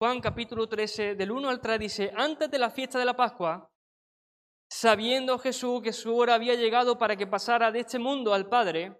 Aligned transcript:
Juan 0.00 0.20
capítulo 0.20 0.68
13, 0.68 1.16
del 1.16 1.32
1 1.32 1.48
al 1.48 1.60
3 1.60 1.76
dice, 1.80 2.12
antes 2.14 2.48
de 2.48 2.58
la 2.60 2.70
fiesta 2.70 3.00
de 3.00 3.04
la 3.04 3.16
Pascua, 3.16 3.68
sabiendo 4.70 5.40
Jesús 5.40 5.82
que 5.82 5.92
su 5.92 6.16
hora 6.16 6.34
había 6.34 6.54
llegado 6.54 6.96
para 6.96 7.16
que 7.16 7.26
pasara 7.26 7.72
de 7.72 7.80
este 7.80 7.98
mundo 7.98 8.32
al 8.32 8.48
Padre, 8.48 8.96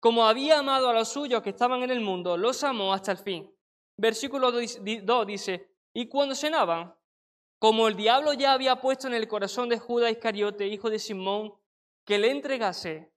como 0.00 0.26
había 0.26 0.58
amado 0.58 0.88
a 0.88 0.92
los 0.92 1.12
suyos 1.12 1.40
que 1.40 1.50
estaban 1.50 1.84
en 1.84 1.92
el 1.92 2.00
mundo, 2.00 2.36
los 2.36 2.64
amó 2.64 2.92
hasta 2.92 3.12
el 3.12 3.18
fin. 3.18 3.56
Versículo 3.96 4.50
2 4.50 5.24
dice, 5.24 5.70
y 5.94 6.08
cuando 6.08 6.34
cenaban, 6.34 6.92
como 7.60 7.86
el 7.86 7.94
diablo 7.94 8.32
ya 8.32 8.54
había 8.54 8.80
puesto 8.80 9.06
en 9.06 9.14
el 9.14 9.28
corazón 9.28 9.68
de 9.68 9.78
Judas 9.78 10.10
Iscariote, 10.10 10.66
hijo 10.66 10.90
de 10.90 10.98
Simón, 10.98 11.54
que 12.04 12.18
le 12.18 12.32
entregase, 12.32 13.12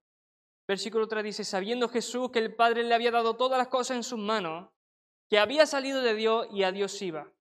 versículo 0.67 1.07
3 1.07 1.23
dice, 1.23 1.43
sabiendo 1.43 1.89
Jesús 1.89 2.29
que 2.29 2.37
el 2.37 2.53
Padre 2.53 2.83
le 2.83 2.93
había 2.93 3.09
dado 3.09 3.35
todas 3.35 3.57
las 3.57 3.69
cosas 3.69 3.97
en 3.97 4.03
sus 4.03 4.19
manos, 4.19 4.69
que 5.29 5.39
había 5.39 5.65
salido 5.65 6.01
de 6.01 6.15
Dios 6.15 6.47
y 6.51 6.63
a 6.63 6.71
Dios 6.71 7.01
iba. 7.01 7.31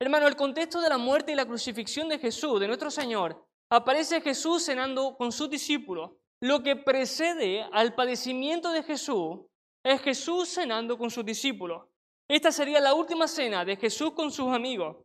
Hermano, 0.00 0.28
el 0.28 0.36
contexto 0.36 0.80
de 0.80 0.88
la 0.88 0.98
muerte 0.98 1.32
y 1.32 1.34
la 1.34 1.46
crucifixión 1.46 2.08
de 2.08 2.18
Jesús, 2.18 2.60
de 2.60 2.68
nuestro 2.68 2.90
Señor, 2.90 3.44
aparece 3.70 4.20
Jesús 4.20 4.64
cenando 4.64 5.16
con 5.16 5.32
sus 5.32 5.50
discípulos. 5.50 6.12
Lo 6.40 6.62
que 6.62 6.76
precede 6.76 7.64
al 7.72 7.94
padecimiento 7.94 8.70
de 8.70 8.82
Jesús 8.82 9.40
es 9.82 10.00
Jesús 10.00 10.48
cenando 10.48 10.96
con 10.96 11.10
sus 11.10 11.24
discípulos. 11.24 11.88
Esta 12.28 12.52
sería 12.52 12.80
la 12.80 12.94
última 12.94 13.26
cena 13.26 13.64
de 13.64 13.76
Jesús 13.76 14.12
con 14.12 14.30
sus 14.30 14.52
amigos, 14.52 14.96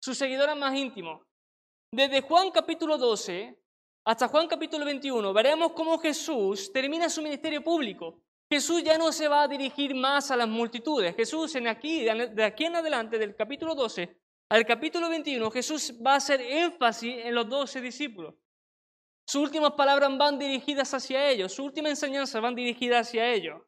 sus 0.00 0.18
seguidores 0.18 0.56
más 0.56 0.74
íntimos. 0.74 1.22
Desde 1.92 2.22
Juan 2.22 2.50
capítulo 2.50 2.96
12 2.98 3.62
hasta 4.04 4.26
Juan 4.26 4.48
capítulo 4.48 4.84
21 4.84 5.32
veremos 5.32 5.72
cómo 5.72 5.98
Jesús 5.98 6.72
termina 6.72 7.08
su 7.08 7.22
ministerio 7.22 7.62
público. 7.62 8.21
Jesús 8.52 8.82
ya 8.84 8.98
no 8.98 9.10
se 9.12 9.28
va 9.28 9.44
a 9.44 9.48
dirigir 9.48 9.94
más 9.94 10.30
a 10.30 10.36
las 10.36 10.46
multitudes. 10.46 11.16
Jesús 11.16 11.54
en 11.54 11.68
aquí, 11.68 12.04
de 12.04 12.44
aquí 12.44 12.66
en 12.66 12.76
adelante, 12.76 13.18
del 13.18 13.34
capítulo 13.34 13.74
12 13.74 14.14
al 14.50 14.66
capítulo 14.66 15.08
21, 15.08 15.50
Jesús 15.50 15.94
va 16.06 16.12
a 16.12 16.16
hacer 16.16 16.42
énfasis 16.42 17.24
en 17.24 17.34
los 17.34 17.48
doce 17.48 17.80
discípulos. 17.80 18.34
Sus 19.26 19.44
últimas 19.44 19.72
palabras 19.72 20.10
van 20.18 20.38
dirigidas 20.38 20.92
hacia 20.92 21.30
ellos, 21.30 21.50
su 21.54 21.64
última 21.64 21.88
enseñanza 21.88 22.40
van 22.40 22.54
dirigidas 22.54 23.08
hacia 23.08 23.32
ellos. 23.32 23.62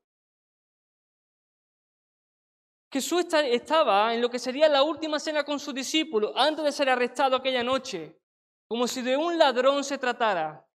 Jesús 2.92 3.24
estaba 3.32 4.12
en 4.12 4.20
lo 4.20 4.28
que 4.28 4.38
sería 4.38 4.68
la 4.68 4.82
última 4.82 5.18
cena 5.18 5.44
con 5.44 5.58
sus 5.58 5.72
discípulos 5.72 6.32
antes 6.36 6.62
de 6.62 6.72
ser 6.72 6.90
arrestado 6.90 7.36
aquella 7.36 7.64
noche, 7.64 8.20
como 8.68 8.86
si 8.86 9.00
de 9.00 9.16
un 9.16 9.38
ladrón 9.38 9.82
se 9.82 9.96
tratara, 9.96 10.68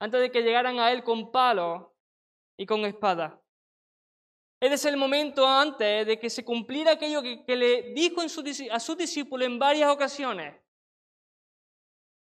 antes 0.00 0.22
de 0.22 0.30
que 0.30 0.40
llegaran 0.40 0.78
a 0.80 0.90
él 0.90 1.04
con 1.04 1.30
palo 1.30 1.93
y 2.56 2.66
con 2.66 2.84
espada. 2.84 3.40
Ese 4.60 4.74
es 4.74 4.84
el 4.86 4.96
momento 4.96 5.46
antes 5.46 6.06
de 6.06 6.18
que 6.18 6.30
se 6.30 6.44
cumpliera 6.44 6.92
aquello 6.92 7.22
que, 7.22 7.56
le 7.56 7.92
dijo 7.92 8.22
a 8.22 8.80
sus 8.80 8.96
discípulos 8.96 9.46
en 9.46 9.58
varias 9.58 9.90
ocasiones. 9.90 10.58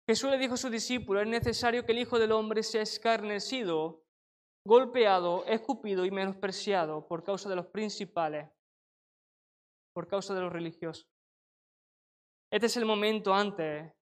Jesús 0.09 0.31
le 0.31 0.39
dijo 0.39 0.55
a 0.55 0.59
sus 0.59 0.71
discípulos, 0.71 1.23
es 1.23 1.29
necesario 1.29 1.85
que 1.85 1.93
el 1.93 1.99
Hijo 1.99 2.19
del 2.19 2.33
Hombre 2.33 2.63
sea 2.63 2.83
escarnecido, 2.83 4.05
golpeado, 4.67 5.45
escupido 5.47 6.05
y 6.05 6.11
menospreciado 6.11 7.07
por 7.07 7.25
causa 7.25 7.49
de 7.49 7.57
los 7.57 7.67
principales, 7.67 8.49
por 9.95 10.07
causa 10.07 10.35
de 10.35 10.41
los 10.41 10.53
religiosos. 10.53 11.07
Este 12.51 12.67
es 12.67 12.77
el 12.77 12.85
momento 12.85 13.35
antes, 13.35 13.93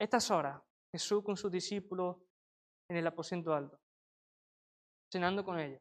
estas 0.00 0.30
horas, 0.30 0.62
Jesús 0.92 1.24
con 1.24 1.36
sus 1.36 1.50
discípulos 1.50 2.16
en 2.88 2.98
el 2.98 3.06
aposento 3.06 3.52
alto 3.52 3.80
cenando 5.10 5.44
con 5.44 5.58
ellos. 5.58 5.80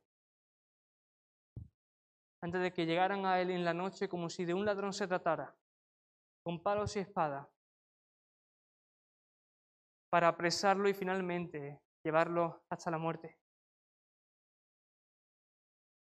Antes 2.41 2.61
de 2.61 2.71
que 2.71 2.85
llegaran 2.85 3.25
a 3.25 3.41
él 3.41 3.49
en 3.51 3.65
la 3.65 3.73
noche 3.73 4.07
como 4.07 4.29
si 4.29 4.45
de 4.45 4.53
un 4.53 4.65
ladrón 4.65 4.93
se 4.93 5.07
tratara, 5.07 5.55
con 6.43 6.61
palos 6.61 6.95
y 6.95 6.99
espadas, 6.99 7.47
para 10.09 10.29
apresarlo 10.29 10.87
y 10.87 10.93
finalmente 10.93 11.81
llevarlo 12.03 12.63
hasta 12.69 12.91
la 12.91 12.97
muerte. 12.97 13.37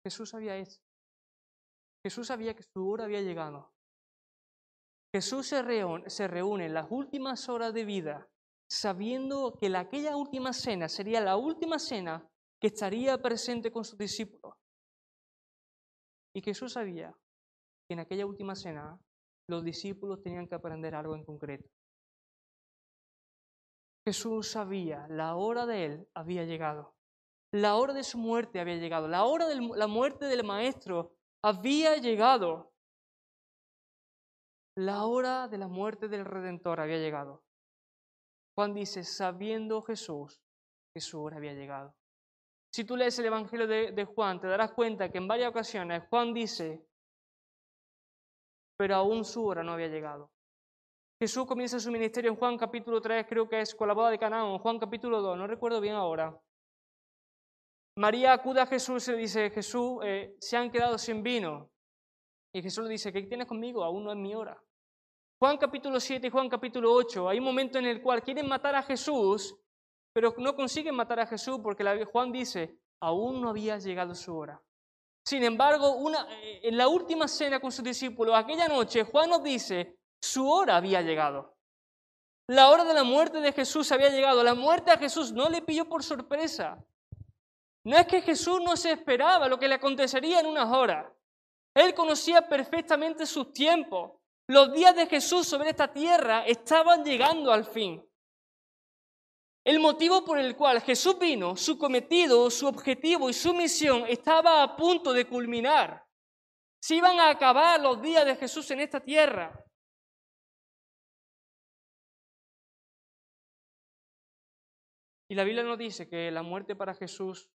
Jesús 0.04 0.30
sabía 0.30 0.56
eso. 0.56 0.80
Jesús 2.04 2.28
sabía 2.28 2.54
que 2.54 2.62
su 2.62 2.88
hora 2.88 3.04
había 3.04 3.20
llegado. 3.20 3.72
Jesús 5.12 5.48
se 5.48 5.62
reúne, 5.62 6.08
se 6.08 6.28
reúne 6.28 6.66
en 6.66 6.74
las 6.74 6.86
últimas 6.90 7.48
horas 7.48 7.72
de 7.74 7.84
vida 7.84 8.28
sabiendo 8.70 9.56
que 9.58 9.68
la, 9.68 9.80
aquella 9.80 10.16
última 10.16 10.52
cena 10.52 10.88
sería 10.88 11.20
la 11.20 11.36
última 11.36 11.78
cena 11.78 12.28
que 12.60 12.68
estaría 12.68 13.16
presente 13.18 13.70
con 13.70 13.84
sus 13.84 13.98
discípulos. 13.98 14.54
Y 16.34 16.42
Jesús 16.42 16.72
sabía 16.72 17.16
que 17.88 17.94
en 17.94 18.00
aquella 18.00 18.26
última 18.26 18.54
cena 18.54 19.00
los 19.48 19.64
discípulos 19.64 20.22
tenían 20.22 20.46
que 20.46 20.54
aprender 20.54 20.94
algo 20.94 21.14
en 21.14 21.24
concreto. 21.24 21.68
Jesús 24.06 24.50
sabía, 24.50 25.06
la 25.08 25.36
hora 25.36 25.66
de 25.66 25.84
él 25.84 26.08
había 26.14 26.44
llegado. 26.44 26.94
La 27.52 27.76
hora 27.76 27.94
de 27.94 28.04
su 28.04 28.18
muerte 28.18 28.60
había 28.60 28.76
llegado. 28.76 29.08
La 29.08 29.24
hora 29.24 29.46
de 29.46 29.56
la 29.56 29.86
muerte 29.86 30.26
del 30.26 30.44
Maestro 30.44 31.14
había 31.42 31.96
llegado. 31.96 32.72
La 34.76 35.04
hora 35.04 35.48
de 35.48 35.58
la 35.58 35.68
muerte 35.68 36.08
del 36.08 36.24
Redentor 36.24 36.80
había 36.80 36.98
llegado. 36.98 37.42
Juan 38.54 38.74
dice, 38.74 39.04
sabiendo 39.04 39.82
Jesús 39.82 40.40
que 40.94 41.00
su 41.00 41.22
hora 41.22 41.36
había 41.36 41.54
llegado. 41.54 41.94
Si 42.70 42.84
tú 42.84 42.96
lees 42.96 43.18
el 43.18 43.26
Evangelio 43.26 43.66
de, 43.66 44.04
Juan, 44.04 44.40
te 44.40 44.46
darás 44.46 44.72
cuenta 44.72 45.10
que 45.10 45.18
en 45.18 45.26
varias 45.26 45.50
ocasiones 45.50 46.04
Juan 46.08 46.34
dice, 46.34 46.86
pero 48.76 48.96
aún 48.96 49.24
su 49.24 49.46
hora 49.46 49.62
no 49.62 49.72
había 49.72 49.88
llegado. 49.88 50.30
Jesús 51.20 51.46
comienza 51.46 51.80
su 51.80 51.90
ministerio 51.90 52.30
en 52.30 52.36
Juan 52.36 52.56
capítulo 52.56 53.00
3, 53.00 53.26
creo 53.28 53.48
que 53.48 53.60
es 53.60 53.74
con 53.74 53.88
la 53.88 53.94
boda 53.94 54.10
de 54.10 54.18
Canaán, 54.18 54.58
Juan 54.58 54.78
capítulo 54.78 55.20
2, 55.20 55.36
no 55.36 55.46
recuerdo 55.46 55.80
bien 55.80 55.94
ahora. 55.94 56.38
María 57.96 58.32
acude 58.32 58.60
a 58.60 58.66
Jesús 58.66 59.08
y 59.08 59.12
le 59.12 59.18
dice, 59.18 59.50
Jesús, 59.50 59.98
eh, 60.04 60.36
se 60.38 60.56
han 60.56 60.70
quedado 60.70 60.96
sin 60.98 61.22
vino. 61.22 61.72
Y 62.52 62.62
Jesús 62.62 62.84
le 62.84 62.90
dice, 62.90 63.12
¿qué 63.12 63.22
tienes 63.22 63.48
conmigo? 63.48 63.82
Aún 63.82 64.04
no 64.04 64.12
es 64.12 64.16
mi 64.16 64.34
hora. 64.34 64.62
Juan 65.40 65.56
capítulo 65.56 65.98
7 65.98 66.26
y 66.26 66.30
Juan 66.30 66.48
capítulo 66.48 66.92
8, 66.92 67.28
hay 67.28 67.38
un 67.38 67.44
momento 67.44 67.78
en 67.78 67.86
el 67.86 68.00
cual 68.00 68.22
quieren 68.22 68.48
matar 68.48 68.76
a 68.76 68.82
Jesús 68.82 69.56
pero 70.18 70.34
no 70.38 70.56
consiguen 70.56 70.96
matar 70.96 71.20
a 71.20 71.28
Jesús 71.28 71.60
porque 71.62 71.84
Juan 72.10 72.32
dice, 72.32 72.76
aún 72.98 73.40
no 73.40 73.50
había 73.50 73.78
llegado 73.78 74.16
su 74.16 74.36
hora. 74.36 74.60
Sin 75.24 75.44
embargo, 75.44 75.96
eh, 76.28 76.58
en 76.64 76.76
la 76.76 76.88
última 76.88 77.28
cena 77.28 77.60
con 77.60 77.70
sus 77.70 77.84
discípulos, 77.84 78.34
aquella 78.34 78.66
noche, 78.66 79.04
Juan 79.04 79.30
nos 79.30 79.44
dice, 79.44 79.96
su 80.20 80.50
hora 80.50 80.74
había 80.74 81.02
llegado. 81.02 81.54
La 82.48 82.68
hora 82.68 82.82
de 82.82 82.94
la 82.94 83.04
muerte 83.04 83.40
de 83.40 83.52
Jesús 83.52 83.92
había 83.92 84.08
llegado. 84.08 84.42
La 84.42 84.54
muerte 84.54 84.90
a 84.90 84.98
Jesús 84.98 85.30
no 85.30 85.48
le 85.48 85.62
pilló 85.62 85.88
por 85.88 86.02
sorpresa. 86.02 86.84
No 87.84 87.96
es 87.96 88.08
que 88.08 88.20
Jesús 88.20 88.60
no 88.60 88.76
se 88.76 88.90
esperaba 88.90 89.46
lo 89.46 89.56
que 89.56 89.68
le 89.68 89.76
acontecería 89.76 90.40
en 90.40 90.46
unas 90.46 90.66
horas. 90.72 91.06
Él 91.74 91.94
conocía 91.94 92.48
perfectamente 92.48 93.24
sus 93.24 93.52
tiempos. 93.52 94.18
Los 94.48 94.72
días 94.72 94.96
de 94.96 95.06
Jesús 95.06 95.46
sobre 95.46 95.70
esta 95.70 95.92
tierra 95.92 96.44
estaban 96.44 97.04
llegando 97.04 97.52
al 97.52 97.64
fin. 97.64 98.04
El 99.68 99.80
motivo 99.80 100.24
por 100.24 100.38
el 100.38 100.56
cual 100.56 100.80
Jesús 100.80 101.18
vino, 101.18 101.54
su 101.54 101.76
cometido, 101.76 102.48
su 102.48 102.66
objetivo 102.66 103.28
y 103.28 103.34
su 103.34 103.52
misión 103.52 104.06
estaba 104.08 104.62
a 104.62 104.74
punto 104.74 105.12
de 105.12 105.26
culminar. 105.26 106.06
Se 106.80 106.94
iban 106.94 107.20
a 107.20 107.28
acabar 107.28 107.78
los 107.78 108.00
días 108.00 108.24
de 108.24 108.34
Jesús 108.34 108.70
en 108.70 108.80
esta 108.80 108.98
tierra. 108.98 109.62
Y 115.28 115.34
la 115.34 115.44
Biblia 115.44 115.64
nos 115.64 115.76
dice 115.76 116.08
que 116.08 116.30
la 116.30 116.42
muerte 116.42 116.74
para 116.74 116.94
Jesús 116.94 117.50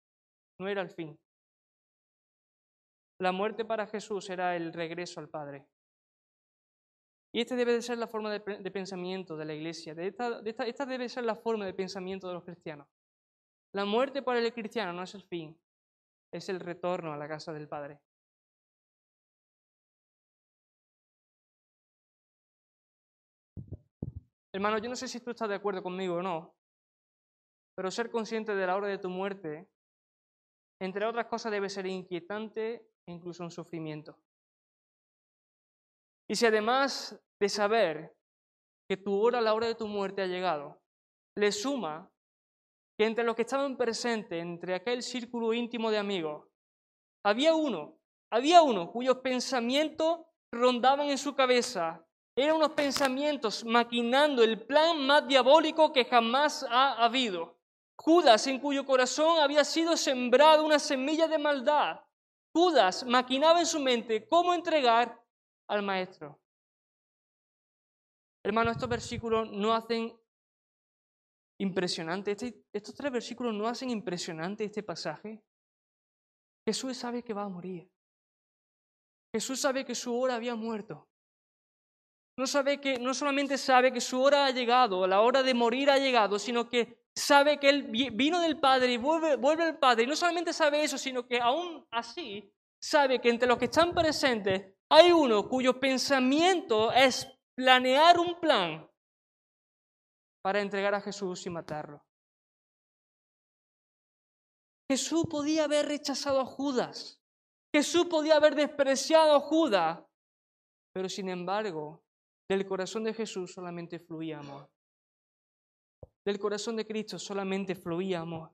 no 0.59 0.67
era 0.67 0.83
el 0.83 0.91
fin. 0.91 1.19
La 3.17 3.31
muerte 3.31 3.65
para 3.65 3.87
Jesús 3.87 4.29
era 4.29 4.55
el 4.55 4.71
regreso 4.71 5.19
al 5.19 5.29
Padre. 5.29 5.65
Y 7.35 7.41
esta 7.41 7.55
debe 7.55 7.73
de 7.73 7.81
ser 7.81 7.97
la 7.97 8.07
forma 8.07 8.31
de, 8.31 8.39
pensamiento 8.39 9.35
de 9.35 9.45
la 9.45 9.55
iglesia. 9.55 9.93
esta, 9.97 10.39
esta 10.45 10.85
debe 10.85 11.09
ser 11.09 11.23
la 11.23 11.35
forma 11.35 11.65
de 11.65 11.73
pensamiento 11.73 12.27
de 12.27 12.35
los 12.35 12.43
cristianos. 12.43 12.87
La 13.73 13.85
muerte 13.85 14.21
para 14.21 14.39
el 14.39 14.53
cristiano 14.53 14.93
no 14.93 15.01
es 15.01 15.15
el 15.15 15.23
fin, 15.23 15.59
es 16.31 16.47
el 16.49 16.59
retorno 16.59 17.11
a 17.11 17.17
la 17.17 17.27
casa 17.27 17.51
del 17.51 17.67
Padre. 17.67 17.99
Hermano, 24.51 24.77
yo 24.77 24.87
no 24.87 24.95
sé 24.95 25.07
si 25.07 25.19
tú 25.19 25.31
estás 25.31 25.49
de 25.49 25.55
acuerdo 25.55 25.81
conmigo 25.81 26.17
o 26.17 26.21
no, 26.21 26.53
pero 27.75 27.89
ser 27.89 28.11
consciente 28.11 28.53
de 28.53 28.67
la 28.67 28.75
hora 28.75 28.85
de 28.85 28.99
tu 28.99 29.09
muerte, 29.09 29.67
entre 30.79 31.07
otras 31.07 31.25
cosas, 31.25 31.51
debe 31.51 31.67
ser 31.69 31.87
inquietante 31.87 32.87
e 33.07 33.11
incluso 33.11 33.43
un 33.43 33.49
sufrimiento. 33.49 34.19
Y 36.29 36.35
si 36.35 36.45
además 36.45 37.19
de 37.39 37.49
saber 37.49 38.15
que 38.89 38.97
tu 38.97 39.19
hora, 39.19 39.41
la 39.41 39.53
hora 39.53 39.67
de 39.67 39.75
tu 39.75 39.87
muerte 39.87 40.21
ha 40.21 40.27
llegado, 40.27 40.81
le 41.37 41.51
suma 41.51 42.09
que 42.97 43.05
entre 43.05 43.23
los 43.23 43.35
que 43.35 43.41
estaban 43.41 43.75
presentes, 43.75 44.41
entre 44.41 44.75
aquel 44.75 45.03
círculo 45.03 45.53
íntimo 45.53 45.89
de 45.91 45.97
amigos, 45.97 46.47
había 47.25 47.55
uno 47.55 47.97
había 48.33 48.63
uno 48.63 48.91
cuyos 48.91 49.19
pensamientos 49.19 50.21
rondaban 50.51 51.07
en 51.07 51.19
su 51.19 51.35
cabeza. 51.35 52.03
Eran 52.35 52.55
unos 52.55 52.71
pensamientos 52.71 53.63
maquinando 53.63 54.43
el 54.43 54.65
plan 54.65 55.05
más 55.05 55.27
diabólico 55.27 55.93
que 55.93 56.03
jamás 56.03 56.65
ha 56.67 56.93
habido. 56.93 57.59
Judas, 57.95 58.47
en 58.47 58.59
cuyo 58.59 58.87
corazón 58.87 59.37
había 59.37 59.63
sido 59.63 59.95
sembrada 59.95 60.63
una 60.63 60.79
semilla 60.79 61.27
de 61.27 61.37
maldad. 61.37 61.99
Judas 62.55 63.05
maquinaba 63.05 63.59
en 63.59 63.67
su 63.67 63.79
mente 63.79 64.27
cómo 64.27 64.55
entregar 64.55 65.22
al 65.67 65.83
maestro. 65.83 66.39
Hermano, 68.45 68.71
estos 68.71 68.89
versículos 68.89 69.49
no 69.51 69.73
hacen 69.73 70.13
impresionante, 71.59 72.31
este, 72.31 72.65
estos 72.73 72.93
tres 72.93 73.11
versículos 73.11 73.53
no 73.53 73.67
hacen 73.67 73.89
impresionante 73.89 74.65
este 74.65 74.83
pasaje. 74.83 75.41
Jesús 76.67 76.97
sabe 76.97 77.23
que 77.23 77.33
va 77.33 77.43
a 77.43 77.49
morir. 77.49 77.89
Jesús 79.33 79.59
sabe 79.59 79.85
que 79.85 79.95
su 79.95 80.17
hora 80.17 80.35
había 80.35 80.55
muerto. 80.55 81.07
No, 82.37 82.47
sabe 82.47 82.81
que, 82.81 82.99
no 82.99 83.13
solamente 83.13 83.57
sabe 83.57 83.93
que 83.93 84.01
su 84.01 84.21
hora 84.21 84.45
ha 84.45 84.51
llegado, 84.51 85.05
la 85.05 85.21
hora 85.21 85.43
de 85.43 85.53
morir 85.53 85.89
ha 85.89 85.99
llegado, 85.99 86.39
sino 86.39 86.67
que 86.67 87.03
sabe 87.15 87.59
que 87.59 87.69
Él 87.69 87.83
vino 87.83 88.39
del 88.39 88.59
Padre 88.59 88.93
y 88.93 88.97
vuelve, 88.97 89.35
vuelve 89.35 89.63
al 89.63 89.77
Padre. 89.77 90.03
Y 90.03 90.07
no 90.07 90.15
solamente 90.15 90.51
sabe 90.51 90.83
eso, 90.83 90.97
sino 90.97 91.27
que 91.27 91.39
aún 91.39 91.85
así 91.91 92.51
sabe 92.81 93.21
que 93.21 93.29
entre 93.29 93.47
los 93.47 93.57
que 93.57 93.65
están 93.65 93.93
presentes 93.93 94.73
hay 94.93 95.11
uno 95.11 95.49
cuyo 95.49 95.79
pensamiento 95.79 96.91
es 96.91 97.27
planear 97.55 98.19
un 98.19 98.39
plan 98.39 98.87
para 100.43 100.61
entregar 100.61 100.93
a 100.93 101.01
Jesús 101.01 101.43
y 101.47 101.49
matarlo. 101.49 102.05
Jesús 104.87 105.25
podía 105.27 105.63
haber 105.63 105.87
rechazado 105.87 106.41
a 106.41 106.45
Judas. 106.45 107.19
Jesús 107.73 108.05
podía 108.05 108.35
haber 108.35 108.53
despreciado 108.53 109.35
a 109.35 109.39
Judas. 109.39 109.99
Pero 110.93 111.09
sin 111.09 111.27
embargo, 111.29 112.03
del 112.47 112.63
corazón 112.67 113.03
de 113.03 113.15
Jesús 113.15 113.51
solamente 113.51 113.97
fluía 113.97 114.37
amor. 114.37 114.69
Del 116.23 116.37
corazón 116.37 116.75
de 116.75 116.85
Cristo 116.85 117.17
solamente 117.17 117.73
fluía 117.73 118.19
amor. 118.19 118.51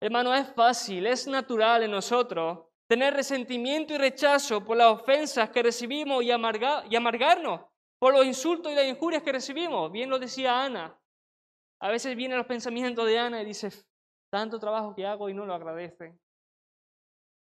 Hermano, 0.00 0.32
es 0.32 0.54
fácil, 0.54 1.04
es 1.06 1.26
natural 1.26 1.82
en 1.82 1.90
nosotros 1.90 2.67
tener 2.88 3.14
resentimiento 3.14 3.94
y 3.94 3.98
rechazo 3.98 4.64
por 4.64 4.76
las 4.76 4.88
ofensas 4.88 5.50
que 5.50 5.62
recibimos 5.62 6.24
y, 6.24 6.28
y 6.28 6.96
amargarnos 6.96 7.60
por 7.98 8.14
los 8.14 8.24
insultos 8.24 8.72
y 8.72 8.74
las 8.74 8.86
injurias 8.86 9.22
que 9.22 9.32
recibimos. 9.32 9.92
Bien 9.92 10.08
lo 10.08 10.18
decía 10.18 10.64
Ana. 10.64 10.98
A 11.80 11.90
veces 11.90 12.16
vienen 12.16 12.38
los 12.38 12.46
pensamientos 12.46 13.06
de 13.06 13.18
Ana 13.18 13.42
y 13.42 13.44
dice, 13.44 13.70
tanto 14.30 14.58
trabajo 14.58 14.94
que 14.94 15.06
hago 15.06 15.28
y 15.28 15.34
no 15.34 15.44
lo 15.44 15.54
agradecen. 15.54 16.18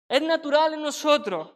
Es 0.09 0.21
natural 0.21 0.73
en 0.73 0.81
nosotros, 0.81 1.55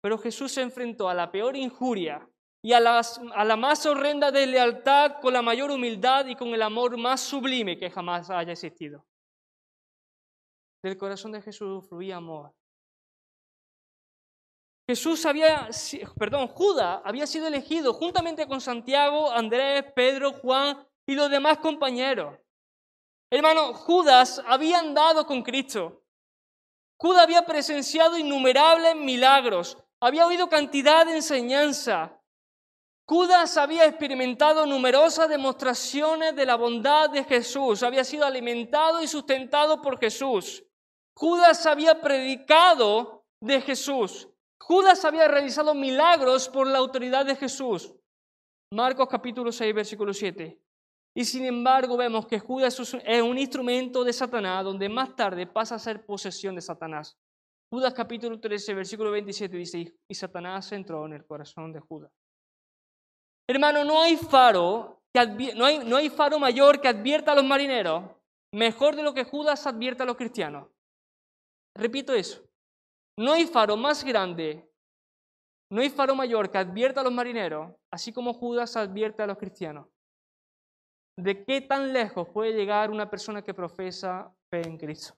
pero 0.00 0.16
Jesús 0.18 0.52
se 0.52 0.62
enfrentó 0.62 1.08
a 1.08 1.14
la 1.14 1.30
peor 1.30 1.56
injuria 1.56 2.26
y 2.62 2.72
a, 2.72 2.78
a 2.78 3.44
la 3.44 3.56
más 3.56 3.84
horrenda 3.86 4.30
deslealtad 4.30 5.20
con 5.20 5.32
la 5.32 5.42
mayor 5.42 5.70
humildad 5.70 6.26
y 6.26 6.36
con 6.36 6.48
el 6.54 6.62
amor 6.62 6.96
más 6.96 7.20
sublime 7.20 7.76
que 7.76 7.90
jamás 7.90 8.30
haya 8.30 8.52
existido. 8.52 9.04
Del 10.82 10.96
corazón 10.96 11.32
de 11.32 11.42
Jesús 11.42 11.86
fluía 11.88 12.16
amor. 12.16 12.54
Jesús 14.90 15.24
había, 15.24 15.68
perdón, 16.18 16.48
Judas 16.48 17.00
había 17.04 17.24
sido 17.24 17.46
elegido 17.46 17.94
juntamente 17.94 18.48
con 18.48 18.60
Santiago, 18.60 19.30
Andrés, 19.30 19.84
Pedro, 19.94 20.32
Juan 20.32 20.84
y 21.06 21.14
los 21.14 21.30
demás 21.30 21.58
compañeros. 21.58 22.36
Hermano, 23.30 23.72
Judas 23.72 24.42
había 24.44 24.80
andado 24.80 25.24
con 25.26 25.44
Cristo. 25.44 26.02
Judas 26.96 27.22
había 27.22 27.46
presenciado 27.46 28.18
innumerables 28.18 28.96
milagros, 28.96 29.78
había 30.00 30.26
oído 30.26 30.48
cantidad 30.48 31.06
de 31.06 31.14
enseñanza. 31.14 32.20
Judas 33.06 33.56
había 33.58 33.84
experimentado 33.84 34.66
numerosas 34.66 35.28
demostraciones 35.28 36.34
de 36.34 36.46
la 36.46 36.56
bondad 36.56 37.10
de 37.10 37.22
Jesús, 37.22 37.84
había 37.84 38.02
sido 38.02 38.26
alimentado 38.26 39.00
y 39.00 39.06
sustentado 39.06 39.80
por 39.80 40.00
Jesús. 40.00 40.64
Judas 41.14 41.64
había 41.64 42.00
predicado 42.00 43.24
de 43.40 43.60
Jesús. 43.60 44.29
Judas 44.70 45.04
había 45.04 45.26
realizado 45.26 45.74
milagros 45.74 46.48
por 46.48 46.64
la 46.64 46.78
autoridad 46.78 47.26
de 47.26 47.34
Jesús. 47.34 47.92
Marcos 48.72 49.08
capítulo 49.10 49.50
6, 49.50 49.74
versículo 49.74 50.14
7. 50.14 50.62
Y 51.12 51.24
sin 51.24 51.44
embargo 51.44 51.96
vemos 51.96 52.24
que 52.28 52.38
Judas 52.38 52.78
es 53.04 53.20
un 53.20 53.36
instrumento 53.36 54.04
de 54.04 54.12
Satanás, 54.12 54.62
donde 54.62 54.88
más 54.88 55.16
tarde 55.16 55.48
pasa 55.48 55.74
a 55.74 55.80
ser 55.80 56.06
posesión 56.06 56.54
de 56.54 56.60
Satanás. 56.60 57.18
Judas 57.68 57.92
capítulo 57.92 58.38
13, 58.38 58.74
versículo 58.74 59.10
27 59.10 59.56
dice, 59.56 59.92
y 60.08 60.14
Satanás 60.14 60.70
entró 60.70 61.04
en 61.04 61.14
el 61.14 61.26
corazón 61.26 61.72
de 61.72 61.80
Judas. 61.80 62.12
Hermano, 63.48 63.82
no 63.82 64.00
hay 64.00 64.16
faro, 64.16 65.02
que 65.12 65.52
no, 65.56 65.64
hay, 65.64 65.80
no 65.80 65.96
hay 65.96 66.10
faro 66.10 66.38
mayor 66.38 66.80
que 66.80 66.86
advierta 66.86 67.32
a 67.32 67.34
los 67.34 67.44
marineros, 67.44 68.04
mejor 68.54 68.94
de 68.94 69.02
lo 69.02 69.14
que 69.14 69.24
Judas 69.24 69.66
advierte 69.66 70.04
a 70.04 70.06
los 70.06 70.16
cristianos. 70.16 70.68
Repito 71.76 72.14
eso. 72.14 72.48
No 73.16 73.32
hay 73.32 73.46
faro 73.46 73.76
más 73.76 74.02
grande, 74.04 74.70
no 75.70 75.80
hay 75.80 75.90
faro 75.90 76.14
mayor 76.14 76.50
que 76.50 76.58
advierta 76.58 77.00
a 77.00 77.04
los 77.04 77.12
marineros, 77.12 77.74
así 77.90 78.12
como 78.12 78.34
Judas 78.34 78.76
advierte 78.76 79.22
a 79.22 79.26
los 79.26 79.38
cristianos. 79.38 79.86
¿De 81.16 81.44
qué 81.44 81.60
tan 81.60 81.92
lejos 81.92 82.28
puede 82.28 82.52
llegar 82.52 82.90
una 82.90 83.10
persona 83.10 83.42
que 83.42 83.54
profesa 83.54 84.34
fe 84.50 84.62
en 84.66 84.78
Cristo? 84.78 85.14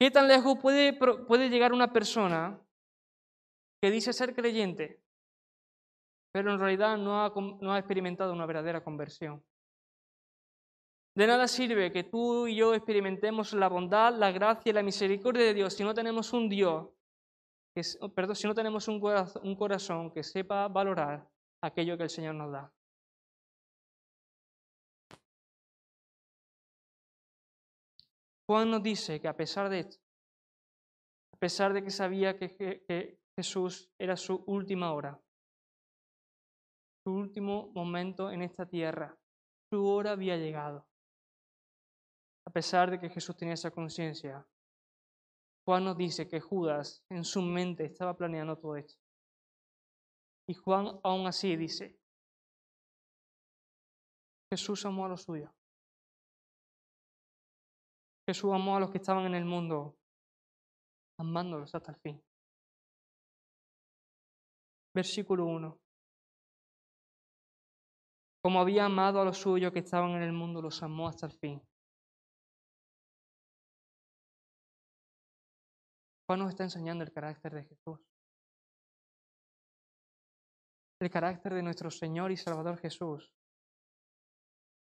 ¿Qué 0.00 0.10
tan 0.10 0.28
lejos 0.28 0.58
puede, 0.60 1.48
llegar 1.48 1.72
una 1.72 1.92
persona 1.92 2.60
que 3.80 3.90
dice 3.90 4.12
ser 4.12 4.34
creyente, 4.34 5.02
pero 6.32 6.52
en 6.52 6.58
realidad 6.58 6.96
no 6.96 7.28
no 7.60 7.72
ha 7.72 7.78
experimentado 7.78 8.32
una 8.32 8.46
verdadera 8.46 8.84
conversión? 8.84 9.44
De 11.18 11.26
nada 11.26 11.48
sirve 11.48 11.90
que 11.90 12.04
tú 12.04 12.46
y 12.46 12.54
yo 12.54 12.74
experimentemos 12.74 13.52
la 13.52 13.68
bondad, 13.68 14.14
la 14.14 14.30
gracia 14.30 14.70
y 14.70 14.72
la 14.72 14.84
misericordia 14.84 15.46
de 15.46 15.52
Dios 15.52 15.74
si 15.74 15.82
no 15.82 15.92
tenemos 15.92 16.32
un 16.32 16.48
Dios, 16.48 16.90
que, 17.74 17.82
perdón, 18.14 18.36
si 18.36 18.46
no 18.46 18.54
tenemos 18.54 18.86
un 18.86 19.00
corazón, 19.56 20.12
que 20.12 20.22
sepa 20.22 20.68
valorar 20.68 21.28
aquello 21.60 21.96
que 21.96 22.04
el 22.04 22.10
Señor 22.10 22.36
nos 22.36 22.52
da. 22.52 22.72
Juan 28.46 28.70
nos 28.70 28.84
dice 28.84 29.20
que 29.20 29.26
a 29.26 29.36
pesar 29.36 29.68
de 29.68 29.80
esto, 29.80 29.96
a 31.34 31.36
pesar 31.36 31.72
de 31.72 31.82
que 31.82 31.90
sabía 31.90 32.38
que 32.38 33.18
Jesús 33.36 33.90
era 33.98 34.16
su 34.16 34.44
última 34.46 34.92
hora, 34.92 35.20
su 37.04 37.12
último 37.12 37.72
momento 37.74 38.30
en 38.30 38.42
esta 38.42 38.66
tierra, 38.66 39.18
su 39.68 39.84
hora 39.84 40.12
había 40.12 40.36
llegado 40.36 40.87
a 42.48 42.50
pesar 42.50 42.90
de 42.90 42.98
que 42.98 43.10
Jesús 43.10 43.36
tenía 43.36 43.52
esa 43.52 43.70
conciencia, 43.70 44.42
Juan 45.66 45.84
nos 45.84 45.98
dice 45.98 46.26
que 46.26 46.40
Judas 46.40 47.04
en 47.10 47.22
su 47.22 47.42
mente 47.42 47.84
estaba 47.84 48.16
planeando 48.16 48.56
todo 48.56 48.74
esto. 48.76 48.98
Y 50.48 50.54
Juan 50.54 50.98
aún 51.04 51.26
así 51.26 51.56
dice, 51.56 52.00
Jesús 54.50 54.86
amó 54.86 55.04
a 55.04 55.10
los 55.10 55.24
suyos. 55.24 55.50
Jesús 58.26 58.50
amó 58.50 58.76
a 58.78 58.80
los 58.80 58.90
que 58.90 58.96
estaban 58.96 59.26
en 59.26 59.34
el 59.34 59.44
mundo, 59.44 59.98
amándolos 61.18 61.74
hasta 61.74 61.92
el 61.92 61.98
fin. 61.98 62.24
Versículo 64.94 65.44
1. 65.44 65.78
Como 68.40 68.58
había 68.58 68.86
amado 68.86 69.20
a 69.20 69.24
los 69.26 69.36
suyos 69.36 69.70
que 69.70 69.80
estaban 69.80 70.12
en 70.12 70.22
el 70.22 70.32
mundo, 70.32 70.62
los 70.62 70.82
amó 70.82 71.08
hasta 71.08 71.26
el 71.26 71.32
fin. 71.32 71.62
Juan 76.28 76.40
nos 76.40 76.50
está 76.50 76.64
enseñando 76.64 77.04
el 77.04 77.10
carácter 77.10 77.54
de 77.54 77.64
Jesús. 77.64 77.98
El 81.00 81.10
carácter 81.10 81.54
de 81.54 81.62
nuestro 81.62 81.90
Señor 81.90 82.30
y 82.30 82.36
Salvador 82.36 82.78
Jesús. 82.78 83.32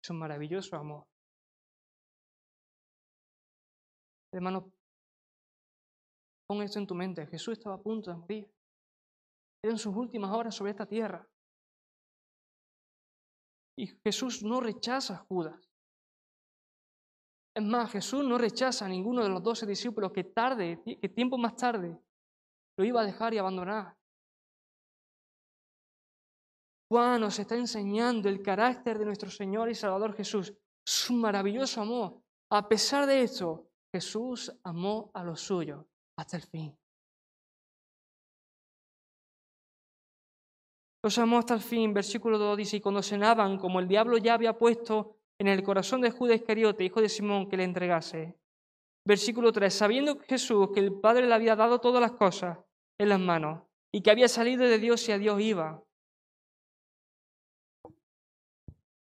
Es 0.02 0.08
un 0.08 0.20
maravilloso 0.20 0.74
amor. 0.76 1.06
Hermano, 4.32 4.72
pon 6.46 6.62
esto 6.62 6.78
en 6.78 6.86
tu 6.86 6.94
mente. 6.94 7.26
Jesús 7.26 7.58
estaba 7.58 7.74
a 7.74 7.82
punto 7.82 8.10
de 8.10 8.16
morir. 8.16 8.50
Eran 9.62 9.78
sus 9.78 9.94
últimas 9.94 10.30
horas 10.30 10.54
sobre 10.54 10.70
esta 10.70 10.86
tierra. 10.86 11.28
Y 13.76 13.88
Jesús 14.02 14.42
no 14.42 14.60
rechaza 14.60 15.14
a 15.14 15.26
Judas. 15.26 15.73
Es 17.56 17.62
más, 17.62 17.92
Jesús 17.92 18.24
no 18.24 18.36
rechaza 18.36 18.84
a 18.84 18.88
ninguno 18.88 19.22
de 19.22 19.28
los 19.28 19.42
doce 19.42 19.64
discípulos 19.64 20.10
que 20.10 20.24
tarde, 20.24 20.82
que 20.84 21.08
tiempo 21.08 21.38
más 21.38 21.54
tarde, 21.54 21.96
lo 22.76 22.84
iba 22.84 23.00
a 23.00 23.04
dejar 23.04 23.32
y 23.32 23.38
abandonar. 23.38 23.96
Juan 26.90 27.20
nos 27.20 27.38
está 27.38 27.56
enseñando 27.56 28.28
el 28.28 28.42
carácter 28.42 28.98
de 28.98 29.04
nuestro 29.04 29.30
Señor 29.30 29.70
y 29.70 29.74
Salvador 29.74 30.14
Jesús, 30.14 30.52
su 30.84 31.14
maravilloso 31.14 31.80
amor. 31.80 32.20
A 32.50 32.68
pesar 32.68 33.06
de 33.06 33.22
esto, 33.22 33.68
Jesús 33.92 34.52
amó 34.64 35.10
a 35.14 35.22
los 35.22 35.40
suyos 35.40 35.86
hasta 36.18 36.36
el 36.36 36.42
fin. 36.42 36.76
Los 41.02 41.18
amó 41.18 41.38
hasta 41.38 41.54
el 41.54 41.60
fin, 41.60 41.92
versículo 41.92 42.38
2 42.38 42.56
dice, 42.56 42.76
y 42.78 42.80
cuando 42.80 43.02
cenaban, 43.02 43.58
como 43.58 43.78
el 43.78 43.86
diablo 43.86 44.16
ya 44.16 44.34
había 44.34 44.58
puesto 44.58 45.18
en 45.38 45.48
el 45.48 45.62
corazón 45.62 46.00
de 46.00 46.10
Judas 46.10 46.36
Iscariote, 46.36 46.84
hijo 46.84 47.00
de 47.00 47.08
Simón, 47.08 47.48
que 47.48 47.56
le 47.56 47.64
entregase. 47.64 48.38
Versículo 49.06 49.52
3, 49.52 49.72
sabiendo 49.72 50.18
Jesús 50.20 50.70
que 50.72 50.80
el 50.80 51.00
Padre 51.00 51.26
le 51.26 51.34
había 51.34 51.56
dado 51.56 51.80
todas 51.80 52.00
las 52.00 52.12
cosas 52.12 52.58
en 52.98 53.08
las 53.08 53.20
manos 53.20 53.62
y 53.92 54.02
que 54.02 54.10
había 54.10 54.28
salido 54.28 54.64
de 54.64 54.78
Dios 54.78 55.06
y 55.08 55.12
a 55.12 55.18
Dios 55.18 55.40
iba. 55.40 55.82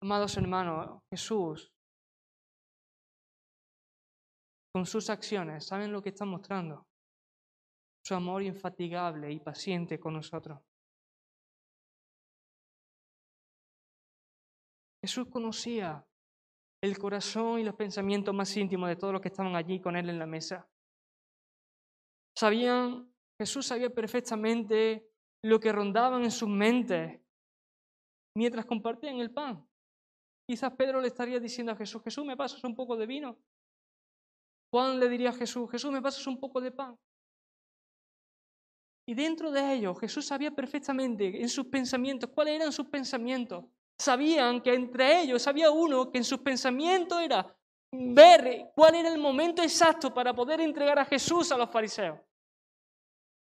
Amados 0.01 0.37
hermanos, 0.37 1.01
Jesús, 1.11 1.73
con 4.71 4.85
sus 4.85 5.09
acciones, 5.09 5.65
¿saben 5.65 5.91
lo 5.91 6.01
que 6.01 6.09
está 6.09 6.23
mostrando? 6.23 6.87
Su 8.05 8.15
amor 8.15 8.43
infatigable 8.43 9.31
y 9.33 9.39
paciente 9.41 9.99
con 9.99 10.13
nosotros. 10.13 10.61
Jesús 15.01 15.27
conocía 15.29 16.05
el 16.81 16.97
corazón 16.97 17.59
y 17.59 17.63
los 17.63 17.75
pensamientos 17.75 18.33
más 18.33 18.55
íntimos 18.55 18.89
de 18.89 18.95
todos 18.95 19.13
los 19.13 19.21
que 19.21 19.27
estaban 19.27 19.55
allí 19.55 19.79
con 19.79 19.95
él 19.95 20.09
en 20.09 20.19
la 20.19 20.25
mesa. 20.25 20.67
Sabían, 22.37 23.13
Jesús 23.37 23.67
sabía 23.67 23.89
perfectamente 23.89 25.09
lo 25.43 25.59
que 25.59 25.71
rondaban 25.71 26.23
en 26.23 26.31
sus 26.31 26.49
mentes 26.49 27.19
mientras 28.35 28.65
compartían 28.65 29.17
el 29.17 29.31
pan. 29.31 29.65
Quizás 30.47 30.73
Pedro 30.75 31.01
le 31.01 31.07
estaría 31.07 31.39
diciendo 31.39 31.71
a 31.71 31.75
Jesús, 31.75 32.01
Jesús, 32.03 32.25
¿me 32.25 32.37
pasas 32.37 32.63
un 32.63 32.75
poco 32.75 32.95
de 32.95 33.05
vino? 33.05 33.37
Juan 34.71 34.99
le 34.99 35.09
diría 35.09 35.29
a 35.29 35.33
Jesús, 35.33 35.69
Jesús, 35.69 35.91
¿me 35.91 36.01
pasas 36.01 36.25
un 36.27 36.39
poco 36.39 36.61
de 36.61 36.71
pan? 36.71 36.97
Y 39.07 39.15
dentro 39.15 39.51
de 39.51 39.73
ellos, 39.73 39.99
Jesús 39.99 40.25
sabía 40.25 40.51
perfectamente 40.51 41.41
en 41.41 41.49
sus 41.49 41.65
pensamientos 41.65 42.29
cuáles 42.29 42.55
eran 42.55 42.71
sus 42.71 42.87
pensamientos 42.87 43.65
sabían 43.99 44.61
que 44.61 44.73
entre 44.73 45.21
ellos 45.21 45.45
había 45.45 45.69
uno 45.69 46.09
que 46.09 46.19
en 46.19 46.23
sus 46.23 46.39
pensamientos 46.39 47.21
era 47.21 47.55
ver 47.91 48.71
cuál 48.73 48.95
era 48.95 49.09
el 49.09 49.19
momento 49.19 49.61
exacto 49.61 50.13
para 50.13 50.33
poder 50.33 50.61
entregar 50.61 50.97
a 50.99 51.05
Jesús 51.05 51.51
a 51.51 51.57
los 51.57 51.69
fariseos. 51.69 52.19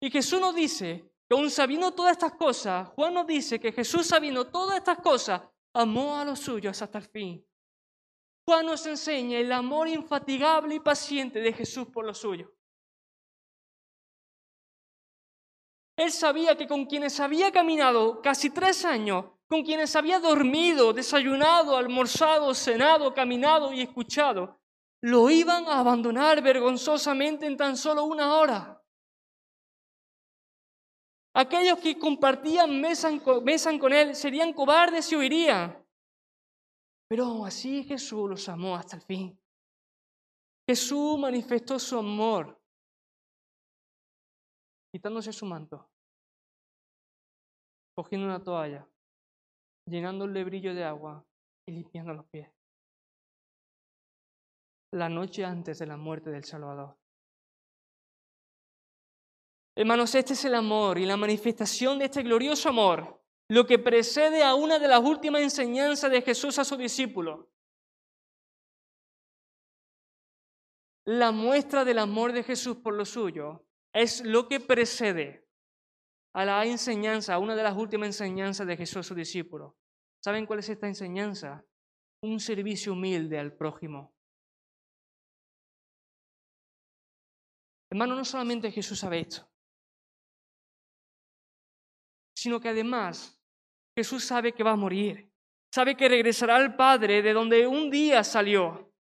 Y 0.00 0.10
Jesús 0.10 0.40
nos 0.40 0.54
dice 0.54 1.10
que 1.28 1.34
aún 1.34 1.50
sabiendo 1.50 1.92
todas 1.92 2.12
estas 2.12 2.34
cosas, 2.34 2.88
Juan 2.90 3.14
nos 3.14 3.26
dice 3.26 3.58
que 3.58 3.72
Jesús 3.72 4.06
sabiendo 4.06 4.48
todas 4.48 4.76
estas 4.76 4.98
cosas, 4.98 5.42
amó 5.74 6.18
a 6.18 6.24
los 6.24 6.40
suyos 6.40 6.82
hasta 6.82 6.98
el 6.98 7.04
fin. 7.04 7.46
Juan 8.44 8.66
nos 8.66 8.84
enseña 8.86 9.38
el 9.38 9.52
amor 9.52 9.88
infatigable 9.88 10.74
y 10.74 10.80
paciente 10.80 11.40
de 11.40 11.52
Jesús 11.52 11.86
por 11.88 12.04
los 12.04 12.18
suyos. 12.18 12.50
Él 15.96 16.10
sabía 16.10 16.56
que 16.56 16.66
con 16.66 16.84
quienes 16.86 17.20
había 17.20 17.52
caminado 17.52 18.20
casi 18.20 18.50
tres 18.50 18.84
años 18.84 19.26
con 19.52 19.64
quienes 19.64 19.94
había 19.96 20.18
dormido, 20.18 20.94
desayunado, 20.94 21.76
almorzado, 21.76 22.54
cenado, 22.54 23.12
caminado 23.12 23.70
y 23.70 23.82
escuchado, 23.82 24.58
lo 25.02 25.28
iban 25.28 25.66
a 25.66 25.78
abandonar 25.78 26.40
vergonzosamente 26.40 27.44
en 27.44 27.58
tan 27.58 27.76
solo 27.76 28.04
una 28.04 28.38
hora. 28.38 28.82
Aquellos 31.34 31.80
que 31.80 31.98
compartían 31.98 32.80
mesa, 32.80 33.10
con 33.78 33.92
él 33.92 34.16
serían 34.16 34.54
cobardes 34.54 35.12
y 35.12 35.16
huirían. 35.16 35.86
Pero 37.06 37.44
así 37.44 37.84
Jesús 37.84 38.30
los 38.30 38.48
amó 38.48 38.74
hasta 38.74 38.96
el 38.96 39.02
fin. 39.02 39.38
Jesús 40.66 41.18
manifestó 41.18 41.78
su 41.78 41.98
amor 41.98 42.58
quitándose 44.90 45.30
su 45.30 45.44
manto, 45.44 45.90
cogiendo 47.94 48.26
una 48.26 48.42
toalla 48.42 48.88
llenando 49.86 50.24
el 50.24 50.44
brillo 50.44 50.74
de 50.74 50.84
agua 50.84 51.24
y 51.66 51.72
limpiando 51.72 52.14
los 52.14 52.26
pies. 52.26 52.48
La 54.92 55.08
noche 55.08 55.44
antes 55.44 55.78
de 55.78 55.86
la 55.86 55.96
muerte 55.96 56.30
del 56.30 56.44
Salvador. 56.44 56.96
Hermanos, 59.74 60.14
este 60.14 60.34
es 60.34 60.44
el 60.44 60.54
amor 60.54 60.98
y 60.98 61.06
la 61.06 61.16
manifestación 61.16 61.98
de 61.98 62.04
este 62.06 62.22
glorioso 62.22 62.68
amor, 62.68 63.22
lo 63.48 63.66
que 63.66 63.78
precede 63.78 64.42
a 64.42 64.54
una 64.54 64.78
de 64.78 64.88
las 64.88 65.00
últimas 65.00 65.40
enseñanzas 65.40 66.10
de 66.10 66.20
Jesús 66.20 66.58
a 66.58 66.64
sus 66.64 66.76
discípulos. 66.76 67.46
La 71.06 71.32
muestra 71.32 71.84
del 71.84 71.98
amor 71.98 72.32
de 72.32 72.44
Jesús 72.44 72.76
por 72.76 72.94
lo 72.94 73.04
suyo 73.04 73.66
es 73.92 74.24
lo 74.24 74.46
que 74.46 74.60
precede 74.60 75.41
a 76.34 76.44
la 76.44 76.64
enseñanza, 76.64 77.38
una 77.38 77.54
de 77.54 77.62
las 77.62 77.76
últimas 77.76 78.08
enseñanzas 78.08 78.66
de 78.66 78.76
Jesús 78.76 78.98
a 78.98 79.02
sus 79.02 79.16
discípulos. 79.16 79.74
¿Saben 80.24 80.46
cuál 80.46 80.60
es 80.60 80.68
esta 80.68 80.86
enseñanza? 80.86 81.64
Un 82.22 82.40
servicio 82.40 82.92
humilde 82.92 83.38
al 83.38 83.52
prójimo. 83.52 84.14
Hermano, 87.90 88.14
no 88.14 88.24
solamente 88.24 88.70
Jesús 88.70 88.98
sabe 88.98 89.20
esto, 89.20 89.46
sino 92.34 92.58
que 92.58 92.70
además 92.70 93.38
Jesús 93.94 94.24
sabe 94.24 94.54
que 94.54 94.62
va 94.62 94.70
a 94.70 94.76
morir, 94.76 95.30
sabe 95.70 95.94
que 95.94 96.08
regresará 96.08 96.56
al 96.56 96.74
Padre 96.74 97.20
de 97.20 97.34
donde 97.34 97.66
un 97.66 97.90
día 97.90 98.24
salió, 98.24 98.94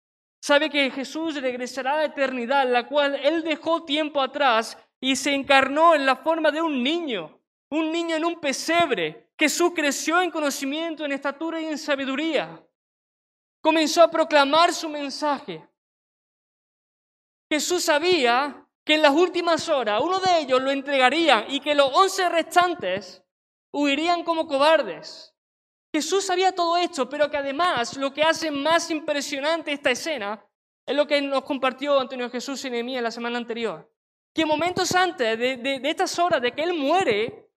sabe 0.41 0.71
que 0.71 0.89
Jesús 0.89 1.39
regresará 1.39 1.93
a 1.93 1.97
la 1.97 2.05
eternidad, 2.05 2.67
la 2.67 2.87
cual 2.87 3.13
Él 3.15 3.43
dejó 3.43 3.85
tiempo 3.85 4.21
atrás 4.21 4.75
y 5.01 5.15
se 5.15 5.33
encarnó 5.33 5.95
en 5.95 6.05
la 6.05 6.15
forma 6.17 6.51
de 6.51 6.61
un 6.61 6.83
niño, 6.83 7.39
un 7.69 7.91
niño 7.91 8.15
en 8.15 8.25
un 8.25 8.39
pesebre. 8.39 9.31
Jesús 9.37 9.71
creció 9.73 10.21
en 10.21 10.31
conocimiento, 10.31 11.05
en 11.05 11.13
estatura 11.13 11.61
y 11.61 11.65
en 11.65 11.77
sabiduría. 11.77 12.61
Comenzó 13.61 14.03
a 14.03 14.11
proclamar 14.11 14.73
su 14.73 14.89
mensaje. 14.89 15.65
Jesús 17.49 17.83
sabía 17.83 18.65
que 18.85 18.95
en 18.95 19.01
las 19.01 19.13
últimas 19.13 19.69
horas 19.69 20.01
uno 20.03 20.19
de 20.19 20.39
ellos 20.39 20.61
lo 20.61 20.71
entregaría 20.71 21.45
y 21.47 21.59
que 21.59 21.75
los 21.75 21.91
once 21.93 22.27
restantes 22.29 23.23
huirían 23.71 24.23
como 24.23 24.47
cobardes. 24.47 25.33
Jesús 25.93 26.25
sabía 26.25 26.51
todo 26.53 26.77
esto, 26.77 27.09
pero 27.09 27.31
que 27.31 27.37
además 27.37 27.97
lo 27.97 28.13
que 28.13 28.21
hace 28.21 28.51
más 28.51 28.91
impresionante 28.91 29.71
esta 29.71 29.91
escena 29.91 30.45
es 30.85 30.95
lo 30.95 31.07
que 31.07 31.21
nos 31.21 31.43
compartió 31.43 31.99
Antonio 31.99 32.29
Jesús 32.29 32.63
y 32.65 32.69
Nehemías 32.69 33.01
la 33.01 33.11
semana 33.11 33.37
anterior 33.37 33.89
que 34.33 34.45
momentos 34.45 34.93
antes 34.95 35.37
de, 35.37 35.81
estas 35.83 36.17
horas 36.19 36.41
de 36.41 36.51
que 36.51 36.63
Él 36.63 36.73
muere, 36.73 37.49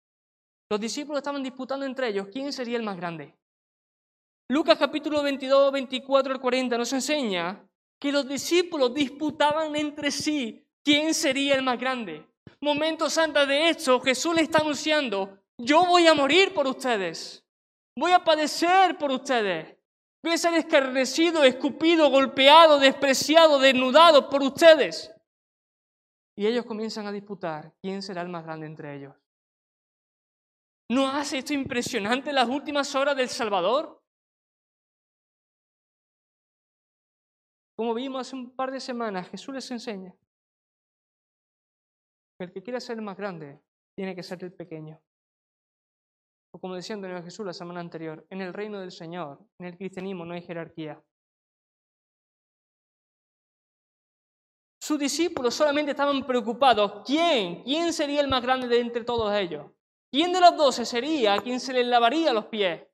los 0.69 0.79
discípulos 0.79 1.19
estaban 1.19 1.43
disputando 1.43 1.85
entre 1.85 2.09
ellos 2.09 2.27
quién 2.31 2.51
sería 2.53 2.77
el 2.77 2.83
más 2.83 2.97
grande. 2.97 3.35
Lucas 4.49 4.77
capítulo 4.77 5.21
22, 5.21 5.71
24 5.71 6.33
al 6.33 6.39
40 6.39 6.77
nos 6.77 6.93
enseña 6.93 7.65
que 7.99 8.11
los 8.11 8.27
discípulos 8.27 8.93
disputaban 8.93 9.75
entre 9.75 10.11
sí 10.11 10.65
quién 10.83 11.13
sería 11.13 11.55
el 11.55 11.61
más 11.61 11.79
grande. 11.79 12.27
Momentos 12.59 13.17
antes 13.17 13.47
de 13.47 13.69
esto, 13.69 13.99
Jesús 14.01 14.35
le 14.35 14.41
está 14.41 14.59
anunciando, 14.59 15.37
yo 15.57 15.85
voy 15.85 16.07
a 16.07 16.13
morir 16.13 16.53
por 16.53 16.67
ustedes, 16.67 17.45
voy 17.95 18.11
a 18.11 18.23
padecer 18.23 18.97
por 18.97 19.11
ustedes, 19.11 19.75
voy 20.23 20.33
a 20.33 20.37
ser 20.37 20.53
escarnecido, 20.55 21.43
escupido, 21.43 22.09
golpeado, 22.09 22.79
despreciado, 22.79 23.59
desnudado 23.59 24.29
por 24.29 24.41
ustedes. 24.41 25.11
Y 26.35 26.47
ellos 26.47 26.65
comienzan 26.65 27.07
a 27.07 27.11
disputar 27.11 27.73
quién 27.81 28.01
será 28.01 28.21
el 28.21 28.29
más 28.29 28.43
grande 28.43 28.65
entre 28.65 28.95
ellos. 28.95 29.15
¿No 30.89 31.07
hace 31.07 31.37
esto 31.37 31.53
impresionante 31.53 32.33
las 32.33 32.49
últimas 32.49 32.93
horas 32.95 33.15
del 33.15 33.29
Salvador? 33.29 34.01
Como 37.77 37.93
vimos 37.93 38.27
hace 38.27 38.35
un 38.35 38.55
par 38.55 38.71
de 38.71 38.79
semanas, 38.79 39.29
Jesús 39.29 39.55
les 39.55 39.71
enseña 39.71 40.13
que 42.37 42.45
el 42.45 42.51
que 42.51 42.61
quiera 42.61 42.79
ser 42.79 42.97
el 42.97 43.03
más 43.03 43.17
grande 43.17 43.61
tiene 43.95 44.15
que 44.15 44.23
ser 44.23 44.43
el 44.43 44.53
pequeño. 44.53 45.01
O 46.53 46.59
como 46.59 46.75
decía 46.75 46.95
Antonio 46.95 47.23
Jesús 47.23 47.45
la 47.45 47.53
semana 47.53 47.79
anterior, 47.79 48.25
en 48.29 48.41
el 48.41 48.53
reino 48.53 48.79
del 48.79 48.91
Señor, 48.91 49.39
en 49.59 49.67
el 49.67 49.77
cristianismo 49.77 50.25
no 50.25 50.33
hay 50.33 50.41
jerarquía. 50.41 51.01
Sus 54.91 54.99
discípulos 54.99 55.55
solamente 55.55 55.91
estaban 55.91 56.27
preocupados. 56.27 57.01
¿Quién? 57.05 57.63
¿Quién 57.63 57.93
sería 57.93 58.19
el 58.19 58.27
más 58.27 58.41
grande 58.41 58.67
de 58.67 58.81
entre 58.81 59.05
todos 59.05 59.33
ellos? 59.33 59.71
¿Quién 60.11 60.33
de 60.33 60.41
los 60.41 60.57
doce 60.57 60.85
sería 60.85 61.37
quien 61.37 61.61
se 61.61 61.71
les 61.71 61.85
lavaría 61.87 62.33
los 62.33 62.47
pies? 62.47 62.85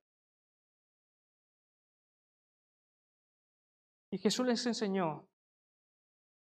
Y 4.12 4.20
Jesús 4.20 4.46
les 4.46 4.64
enseñó, 4.68 5.28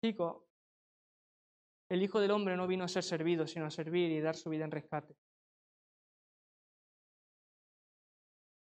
chicos, 0.05 0.45
el 1.89 2.03
Hijo 2.03 2.21
del 2.21 2.33
Hombre 2.33 2.55
no 2.55 2.67
vino 2.67 2.85
a 2.85 2.89
ser 2.89 3.03
servido, 3.03 3.47
sino 3.47 3.65
a 3.65 3.71
servir 3.71 4.11
y 4.11 4.21
dar 4.21 4.37
su 4.37 4.51
vida 4.51 4.67
en 4.67 4.71
rescate. 4.71 5.17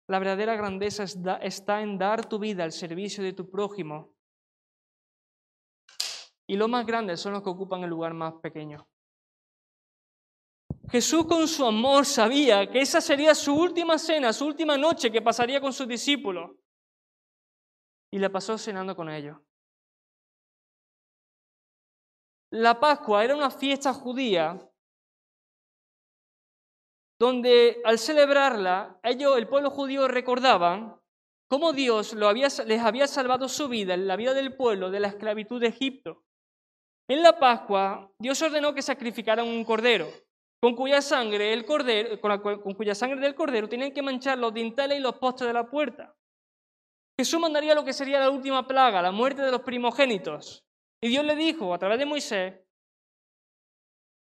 La 0.07 0.19
verdadera 0.19 0.55
grandeza 0.55 1.03
está 1.41 1.81
en 1.81 1.97
dar 1.97 2.29
tu 2.29 2.39
vida 2.39 2.63
al 2.63 2.71
servicio 2.71 3.21
de 3.25 3.33
tu 3.33 3.51
prójimo 3.51 4.15
y 6.51 6.57
los 6.57 6.67
más 6.67 6.85
grandes 6.85 7.21
son 7.21 7.31
los 7.31 7.43
que 7.43 7.49
ocupan 7.49 7.81
el 7.85 7.89
lugar 7.89 8.13
más 8.13 8.33
pequeño. 8.41 8.85
Jesús 10.89 11.25
con 11.25 11.47
su 11.47 11.65
amor 11.65 12.05
sabía 12.05 12.69
que 12.69 12.81
esa 12.81 12.99
sería 12.99 13.33
su 13.33 13.55
última 13.55 13.97
cena, 13.97 14.33
su 14.33 14.47
última 14.47 14.77
noche 14.77 15.09
que 15.09 15.21
pasaría 15.21 15.61
con 15.61 15.71
sus 15.71 15.87
discípulos. 15.87 16.51
Y 18.11 18.19
la 18.19 18.29
pasó 18.29 18.57
cenando 18.57 18.97
con 18.97 19.09
ellos. 19.09 19.37
La 22.49 22.77
Pascua 22.77 23.23
era 23.23 23.33
una 23.33 23.49
fiesta 23.49 23.93
judía 23.93 24.59
donde 27.17 27.81
al 27.85 27.97
celebrarla, 27.97 28.99
ellos, 29.03 29.37
el 29.37 29.47
pueblo 29.47 29.69
judío, 29.69 30.05
recordaban 30.09 30.99
cómo 31.47 31.71
Dios 31.71 32.13
les 32.13 32.81
había 32.81 33.07
salvado 33.07 33.47
su 33.47 33.69
vida, 33.69 33.95
la 33.95 34.17
vida 34.17 34.33
del 34.33 34.53
pueblo, 34.57 34.91
de 34.91 34.99
la 34.99 35.07
esclavitud 35.07 35.61
de 35.61 35.67
Egipto. 35.67 36.25
En 37.11 37.21
la 37.21 37.37
Pascua, 37.37 38.09
Dios 38.17 38.41
ordenó 38.41 38.73
que 38.73 38.81
sacrificaran 38.81 39.45
un 39.45 39.65
cordero, 39.65 40.07
con 40.61 40.77
cuya 40.77 41.01
sangre, 41.01 41.51
el 41.51 41.65
cordero, 41.65 42.21
con, 42.21 42.73
cuya 42.73 42.95
sangre 42.95 43.19
del 43.19 43.35
cordero 43.35 43.67
tenían 43.67 43.91
que 43.91 44.01
manchar 44.01 44.37
los 44.37 44.53
dinteles 44.53 44.97
y 44.97 45.01
los 45.01 45.17
postes 45.17 45.45
de 45.45 45.51
la 45.51 45.69
puerta. 45.69 46.15
Jesús 47.19 47.37
mandaría 47.37 47.75
lo 47.75 47.83
que 47.83 47.91
sería 47.91 48.21
la 48.21 48.29
última 48.29 48.65
plaga, 48.65 49.01
la 49.01 49.11
muerte 49.11 49.41
de 49.41 49.51
los 49.51 49.59
primogénitos. 49.59 50.63
Y 51.03 51.09
Dios 51.09 51.25
le 51.25 51.35
dijo 51.35 51.73
a 51.73 51.77
través 51.77 51.99
de 51.99 52.05
Moisés, 52.05 52.53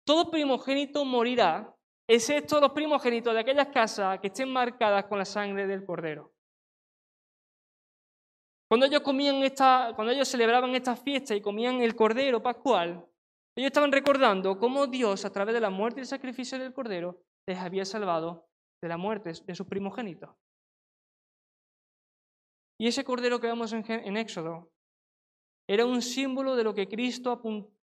todo 0.04 0.30
primogénito 0.30 1.02
morirá 1.06 1.74
excepto 2.06 2.60
los 2.60 2.72
primogénitos 2.72 3.32
de 3.32 3.40
aquellas 3.40 3.68
casas 3.68 4.20
que 4.20 4.26
estén 4.26 4.52
marcadas 4.52 5.06
con 5.06 5.16
la 5.16 5.24
sangre 5.24 5.66
del 5.66 5.86
cordero. 5.86 6.35
Cuando 8.68 8.86
ellos 8.86 9.00
comían 9.00 9.36
esta, 9.44 9.92
cuando 9.94 10.12
ellos 10.12 10.28
celebraban 10.28 10.74
esta 10.74 10.96
fiesta 10.96 11.34
y 11.34 11.40
comían 11.40 11.80
el 11.82 11.94
cordero 11.94 12.42
pascual, 12.42 13.06
ellos 13.56 13.68
estaban 13.68 13.92
recordando 13.92 14.58
cómo 14.58 14.86
Dios, 14.86 15.24
a 15.24 15.30
través 15.30 15.54
de 15.54 15.60
la 15.60 15.70
muerte 15.70 16.00
y 16.00 16.02
el 16.02 16.06
sacrificio 16.06 16.58
del 16.58 16.74
cordero, 16.74 17.22
les 17.46 17.58
había 17.58 17.84
salvado 17.84 18.48
de 18.82 18.88
la 18.88 18.96
muerte 18.96 19.32
de 19.46 19.54
sus 19.54 19.66
primogénitos. 19.66 20.30
Y 22.78 22.88
ese 22.88 23.04
cordero 23.04 23.40
que 23.40 23.46
vemos 23.46 23.72
en, 23.72 24.16
Éxodo 24.16 24.70
era 25.68 25.86
un 25.86 26.02
símbolo 26.02 26.56
de 26.56 26.64
lo 26.64 26.74
que 26.74 26.88
Cristo 26.88 27.40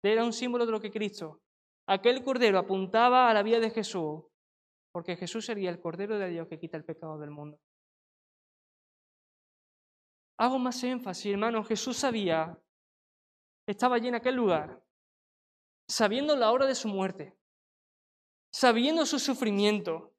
era 0.03 0.25
un 0.25 0.33
símbolo 0.33 0.65
de 0.65 0.71
lo 0.71 0.81
que 0.81 0.91
Cristo 0.91 1.39
Aquel 1.87 2.23
cordero 2.23 2.59
apuntaba 2.59 3.29
a 3.29 3.33
la 3.33 3.43
vida 3.43 3.59
de 3.59 3.69
Jesús, 3.69 4.23
porque 4.93 5.17
Jesús 5.17 5.45
sería 5.45 5.69
el 5.69 5.81
cordero 5.81 6.17
de 6.17 6.29
Dios 6.29 6.47
que 6.47 6.59
quita 6.59 6.77
el 6.77 6.85
pecado 6.85 7.17
del 7.19 7.29
mundo. 7.29 7.59
Hago 10.43 10.59
más 10.59 10.83
énfasis, 10.83 11.31
hermano, 11.31 11.63
Jesús 11.63 11.95
sabía, 11.95 12.59
estaba 13.65 13.95
allí 13.95 14.09
en 14.09 14.15
aquel 14.15 14.35
lugar, 14.35 14.83
sabiendo 15.87 16.35
la 16.35 16.51
hora 16.51 16.65
de 16.65 16.75
su 16.75 16.89
muerte, 16.89 17.33
sabiendo 18.51 19.05
su 19.05 19.19
sufrimiento, 19.19 20.13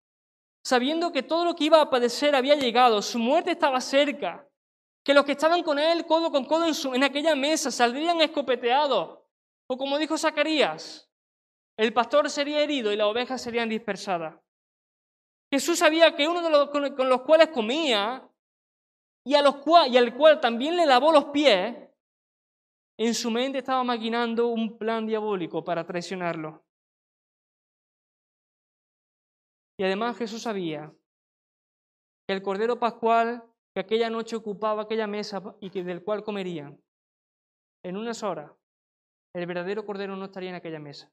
sabiendo 0.64 1.12
que 1.12 1.22
todo 1.22 1.44
lo 1.44 1.54
que 1.54 1.64
iba 1.64 1.78
a 1.78 1.90
padecer 1.90 2.34
había 2.34 2.54
llegado, 2.54 3.02
su 3.02 3.18
muerte 3.18 3.50
estaba 3.50 3.82
cerca, 3.82 4.48
que 5.04 5.12
los 5.12 5.26
que 5.26 5.32
estaban 5.32 5.62
con 5.62 5.78
él 5.78 6.06
codo 6.06 6.32
con 6.32 6.46
codo 6.46 6.64
en, 6.64 6.94
en 6.94 7.04
aquella 7.04 7.34
mesa 7.34 7.70
saldrían 7.70 8.22
escopeteados, 8.22 9.18
o 9.66 9.76
como 9.76 9.98
dijo 9.98 10.16
Zacarías, 10.16 11.06
el 11.76 11.92
pastor 11.92 12.30
sería 12.30 12.62
herido 12.62 12.94
y 12.94 12.96
las 12.96 13.08
ovejas 13.08 13.42
serían 13.42 13.68
dispersadas. 13.68 14.40
Jesús 15.52 15.80
sabía 15.80 16.16
que 16.16 16.26
uno 16.26 16.40
de 16.40 16.48
los 16.48 16.70
con 16.70 17.10
los 17.10 17.20
cuales 17.20 17.48
comía 17.48 18.26
y, 19.24 19.34
a 19.34 19.42
los 19.42 19.56
y 19.90 19.96
al 19.96 20.14
cual 20.14 20.40
también 20.40 20.76
le 20.76 20.86
lavó 20.86 21.12
los 21.12 21.26
pies, 21.26 21.76
en 22.98 23.14
su 23.14 23.30
mente 23.30 23.58
estaba 23.58 23.82
maquinando 23.82 24.48
un 24.48 24.78
plan 24.78 25.06
diabólico 25.06 25.64
para 25.64 25.84
traicionarlo. 25.84 26.64
Y 29.78 29.84
además 29.84 30.16
Jesús 30.16 30.42
sabía 30.42 30.94
que 32.28 32.34
el 32.34 32.42
Cordero 32.42 32.78
Pascual 32.78 33.42
que 33.74 33.80
aquella 33.80 34.08
noche 34.08 34.36
ocupaba 34.36 34.82
aquella 34.82 35.08
mesa 35.08 35.42
y 35.60 35.70
que 35.70 35.82
del 35.82 36.04
cual 36.04 36.22
comerían, 36.22 36.80
en 37.84 37.96
unas 37.96 38.22
horas, 38.22 38.52
el 39.34 39.46
verdadero 39.46 39.84
Cordero 39.84 40.14
no 40.14 40.26
estaría 40.26 40.50
en 40.50 40.54
aquella 40.54 40.78
mesa 40.78 41.12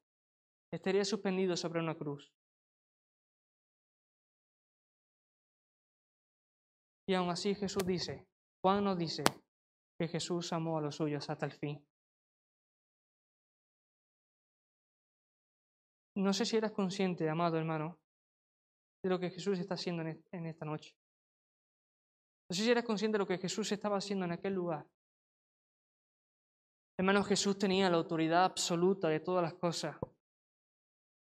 estaría 0.73 1.03
suspendido 1.05 1.57
sobre 1.57 1.79
una 1.79 1.95
cruz. 1.95 2.31
Y 7.11 7.13
aún 7.13 7.29
así 7.29 7.53
Jesús 7.55 7.83
dice, 7.85 8.25
Juan 8.63 8.85
nos 8.85 8.97
dice 8.97 9.25
que 9.99 10.07
Jesús 10.07 10.53
amó 10.53 10.77
a 10.77 10.81
los 10.81 10.95
suyos 10.95 11.29
hasta 11.29 11.45
el 11.45 11.51
fin. 11.51 11.85
No 16.15 16.31
sé 16.31 16.45
si 16.45 16.55
eras 16.55 16.71
consciente, 16.71 17.29
amado 17.29 17.57
hermano, 17.57 17.99
de 19.03 19.09
lo 19.09 19.19
que 19.19 19.29
Jesús 19.29 19.59
está 19.59 19.73
haciendo 19.73 20.03
en 20.03 20.45
esta 20.45 20.63
noche. 20.63 20.95
No 22.49 22.55
sé 22.55 22.63
si 22.63 22.71
eras 22.71 22.85
consciente 22.85 23.15
de 23.15 23.19
lo 23.19 23.27
que 23.27 23.37
Jesús 23.37 23.69
estaba 23.73 23.97
haciendo 23.97 24.23
en 24.23 24.31
aquel 24.31 24.53
lugar. 24.53 24.87
Hermano, 26.97 27.25
Jesús 27.25 27.57
tenía 27.57 27.89
la 27.89 27.97
autoridad 27.97 28.45
absoluta 28.45 29.09
de 29.09 29.19
todas 29.19 29.43
las 29.43 29.55
cosas. 29.55 29.97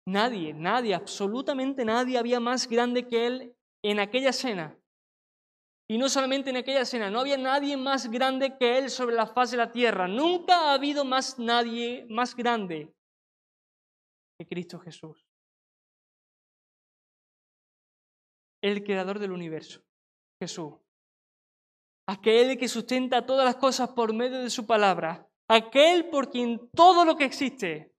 Nadie, 0.08 0.52
nadie, 0.52 0.96
absolutamente 0.96 1.86
nadie 1.86 2.18
había 2.18 2.40
más 2.40 2.68
grande 2.68 3.08
que 3.08 3.28
él 3.28 3.56
en 3.84 4.00
aquella 4.00 4.34
cena. 4.34 4.76
Y 5.88 5.98
no 6.00 6.10
solamente 6.10 6.50
en 6.50 6.58
aquella 6.58 6.84
cena, 6.84 7.12
no 7.12 7.20
había 7.20 7.38
nadie 7.38 7.78
más 7.78 8.10
grande 8.10 8.58
que 8.58 8.80
él 8.80 8.90
sobre 8.90 9.16
la 9.16 9.28
faz 9.28 9.52
de 9.52 9.58
la 9.58 9.72
tierra. 9.72 10.08
Nunca 10.08 10.72
ha 10.72 10.74
habido 10.74 11.06
más 11.06 11.38
nadie 11.38 12.08
más 12.10 12.36
grande 12.36 12.92
que 14.40 14.48
Cristo 14.48 14.80
Jesús. 14.80 15.28
El 18.64 18.84
creador 18.84 19.20
del 19.20 19.32
universo, 19.32 19.84
Jesús. 20.42 20.74
Aquel 22.08 22.58
que 22.58 22.68
sustenta 22.68 23.26
todas 23.26 23.46
las 23.46 23.58
cosas 23.58 23.90
por 23.90 24.12
medio 24.12 24.40
de 24.40 24.50
su 24.50 24.66
palabra. 24.66 25.30
Aquel 25.48 26.10
por 26.10 26.32
quien 26.32 26.70
todo 26.72 27.06
lo 27.06 27.16
que 27.16 27.26
existe 27.26 27.94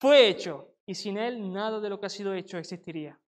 fue 0.00 0.28
hecho 0.28 0.74
y 0.86 0.96
sin 0.96 1.16
Él 1.18 1.52
nada 1.52 1.78
de 1.78 1.88
lo 1.88 2.00
que 2.00 2.06
ha 2.06 2.10
sido 2.10 2.34
hecho 2.34 2.58
existiría. 2.58 3.21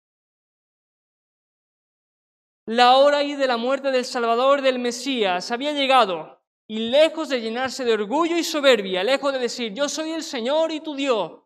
La 2.66 2.96
hora 2.96 3.22
y 3.22 3.34
de 3.34 3.46
la 3.46 3.58
muerte 3.58 3.90
del 3.90 4.06
Salvador 4.06 4.62
del 4.62 4.78
Mesías 4.78 5.50
había 5.50 5.72
llegado 5.72 6.42
y 6.66 6.78
lejos 6.78 7.28
de 7.28 7.42
llenarse 7.42 7.84
de 7.84 7.92
orgullo 7.92 8.38
y 8.38 8.42
soberbia, 8.42 9.04
lejos 9.04 9.34
de 9.34 9.38
decir 9.38 9.74
yo 9.74 9.86
soy 9.86 10.12
el 10.12 10.22
Señor 10.22 10.72
y 10.72 10.80
tu 10.80 10.94
Dios, 10.94 11.42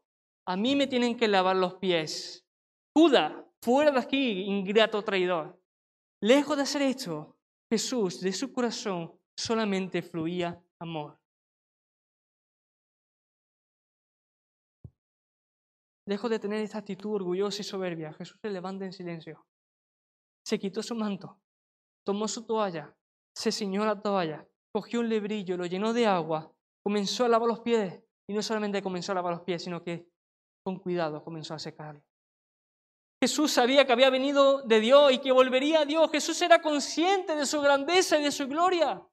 a 0.46 0.56
mí 0.56 0.76
me 0.76 0.86
tienen 0.86 1.16
que 1.16 1.26
lavar 1.26 1.56
los 1.56 1.74
pies. 1.74 2.46
Judas, 2.96 3.32
fuera 3.60 3.90
de 3.90 3.98
aquí, 3.98 4.42
ingrato 4.42 5.02
traidor. 5.02 5.60
Lejos 6.22 6.56
de 6.56 6.62
hacer 6.62 6.82
esto, 6.82 7.36
Jesús 7.68 8.20
de 8.20 8.32
su 8.32 8.52
corazón 8.52 9.12
solamente 9.36 10.02
fluía 10.02 10.62
amor. 10.78 11.18
Lejos 16.06 16.30
de 16.30 16.38
tener 16.38 16.62
esta 16.62 16.78
actitud 16.78 17.12
orgullosa 17.16 17.60
y 17.60 17.64
soberbia, 17.64 18.12
Jesús 18.12 18.38
se 18.40 18.50
levanta 18.50 18.84
en 18.84 18.92
silencio. 18.92 19.47
Se 20.48 20.58
quitó 20.58 20.82
su 20.82 20.94
manto, 20.94 21.38
tomó 22.06 22.26
su 22.26 22.46
toalla, 22.46 22.96
se 23.34 23.52
ciñó 23.52 23.84
la 23.84 24.00
toalla, 24.00 24.48
cogió 24.72 25.00
un 25.00 25.10
lebrillo, 25.10 25.58
lo 25.58 25.66
llenó 25.66 25.92
de 25.92 26.06
agua, 26.06 26.50
comenzó 26.82 27.26
a 27.26 27.28
lavar 27.28 27.48
los 27.48 27.60
pies. 27.60 28.02
Y 28.26 28.32
no 28.32 28.40
solamente 28.40 28.82
comenzó 28.82 29.12
a 29.12 29.16
lavar 29.16 29.34
los 29.34 29.42
pies, 29.42 29.62
sino 29.62 29.82
que 29.82 30.08
con 30.64 30.78
cuidado 30.78 31.22
comenzó 31.22 31.52
a 31.52 31.58
secarlos. 31.58 32.02
Jesús 33.22 33.52
sabía 33.52 33.84
que 33.84 33.92
había 33.92 34.08
venido 34.08 34.62
de 34.62 34.80
Dios 34.80 35.12
y 35.12 35.18
que 35.18 35.32
volvería 35.32 35.80
a 35.80 35.84
Dios. 35.84 36.10
Jesús 36.10 36.40
era 36.40 36.62
consciente 36.62 37.36
de 37.36 37.44
su 37.44 37.60
grandeza 37.60 38.16
y 38.16 38.22
de 38.22 38.32
su 38.32 38.48
gloria. 38.48 39.06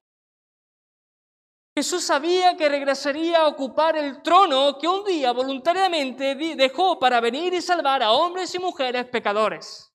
Jesús 1.78 2.06
sabía 2.06 2.56
que 2.56 2.70
regresaría 2.70 3.42
a 3.42 3.48
ocupar 3.50 3.98
el 3.98 4.22
trono 4.22 4.78
que 4.78 4.88
un 4.88 5.04
día 5.04 5.34
voluntariamente 5.34 6.34
dejó 6.56 6.98
para 6.98 7.20
venir 7.20 7.54
y 7.54 7.62
salvar 7.62 8.04
a 8.04 8.14
hombres 8.14 8.56
y 8.56 8.60
mujeres 8.60 9.04
pecadores. 9.08 9.92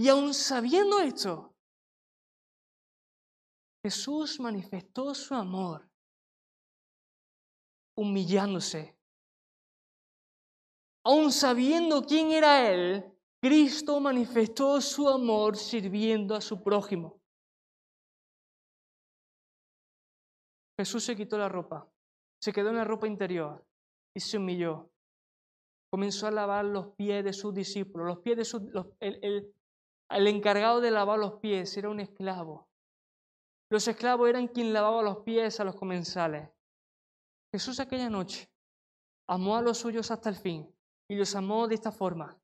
Y 0.00 0.08
aun 0.08 0.32
sabiendo 0.32 0.98
esto, 1.00 1.54
Jesús 3.84 4.40
manifestó 4.40 5.14
su 5.14 5.34
amor 5.34 5.86
humillándose. 7.98 8.96
Aun 11.04 11.30
sabiendo 11.30 12.02
quién 12.02 12.32
era 12.32 12.66
Él, 12.72 13.12
Cristo 13.42 14.00
manifestó 14.00 14.80
su 14.80 15.06
amor 15.06 15.58
sirviendo 15.58 16.34
a 16.34 16.40
su 16.40 16.62
prójimo. 16.62 17.20
Jesús 20.78 21.04
se 21.04 21.14
quitó 21.14 21.36
la 21.36 21.50
ropa, 21.50 21.86
se 22.40 22.54
quedó 22.54 22.70
en 22.70 22.76
la 22.76 22.84
ropa 22.84 23.06
interior 23.06 23.66
y 24.16 24.20
se 24.20 24.38
humilló. 24.38 24.90
Comenzó 25.92 26.26
a 26.26 26.30
lavar 26.30 26.64
los 26.64 26.94
pies 26.94 27.22
de 27.22 27.34
sus 27.34 27.52
discípulos. 27.52 28.06
Los 28.06 28.20
pies 28.20 28.38
de 28.38 28.44
sus, 28.46 28.62
el, 29.00 29.18
el 29.22 29.54
encargado 30.10 30.80
de 30.80 30.90
lavar 30.90 31.18
los 31.18 31.34
pies 31.40 31.76
era 31.76 31.88
un 31.88 32.00
esclavo. 32.00 32.68
Los 33.70 33.86
esclavos 33.86 34.28
eran 34.28 34.48
quien 34.48 34.72
lavaba 34.72 35.02
los 35.02 35.18
pies 35.18 35.60
a 35.60 35.64
los 35.64 35.76
comensales. 35.76 36.50
Jesús 37.52 37.78
aquella 37.78 38.10
noche 38.10 38.50
amó 39.28 39.56
a 39.56 39.62
los 39.62 39.78
suyos 39.78 40.10
hasta 40.10 40.28
el 40.28 40.36
fin 40.36 40.74
y 41.08 41.14
los 41.14 41.34
amó 41.36 41.68
de 41.68 41.76
esta 41.76 41.92
forma. 41.92 42.36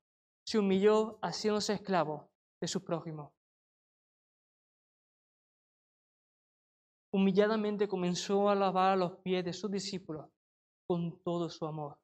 Se 0.45 0.57
humilló 0.57 1.19
haciéndose 1.21 1.73
esclavo 1.73 2.29
de 2.61 2.67
sus 2.67 2.81
prójimos. 2.81 3.33
Humilladamente 7.13 7.87
comenzó 7.87 8.49
a 8.49 8.55
lavar 8.55 8.97
los 8.97 9.17
pies 9.17 9.43
de 9.43 9.53
sus 9.53 9.71
discípulos 9.71 10.29
con 10.87 11.19
todo 11.23 11.49
su 11.49 11.65
amor. 11.65 11.97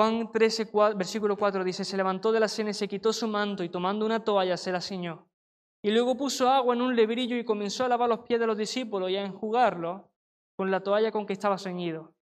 Juan 0.00 0.32
13, 0.32 0.70
versículo 0.96 1.36
4 1.36 1.62
dice, 1.62 1.84
se 1.84 1.94
levantó 1.94 2.32
de 2.32 2.40
la 2.40 2.48
cena 2.48 2.70
y 2.70 2.72
se 2.72 2.88
quitó 2.88 3.12
su 3.12 3.28
manto 3.28 3.62
y 3.62 3.68
tomando 3.68 4.06
una 4.06 4.24
toalla 4.24 4.56
se 4.56 4.72
la 4.72 4.80
ciñó. 4.80 5.28
Y 5.82 5.90
luego 5.90 6.16
puso 6.16 6.48
agua 6.48 6.74
en 6.74 6.80
un 6.80 6.96
lebrillo 6.96 7.36
y 7.36 7.44
comenzó 7.44 7.84
a 7.84 7.88
lavar 7.88 8.08
los 8.08 8.20
pies 8.20 8.40
de 8.40 8.46
los 8.46 8.56
discípulos 8.56 9.10
y 9.10 9.16
a 9.16 9.22
enjugarlos 9.26 10.00
con 10.56 10.70
la 10.70 10.82
toalla 10.82 11.12
con 11.12 11.26
que 11.26 11.34
estaba 11.34 11.58
ceñido. 11.58 12.14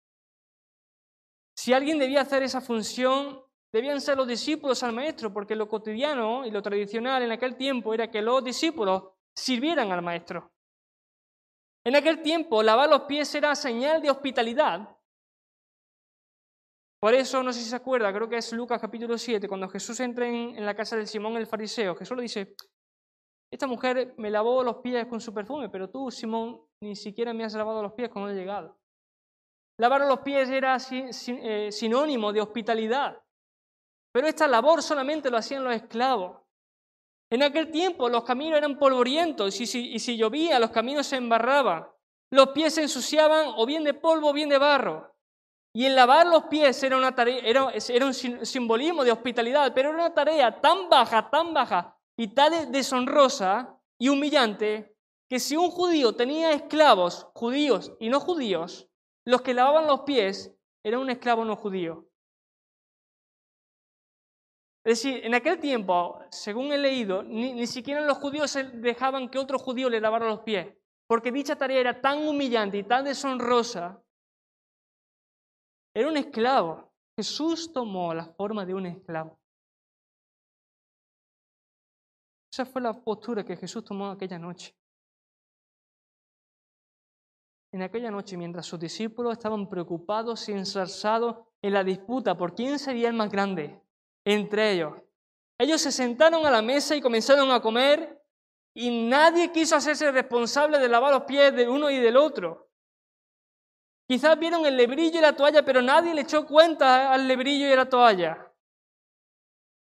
Si 1.54 1.74
alguien 1.74 1.98
debía 1.98 2.22
hacer 2.22 2.42
esa 2.42 2.62
función, 2.62 3.42
debían 3.70 4.00
ser 4.00 4.16
los 4.16 4.26
discípulos 4.26 4.82
al 4.82 4.94
maestro, 4.94 5.30
porque 5.30 5.54
lo 5.54 5.68
cotidiano 5.68 6.46
y 6.46 6.50
lo 6.50 6.62
tradicional 6.62 7.24
en 7.24 7.32
aquel 7.32 7.56
tiempo 7.56 7.92
era 7.92 8.10
que 8.10 8.22
los 8.22 8.42
discípulos 8.42 9.02
sirvieran 9.34 9.92
al 9.92 10.00
maestro. 10.00 10.50
En 11.84 11.94
aquel 11.94 12.22
tiempo, 12.22 12.62
lavar 12.62 12.88
los 12.88 13.02
pies 13.02 13.34
era 13.34 13.54
señal 13.54 14.00
de 14.00 14.08
hospitalidad. 14.08 14.95
Por 16.98 17.14
eso, 17.14 17.42
no 17.42 17.52
sé 17.52 17.60
si 17.60 17.68
se 17.68 17.76
acuerda, 17.76 18.12
creo 18.12 18.28
que 18.28 18.38
es 18.38 18.52
Lucas 18.52 18.80
capítulo 18.80 19.18
7, 19.18 19.46
cuando 19.48 19.68
Jesús 19.68 20.00
entra 20.00 20.26
en, 20.26 20.64
la 20.64 20.74
casa 20.74 20.96
del 20.96 21.06
Simón 21.06 21.36
el 21.36 21.46
fariseo, 21.46 21.94
Jesús 21.94 22.16
le 22.16 22.22
dice, 22.22 22.54
esta 23.50 23.66
mujer 23.66 24.14
me 24.16 24.30
lavó 24.30 24.62
los 24.62 24.76
pies 24.76 25.06
con 25.06 25.20
su 25.20 25.34
perfume, 25.34 25.68
pero 25.68 25.90
tú, 25.90 26.10
Simón, 26.10 26.62
ni 26.80 26.96
siquiera 26.96 27.34
me 27.34 27.44
has 27.44 27.54
lavado 27.54 27.82
los 27.82 27.92
pies 27.92 28.08
cuando 28.08 28.30
he 28.30 28.34
llegado. 28.34 28.78
Lavar 29.78 30.06
los 30.06 30.20
pies 30.20 30.48
era 30.48 30.78
eh, 30.90 31.70
sinónimo 31.70 32.32
de 32.32 32.40
hospitalidad, 32.40 33.22
pero 34.10 34.26
esta 34.26 34.48
labor 34.48 34.82
solamente 34.82 35.30
lo 35.30 35.36
hacían 35.36 35.64
los 35.64 35.74
esclavos. 35.74 36.40
En 37.30 37.42
aquel 37.42 37.70
tiempo 37.70 38.08
los 38.08 38.24
caminos 38.24 38.56
eran 38.56 38.78
polvorientos 38.78 39.60
y 39.60 39.66
si, 39.66 39.92
y 39.92 39.98
si 39.98 40.16
llovía 40.16 40.58
los 40.58 40.70
caminos 40.70 41.06
se 41.06 41.16
embarraban. 41.16 41.86
Los 42.30 42.48
pies 42.48 42.74
se 42.74 42.82
ensuciaban 42.82 43.52
o 43.54 43.66
bien 43.66 43.84
de 43.84 43.92
polvo 43.92 44.30
o 44.30 44.32
bien 44.32 44.48
de 44.48 44.58
barro. 44.58 45.15
Y 45.76 45.84
el 45.84 45.94
lavar 45.94 46.26
los 46.26 46.44
pies 46.44 46.82
era, 46.82 46.96
era, 47.44 47.70
era 47.70 48.06
un 48.06 48.14
simbolismo 48.14 49.04
de 49.04 49.12
hospitalidad, 49.12 49.74
pero 49.74 49.90
era 49.90 49.98
una 49.98 50.14
tarea 50.14 50.58
tan 50.58 50.88
baja, 50.88 51.28
tan 51.28 51.52
baja, 51.52 51.98
y 52.16 52.28
tan 52.28 52.72
deshonrosa 52.72 53.78
y 53.98 54.08
humillante 54.08 54.96
que 55.28 55.38
si 55.38 55.54
un 55.54 55.70
judío 55.70 56.14
tenía 56.14 56.52
esclavos 56.52 57.28
judíos 57.34 57.92
y 58.00 58.08
no 58.08 58.20
judíos, 58.20 58.88
los 59.26 59.42
que 59.42 59.52
lavaban 59.52 59.86
los 59.86 60.00
pies 60.00 60.50
eran 60.82 61.00
un 61.00 61.10
esclavo 61.10 61.44
no 61.44 61.56
judío. 61.56 62.08
Es 64.82 65.02
decir, 65.02 65.26
en 65.26 65.34
aquel 65.34 65.60
tiempo, 65.60 66.22
según 66.30 66.72
he 66.72 66.78
leído, 66.78 67.22
ni, 67.22 67.52
ni 67.52 67.66
siquiera 67.66 68.00
los 68.00 68.16
judíos 68.16 68.56
dejaban 68.72 69.28
que 69.28 69.38
otro 69.38 69.58
judío 69.58 69.90
le 69.90 70.00
lavara 70.00 70.24
los 70.24 70.40
pies, 70.40 70.74
porque 71.06 71.30
dicha 71.30 71.54
tarea 71.54 71.80
era 71.80 72.00
tan 72.00 72.26
humillante 72.26 72.78
y 72.78 72.82
tan 72.82 73.04
deshonrosa. 73.04 74.02
Era 75.96 76.08
un 76.08 76.16
esclavo. 76.18 76.92
Jesús 77.16 77.72
tomó 77.72 78.12
la 78.12 78.26
forma 78.26 78.66
de 78.66 78.74
un 78.74 78.84
esclavo. 78.84 79.40
Esa 82.52 82.66
fue 82.66 82.82
la 82.82 82.92
postura 82.92 83.42
que 83.42 83.56
Jesús 83.56 83.82
tomó 83.82 84.10
aquella 84.10 84.38
noche. 84.38 84.76
En 87.72 87.80
aquella 87.80 88.10
noche, 88.10 88.36
mientras 88.36 88.66
sus 88.66 88.78
discípulos 88.78 89.32
estaban 89.32 89.70
preocupados 89.70 90.46
y 90.50 90.52
ensarzados 90.52 91.38
en 91.62 91.72
la 91.72 91.82
disputa 91.82 92.36
por 92.36 92.54
quién 92.54 92.78
sería 92.78 93.08
el 93.08 93.14
más 93.14 93.30
grande 93.30 93.80
entre 94.22 94.72
ellos, 94.72 94.92
ellos 95.56 95.80
se 95.80 95.92
sentaron 95.92 96.44
a 96.44 96.50
la 96.50 96.60
mesa 96.60 96.94
y 96.94 97.00
comenzaron 97.00 97.50
a 97.50 97.62
comer 97.62 98.22
y 98.74 99.08
nadie 99.08 99.50
quiso 99.50 99.76
hacerse 99.76 100.12
responsable 100.12 100.78
de 100.78 100.88
lavar 100.90 101.14
los 101.14 101.22
pies 101.22 101.56
de 101.56 101.66
uno 101.66 101.88
y 101.88 101.96
del 101.96 102.18
otro. 102.18 102.65
Quizás 104.08 104.38
vieron 104.38 104.64
el 104.64 104.76
lebrillo 104.76 105.18
y 105.18 105.22
la 105.22 105.34
toalla, 105.34 105.64
pero 105.64 105.82
nadie 105.82 106.14
le 106.14 106.22
echó 106.22 106.46
cuenta 106.46 107.12
al 107.12 107.26
lebrillo 107.26 107.66
y 107.68 107.72
a 107.72 107.76
la 107.76 107.88
toalla. 107.88 108.52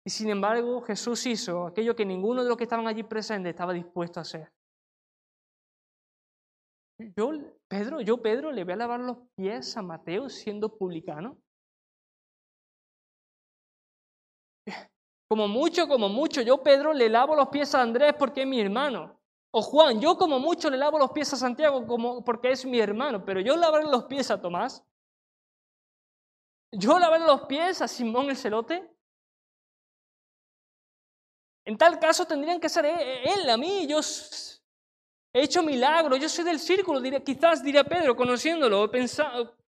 Y 0.06 0.10
sin 0.10 0.30
embargo, 0.30 0.82
Jesús 0.82 1.26
hizo 1.26 1.68
aquello 1.68 1.96
que 1.96 2.06
ninguno 2.06 2.44
de 2.44 2.50
los 2.50 2.58
que 2.58 2.64
estaban 2.64 2.88
allí 2.88 3.04
presentes 3.04 3.52
estaba 3.52 3.74
dispuesto 3.74 4.20
a 4.20 4.22
hacer. 4.22 4.52
Yo, 7.16 7.32
Pedro, 7.68 8.02
yo, 8.02 8.22
Pedro, 8.22 8.52
le 8.52 8.64
voy 8.64 8.74
a 8.74 8.78
lavar 8.78 9.00
los 9.00 9.18
pies 9.36 9.76
a 9.76 9.82
Mateo 9.82 10.30
siendo 10.30 10.76
publicano. 10.78 11.38
Como 15.28 15.48
mucho, 15.48 15.88
como 15.88 16.10
mucho, 16.10 16.42
yo, 16.42 16.62
Pedro, 16.62 16.94
le 16.94 17.10
lavo 17.10 17.36
los 17.36 17.48
pies 17.48 17.74
a 17.74 17.82
Andrés 17.82 18.14
porque 18.20 18.42
es 18.42 18.48
mi 18.48 18.60
hermano. 18.60 19.21
O 19.54 19.62
Juan, 19.62 20.00
yo 20.00 20.18
como 20.18 20.40
mucho 20.40 20.70
le 20.70 20.78
lavo 20.78 20.98
los 20.98 21.12
pies 21.12 21.34
a 21.34 21.38
Santiago 21.38 21.86
como 21.86 22.24
porque 22.24 22.52
es 22.52 22.66
mi 22.66 22.80
hermano, 22.80 23.26
pero 23.26 23.42
yo 23.42 23.58
lavaré 23.58 23.86
los 23.86 24.06
pies 24.06 24.32
a 24.32 24.40
Tomás. 24.40 24.84
Yo 26.72 26.98
lavaré 26.98 27.26
los 27.26 27.42
pies 27.48 27.82
a 27.82 27.88
Simón 27.88 28.30
el 28.30 28.38
celote. 28.38 28.90
En 31.66 31.78
tal 31.78 32.00
caso 32.00 32.26
tendrían 32.26 32.60
que 32.62 32.70
ser 32.70 32.86
e-, 32.86 33.24
él, 33.34 33.50
a 33.50 33.58
mí. 33.58 33.88
Yo 33.88 34.00
he 35.34 35.44
hecho 35.44 35.64
milagros, 35.64 36.20
yo 36.20 36.30
soy 36.30 36.46
del 36.46 36.60
círculo, 36.60 37.02
quizás 37.24 37.62
diría 37.62 37.84
Pedro, 37.84 38.16
conociéndolo, 38.16 38.90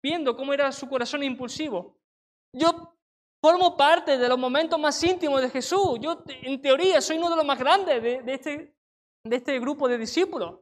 viendo 0.01 0.36
cómo 0.36 0.53
era 0.53 0.71
su 0.71 0.88
corazón 0.88 1.23
impulsivo. 1.23 1.97
Yo 2.55 2.95
formo 3.41 3.75
parte 3.75 4.17
de 4.17 4.29
los 4.29 4.38
momentos 4.38 4.79
más 4.79 5.03
íntimos 5.03 5.41
de 5.41 5.49
Jesús. 5.49 5.97
Yo, 5.99 6.23
en 6.27 6.62
teoría, 6.62 7.01
soy 7.01 7.17
uno 7.17 7.31
de 7.31 7.36
los 7.38 7.45
más 7.45 7.57
grandes 7.57 8.01
de, 8.01 8.23
este, 8.27 8.72
de 9.25 9.38
este 9.38 9.59
grupo 9.59 9.88
de 9.88 9.97
discípulos. 9.97 10.59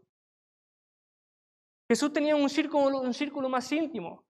Jesús 1.89 2.13
tenía 2.13 2.36
un 2.36 2.50
círculo, 2.50 3.02
un 3.02 3.13
círculo 3.13 3.50
más 3.50 3.71
íntimo. 3.71 4.24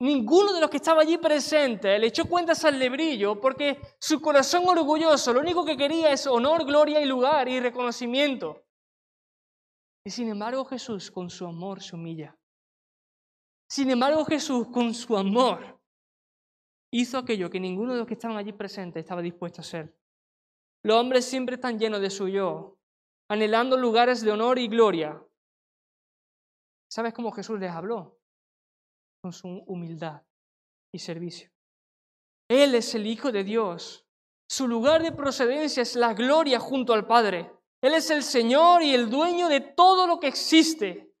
Ninguno 0.00 0.52
de 0.52 0.60
los 0.60 0.68
que 0.68 0.76
estaba 0.76 1.02
allí 1.02 1.16
presente 1.16 1.98
le 1.98 2.08
echó 2.08 2.28
cuentas 2.28 2.64
al 2.64 2.78
lebrillo 2.78 3.40
porque 3.40 3.80
su 3.98 4.20
corazón 4.20 4.68
orgulloso 4.68 5.32
lo 5.32 5.40
único 5.40 5.64
que 5.64 5.76
quería 5.76 6.12
es 6.12 6.26
honor, 6.26 6.66
gloria 6.66 7.00
y 7.00 7.06
lugar 7.06 7.48
y 7.48 7.60
reconocimiento. 7.60 8.62
Y 10.04 10.10
sin 10.10 10.28
embargo 10.28 10.64
Jesús 10.64 11.10
con 11.10 11.30
su 11.30 11.46
amor 11.46 11.82
se 11.82 11.96
humilla. 11.96 12.36
Sin 13.68 13.90
embargo 13.90 14.24
Jesús 14.24 14.68
con 14.68 14.92
su 14.92 15.16
amor 15.16 15.80
hizo 16.92 17.18
aquello 17.18 17.48
que 17.50 17.58
ninguno 17.58 17.92
de 17.92 17.98
los 17.98 18.06
que 18.06 18.14
estaban 18.14 18.36
allí 18.36 18.52
presentes 18.52 19.00
estaba 19.00 19.22
dispuesto 19.22 19.60
a 19.60 19.64
hacer. 19.64 19.94
Los 20.82 20.96
hombres 20.96 21.24
siempre 21.24 21.56
están 21.56 21.78
llenos 21.78 22.00
de 22.00 22.10
su 22.10 22.28
yo, 22.28 22.78
anhelando 23.28 23.76
lugares 23.76 24.22
de 24.22 24.30
honor 24.30 24.58
y 24.58 24.68
gloria. 24.68 25.20
¿Sabes 26.88 27.12
cómo 27.12 27.32
Jesús 27.32 27.58
les 27.58 27.70
habló? 27.70 28.16
con 29.26 29.32
su 29.32 29.48
humildad 29.66 30.22
y 30.92 31.00
servicio. 31.00 31.50
Él 32.48 32.76
es 32.76 32.94
el 32.94 33.08
Hijo 33.08 33.32
de 33.32 33.42
Dios. 33.42 34.06
Su 34.48 34.68
lugar 34.68 35.02
de 35.02 35.10
procedencia 35.10 35.82
es 35.82 35.96
la 35.96 36.14
gloria 36.14 36.60
junto 36.60 36.92
al 36.92 37.08
Padre. 37.08 37.52
Él 37.82 37.94
es 37.94 38.08
el 38.10 38.22
Señor 38.22 38.84
y 38.84 38.94
el 38.94 39.10
dueño 39.10 39.48
de 39.48 39.60
todo 39.60 40.06
lo 40.06 40.20
que 40.20 40.28
existe. 40.28 41.12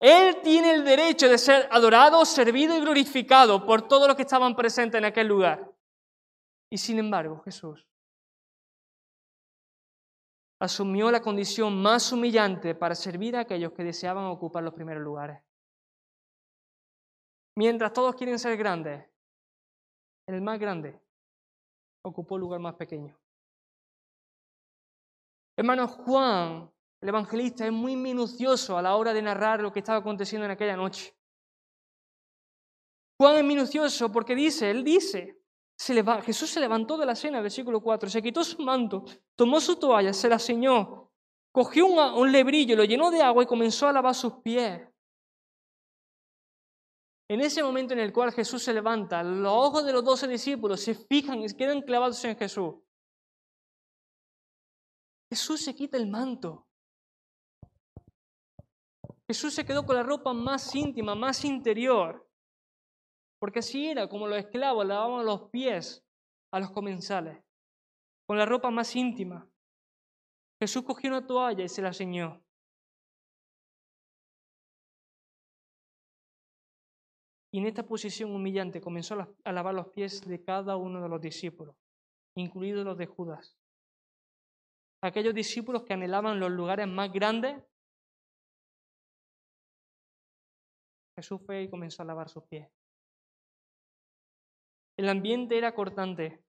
Él 0.00 0.40
tiene 0.44 0.70
el 0.72 0.84
derecho 0.84 1.28
de 1.28 1.36
ser 1.36 1.68
adorado, 1.72 2.24
servido 2.24 2.76
y 2.76 2.80
glorificado 2.80 3.66
por 3.66 3.88
todos 3.88 4.06
los 4.06 4.14
que 4.14 4.22
estaban 4.22 4.54
presentes 4.54 4.98
en 4.98 5.04
aquel 5.04 5.26
lugar. 5.26 5.68
Y 6.70 6.78
sin 6.78 7.00
embargo, 7.00 7.42
Jesús 7.44 7.89
asumió 10.60 11.10
la 11.10 11.22
condición 11.22 11.80
más 11.80 12.12
humillante 12.12 12.74
para 12.74 12.94
servir 12.94 13.34
a 13.34 13.40
aquellos 13.40 13.72
que 13.72 13.82
deseaban 13.82 14.26
ocupar 14.26 14.62
los 14.62 14.74
primeros 14.74 15.02
lugares. 15.02 15.42
Mientras 17.56 17.92
todos 17.92 18.14
quieren 18.14 18.38
ser 18.38 18.56
grandes, 18.56 19.04
el 20.26 20.42
más 20.42 20.58
grande 20.60 21.00
ocupó 22.02 22.36
el 22.36 22.42
lugar 22.42 22.60
más 22.60 22.74
pequeño. 22.74 23.18
Hermano 25.56 25.88
Juan, 25.88 26.70
el 27.00 27.08
evangelista, 27.08 27.66
es 27.66 27.72
muy 27.72 27.96
minucioso 27.96 28.76
a 28.76 28.82
la 28.82 28.96
hora 28.96 29.12
de 29.12 29.22
narrar 29.22 29.60
lo 29.60 29.72
que 29.72 29.80
estaba 29.80 29.98
aconteciendo 29.98 30.44
en 30.44 30.52
aquella 30.52 30.76
noche. 30.76 31.14
Juan 33.18 33.36
es 33.36 33.44
minucioso 33.44 34.12
porque 34.12 34.34
dice, 34.34 34.70
él 34.70 34.84
dice, 34.84 35.39
Jesús 36.22 36.50
se 36.50 36.60
levantó 36.60 36.96
de 36.96 37.06
la 37.06 37.14
cena, 37.14 37.40
versículo 37.40 37.80
4, 37.80 38.10
se 38.10 38.22
quitó 38.22 38.44
su 38.44 38.62
manto, 38.62 39.04
tomó 39.34 39.60
su 39.60 39.76
toalla, 39.76 40.12
se 40.12 40.28
la 40.28 40.38
ceñó, 40.38 41.10
cogió 41.50 41.86
un, 41.86 41.98
un 41.98 42.30
lebrillo, 42.30 42.76
lo 42.76 42.84
llenó 42.84 43.10
de 43.10 43.22
agua 43.22 43.42
y 43.42 43.46
comenzó 43.46 43.88
a 43.88 43.92
lavar 43.92 44.14
sus 44.14 44.34
pies. 44.42 44.82
En 47.28 47.40
ese 47.40 47.62
momento 47.62 47.94
en 47.94 48.00
el 48.00 48.12
cual 48.12 48.32
Jesús 48.32 48.62
se 48.62 48.74
levanta, 48.74 49.22
los 49.22 49.52
ojos 49.52 49.84
de 49.84 49.92
los 49.92 50.04
doce 50.04 50.26
discípulos 50.26 50.80
se 50.80 50.94
fijan 50.94 51.40
y 51.42 51.46
quedan 51.54 51.80
clavados 51.82 52.22
en 52.24 52.36
Jesús. 52.36 52.74
Jesús 55.30 55.62
se 55.62 55.74
quita 55.74 55.96
el 55.96 56.08
manto 56.08 56.66
Jesús 59.30 59.54
se 59.54 59.64
quedó 59.64 59.86
con 59.86 59.94
la 59.94 60.02
ropa 60.02 60.32
más 60.32 60.74
íntima, 60.74 61.14
más 61.14 61.44
interior, 61.44 62.28
porque 63.40 63.60
así 63.60 63.88
era 63.88 64.06
como 64.08 64.28
los 64.28 64.38
esclavos 64.38 64.86
lavaban 64.86 65.24
los 65.24 65.50
pies 65.50 66.04
a 66.52 66.60
los 66.60 66.70
comensales, 66.70 67.42
con 68.26 68.36
la 68.36 68.44
ropa 68.44 68.70
más 68.70 68.94
íntima. 68.94 69.48
Jesús 70.60 70.84
cogió 70.84 71.08
una 71.08 71.26
toalla 71.26 71.64
y 71.64 71.68
se 71.68 71.80
la 71.80 71.92
ceñó. 71.92 72.44
Y 77.52 77.58
en 77.58 77.66
esta 77.66 77.84
posición 77.84 78.32
humillante 78.32 78.80
comenzó 78.80 79.16
a 79.42 79.52
lavar 79.52 79.74
los 79.74 79.88
pies 79.88 80.20
de 80.20 80.44
cada 80.44 80.76
uno 80.76 81.02
de 81.02 81.08
los 81.08 81.20
discípulos, 81.20 81.74
incluidos 82.36 82.84
los 82.84 82.96
de 82.96 83.06
Judas. 83.06 83.56
Aquellos 85.02 85.34
discípulos 85.34 85.82
que 85.84 85.94
anhelaban 85.94 86.38
los 86.38 86.50
lugares 86.50 86.86
más 86.86 87.10
grandes, 87.10 87.56
Jesús 91.16 91.40
fue 91.44 91.62
y 91.62 91.70
comenzó 91.70 92.02
a 92.02 92.06
lavar 92.06 92.28
sus 92.28 92.44
pies. 92.44 92.70
El 95.00 95.08
ambiente 95.08 95.56
era 95.56 95.74
cortante. 95.74 96.44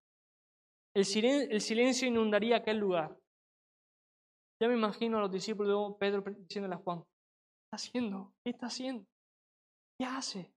El 0.94 1.06
silencio, 1.06 2.06
inundaría 2.06 2.58
aquel 2.58 2.80
lugar. 2.80 3.18
Ya 4.62 4.68
me 4.68 4.74
imagino 4.74 5.18
a 5.18 5.22
los 5.22 5.32
discípulos 5.32 5.94
de 5.94 5.98
Pedro 5.98 6.22
diciéndole 6.22 6.76
a 6.76 6.80
Juan, 6.80 7.00
¿qué 7.00 7.64
está 7.64 7.76
haciendo? 7.78 8.34
¿Qué 8.44 8.50
está 8.50 8.66
haciendo? 8.66 9.08
¿Qué 9.98 10.06
hace? 10.06 10.54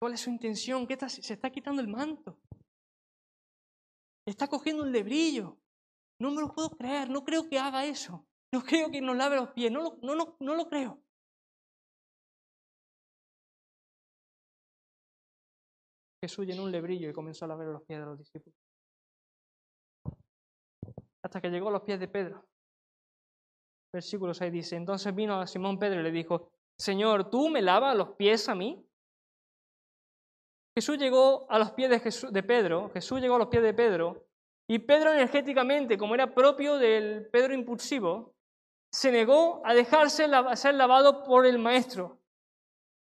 ¿Cuál 0.00 0.14
es 0.14 0.20
su 0.20 0.30
intención? 0.30 0.86
¿Qué 0.86 0.94
está, 0.94 1.10
se 1.10 1.34
está 1.34 1.50
quitando 1.50 1.82
el 1.82 1.88
manto. 1.88 2.40
Está 4.26 4.48
cogiendo 4.48 4.82
un 4.82 4.92
lebrillo. 4.92 5.58
No 6.22 6.30
me 6.30 6.40
lo 6.40 6.54
puedo 6.54 6.70
creer. 6.70 7.10
No 7.10 7.22
creo 7.22 7.50
que 7.50 7.58
haga 7.58 7.84
eso. 7.84 8.26
No 8.50 8.62
creo 8.62 8.90
que 8.90 9.02
nos 9.02 9.14
lave 9.14 9.36
los 9.36 9.50
pies. 9.50 9.70
No 9.70 9.98
lo, 10.00 10.68
creo. 10.70 11.01
Jesús 16.22 16.46
llenó 16.46 16.62
un 16.62 16.70
lebrillo 16.70 17.10
y 17.10 17.12
comenzó 17.12 17.44
a 17.44 17.48
lavar 17.48 17.66
los 17.66 17.82
pies 17.82 17.98
de 17.98 18.06
los 18.06 18.16
discípulos. 18.16 18.56
Hasta 21.24 21.40
que 21.40 21.50
llegó 21.50 21.68
a 21.68 21.72
los 21.72 21.82
pies 21.82 21.98
de 21.98 22.06
Pedro. 22.06 22.44
Versículo 23.92 24.32
6 24.32 24.52
dice, 24.52 24.76
entonces 24.76 25.12
vino 25.14 25.40
a 25.40 25.46
Simón 25.48 25.80
Pedro 25.80 26.00
y 26.00 26.04
le 26.04 26.12
dijo, 26.12 26.52
Señor, 26.78 27.28
¿tú 27.28 27.48
me 27.48 27.60
lavas 27.60 27.96
los 27.96 28.10
pies 28.10 28.48
a 28.48 28.54
mí? 28.54 28.86
Jesús 30.78 30.96
llegó 30.96 31.46
a 31.50 31.58
los 31.58 31.72
pies 31.72 31.90
de, 31.90 32.30
de 32.30 32.42
Pedro, 32.44 32.90
Jesús 32.90 33.20
llegó 33.20 33.34
a 33.34 33.40
los 33.40 33.48
pies 33.48 33.62
de 33.62 33.74
Pedro, 33.74 34.24
y 34.68 34.78
Pedro 34.78 35.12
energéticamente, 35.12 35.98
como 35.98 36.14
era 36.14 36.32
propio 36.32 36.78
del 36.78 37.28
Pedro 37.30 37.52
impulsivo, 37.52 38.34
se 38.92 39.10
negó 39.10 39.60
a 39.66 39.74
dejarse 39.74 40.28
ser 40.54 40.74
lavado 40.74 41.24
por 41.24 41.46
el 41.46 41.58
maestro. 41.58 42.21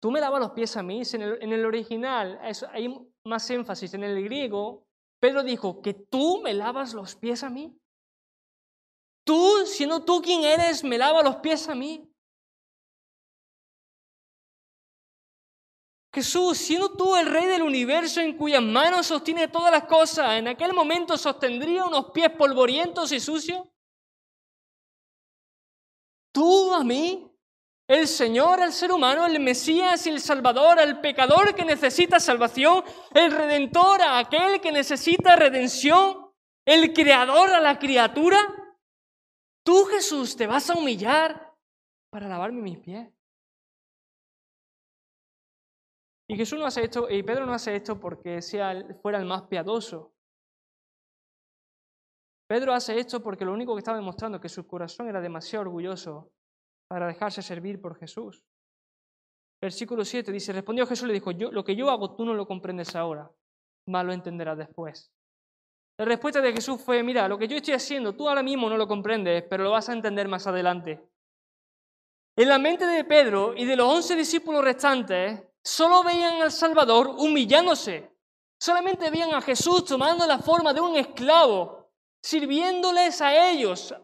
Tú 0.07 0.11
me 0.11 0.21
lavas 0.21 0.39
los 0.39 0.51
pies 0.51 0.77
a 0.77 0.83
mí. 0.83 1.01
En 1.11 1.51
el, 1.51 1.65
original 1.65 2.39
hay 2.71 2.87
más 3.25 3.49
énfasis. 3.49 3.93
En 3.93 4.05
el 4.05 4.23
griego, 4.23 4.87
Pedro 5.19 5.43
dijo, 5.43 5.81
que 5.81 5.93
tú 5.93 6.39
me 6.41 6.53
lavas 6.53 6.93
los 6.93 7.17
pies 7.17 7.43
a 7.43 7.49
mí. 7.49 7.77
Tú, 9.25 9.65
siendo 9.65 10.05
tú 10.05 10.21
quien 10.21 10.45
eres, 10.45 10.81
me 10.81 10.97
lavas 10.97 11.25
los 11.25 11.35
pies 11.35 11.67
a 11.67 11.75
mí. 11.75 12.09
Jesús, 16.13 16.57
siendo 16.57 16.95
tú 16.95 17.17
el 17.17 17.25
rey 17.25 17.45
del 17.45 17.63
universo 17.63 18.21
en 18.21 18.37
cuyas 18.37 18.63
manos 18.63 19.07
sostiene 19.07 19.49
todas 19.49 19.73
las 19.73 19.87
cosas, 19.87 20.39
¿en 20.39 20.47
aquel 20.47 20.71
momento 20.71 21.17
sostendría 21.17 21.83
unos 21.83 22.11
pies 22.11 22.29
polvorientos 22.29 23.11
y 23.11 23.19
sucios? 23.19 23.67
¿Tú 26.31 26.73
a 26.73 26.81
mí? 26.85 27.26
El 27.87 28.05
Señor, 28.07 28.59
el 28.59 28.73
ser 28.73 28.91
humano, 28.91 29.25
el 29.25 29.39
Mesías 29.39 30.05
y 30.05 30.09
el 30.09 30.19
Salvador, 30.19 30.77
el 30.79 30.99
pecador 30.99 31.55
que 31.55 31.63
necesita 31.63 32.19
salvación, 32.19 32.83
el 33.13 33.31
Redentor 33.31 34.01
a 34.01 34.19
aquel 34.19 34.59
que 34.59 34.73
necesita 34.73 35.37
redención, 35.37 36.33
el 36.65 36.93
Creador 36.93 37.49
a 37.49 37.61
la 37.61 37.79
criatura. 37.79 38.37
Tú, 39.63 39.85
Jesús, 39.85 40.35
te 40.35 40.47
vas 40.47 40.69
a 40.69 40.75
humillar 40.75 41.55
para 42.11 42.27
lavarme 42.27 42.61
mis 42.61 42.79
pies. 42.79 43.09
Y 46.29 46.35
Jesús 46.35 46.59
no 46.59 46.65
hace 46.65 46.83
esto, 46.83 47.09
y 47.09 47.23
Pedro 47.23 47.45
no 47.45 47.53
hace 47.53 47.73
esto 47.73 47.97
porque 47.97 48.41
sea, 48.41 48.73
fuera 49.01 49.17
el 49.17 49.25
más 49.25 49.43
piadoso. 49.43 50.13
Pedro 52.49 52.73
hace 52.73 52.99
esto 52.99 53.23
porque 53.23 53.45
lo 53.45 53.53
único 53.53 53.73
que 53.75 53.79
estaba 53.79 53.97
demostrando 53.97 54.37
es 54.37 54.41
que 54.41 54.49
su 54.49 54.67
corazón 54.67 55.07
era 55.07 55.21
demasiado 55.21 55.61
orgulloso 55.61 56.33
para 56.87 57.07
dejarse 57.07 57.41
servir 57.41 57.81
por 57.81 57.97
Jesús. 57.97 58.43
Versículo 59.61 60.05
7 60.05 60.31
dice, 60.31 60.53
respondió 60.53 60.85
Jesús 60.85 61.07
le 61.07 61.13
dijo, 61.13 61.31
yo, 61.31 61.51
lo 61.51 61.63
que 61.63 61.75
yo 61.75 61.89
hago 61.89 62.15
tú 62.15 62.25
no 62.25 62.33
lo 62.33 62.47
comprendes 62.47 62.95
ahora, 62.95 63.29
más 63.87 64.05
lo 64.05 64.13
entenderás 64.13 64.57
después. 64.57 65.11
La 65.97 66.05
respuesta 66.05 66.41
de 66.41 66.53
Jesús 66.53 66.79
fue, 66.79 67.01
mira, 67.01 67.27
lo 67.27 67.39
que 67.39 67.47
yo 67.47 67.57
estoy 67.57 67.73
haciendo, 67.73 68.15
tú 68.15 68.29
ahora 68.29 68.43
mismo 68.43 68.69
no 68.69 68.77
lo 68.77 68.87
comprendes, 68.87 69.43
pero 69.49 69.63
lo 69.63 69.71
vas 69.71 69.89
a 69.89 69.93
entender 69.93 70.27
más 70.27 70.45
adelante. 70.45 71.09
En 72.35 72.49
la 72.49 72.59
mente 72.59 72.85
de 72.85 73.03
Pedro 73.03 73.55
y 73.57 73.65
de 73.65 73.75
los 73.75 73.91
once 73.91 74.15
discípulos 74.15 74.63
restantes, 74.63 75.41
solo 75.63 76.03
veían 76.03 76.43
al 76.43 76.51
Salvador 76.51 77.15
humillándose. 77.17 78.15
Solamente 78.59 79.09
veían 79.09 79.33
a 79.33 79.41
Jesús 79.41 79.85
tomando 79.85 80.27
la 80.27 80.37
forma 80.37 80.71
de 80.71 80.81
un 80.81 80.95
esclavo, 80.97 81.89
sirviéndoles 82.21 83.21
a 83.21 83.49
ellos, 83.49 83.95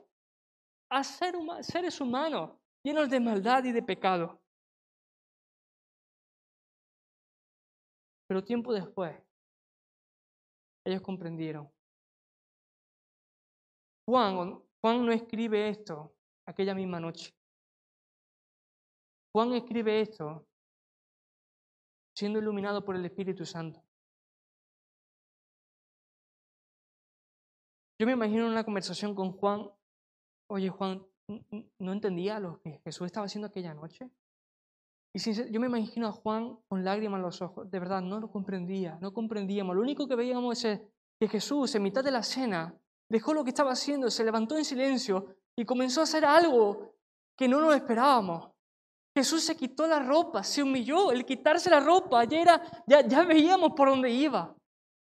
a 0.89 1.03
seres 1.03 2.01
humanos 2.01 2.51
llenos 2.83 3.09
de 3.09 3.19
maldad 3.19 3.63
y 3.63 3.71
de 3.71 3.81
pecado. 3.81 4.41
Pero 8.27 8.43
tiempo 8.43 8.73
después, 8.73 9.15
ellos 10.85 11.01
comprendieron. 11.01 11.71
Juan, 14.05 14.61
Juan 14.81 15.05
no 15.05 15.11
escribe 15.11 15.69
esto 15.69 16.13
aquella 16.45 16.75
misma 16.75 16.99
noche. 16.99 17.33
Juan 19.31 19.53
escribe 19.53 20.01
esto 20.01 20.45
siendo 22.15 22.39
iluminado 22.39 22.83
por 22.83 22.95
el 22.95 23.05
Espíritu 23.05 23.45
Santo. 23.45 23.81
Yo 27.99 28.05
me 28.05 28.13
imagino 28.13 28.47
una 28.47 28.63
conversación 28.63 29.15
con 29.15 29.31
Juan, 29.31 29.71
oye 30.47 30.69
Juan, 30.69 31.05
¿no 31.27 31.93
entendía 31.93 32.39
lo 32.39 32.59
que 32.59 32.79
Jesús 32.83 33.05
estaba 33.05 33.25
haciendo 33.25 33.47
aquella 33.47 33.73
noche? 33.73 34.09
Y 35.13 35.51
yo 35.51 35.59
me 35.59 35.67
imagino 35.67 36.07
a 36.07 36.11
Juan 36.11 36.57
con 36.67 36.83
lágrimas 36.83 37.19
en 37.19 37.21
los 37.23 37.41
ojos, 37.41 37.69
de 37.69 37.79
verdad, 37.79 38.01
no 38.01 38.19
lo 38.19 38.31
comprendía, 38.31 38.97
no 38.99 39.13
comprendíamos. 39.13 39.75
Lo 39.75 39.81
único 39.81 40.07
que 40.07 40.15
veíamos 40.15 40.65
es 40.65 40.81
que 41.19 41.27
Jesús, 41.27 41.75
en 41.75 41.83
mitad 41.83 42.03
de 42.03 42.09
la 42.09 42.23
cena, 42.23 42.75
dejó 43.07 43.33
lo 43.33 43.43
que 43.43 43.51
estaba 43.51 43.73
haciendo, 43.73 44.09
se 44.09 44.23
levantó 44.23 44.57
en 44.57 44.65
silencio 44.65 45.35
y 45.55 45.65
comenzó 45.65 46.01
a 46.01 46.05
hacer 46.05 46.25
algo 46.25 46.95
que 47.37 47.47
no 47.47 47.61
nos 47.61 47.75
esperábamos. 47.75 48.49
Jesús 49.15 49.43
se 49.43 49.55
quitó 49.55 49.85
la 49.85 49.99
ropa, 49.99 50.43
se 50.43 50.63
humilló. 50.63 51.11
El 51.11 51.23
quitarse 51.25 51.69
la 51.69 51.79
ropa 51.79 52.23
ya, 52.23 52.41
era, 52.41 52.83
ya, 52.87 53.07
ya 53.07 53.23
veíamos 53.23 53.73
por 53.73 53.89
dónde 53.89 54.09
iba. 54.09 54.55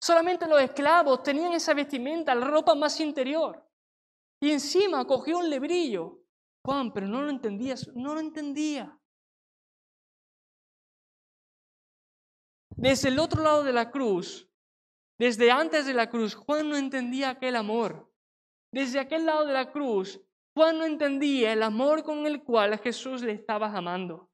Solamente 0.01 0.47
los 0.47 0.59
esclavos 0.59 1.21
tenían 1.21 1.53
esa 1.53 1.75
vestimenta, 1.75 2.33
la 2.33 2.47
ropa 2.47 2.73
más 2.73 2.99
interior. 2.99 3.63
Y 4.41 4.51
encima 4.51 5.05
cogió 5.05 5.37
un 5.37 5.49
lebrillo. 5.49 6.19
Juan, 6.65 6.91
pero 6.91 7.07
no 7.07 7.21
lo 7.21 7.29
entendía, 7.29 7.75
no 7.95 8.13
lo 8.13 8.19
entendía. 8.19 8.97
Desde 12.75 13.09
el 13.09 13.19
otro 13.19 13.43
lado 13.43 13.63
de 13.63 13.73
la 13.73 13.91
cruz, 13.91 14.49
desde 15.19 15.51
antes 15.51 15.85
de 15.85 15.93
la 15.93 16.09
cruz, 16.09 16.33
Juan 16.33 16.69
no 16.69 16.75
entendía 16.75 17.29
aquel 17.29 17.55
amor. 17.55 18.11
Desde 18.73 18.99
aquel 18.99 19.25
lado 19.25 19.45
de 19.45 19.53
la 19.53 19.71
cruz, 19.71 20.19
Juan 20.55 20.79
no 20.79 20.85
entendía 20.85 21.53
el 21.53 21.61
amor 21.61 22.03
con 22.03 22.25
el 22.25 22.43
cual 22.43 22.79
Jesús 22.79 23.21
le 23.21 23.33
estaba 23.33 23.67
amando. 23.67 24.31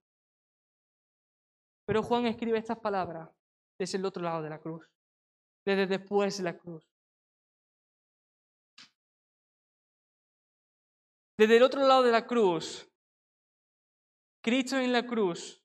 Pero 1.86 2.04
Juan 2.04 2.26
escribe 2.26 2.58
estas 2.58 2.80
palabras 2.80 3.30
desde 3.80 3.98
el 3.98 4.06
otro 4.06 4.24
lado 4.24 4.42
de 4.42 4.50
la 4.50 4.60
cruz, 4.60 4.90
desde 5.66 5.88
después 5.88 6.38
de 6.38 6.44
la 6.44 6.58
cruz. 6.58 6.86
Desde 11.38 11.58
el 11.58 11.64
otro 11.64 11.86
lado 11.88 12.02
de 12.02 12.12
la 12.12 12.26
cruz, 12.26 12.90
Cristo 14.42 14.78
en 14.78 14.92
la 14.92 15.06
cruz 15.06 15.62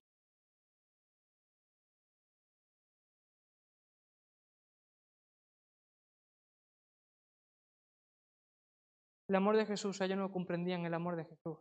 el 9.28 9.36
amor 9.36 9.56
de 9.56 9.64
Jesús, 9.64 9.98
ellos 10.02 10.18
no 10.18 10.30
comprendían 10.30 10.84
el 10.84 10.92
amor 10.92 11.16
de 11.16 11.24
Jesús. 11.24 11.58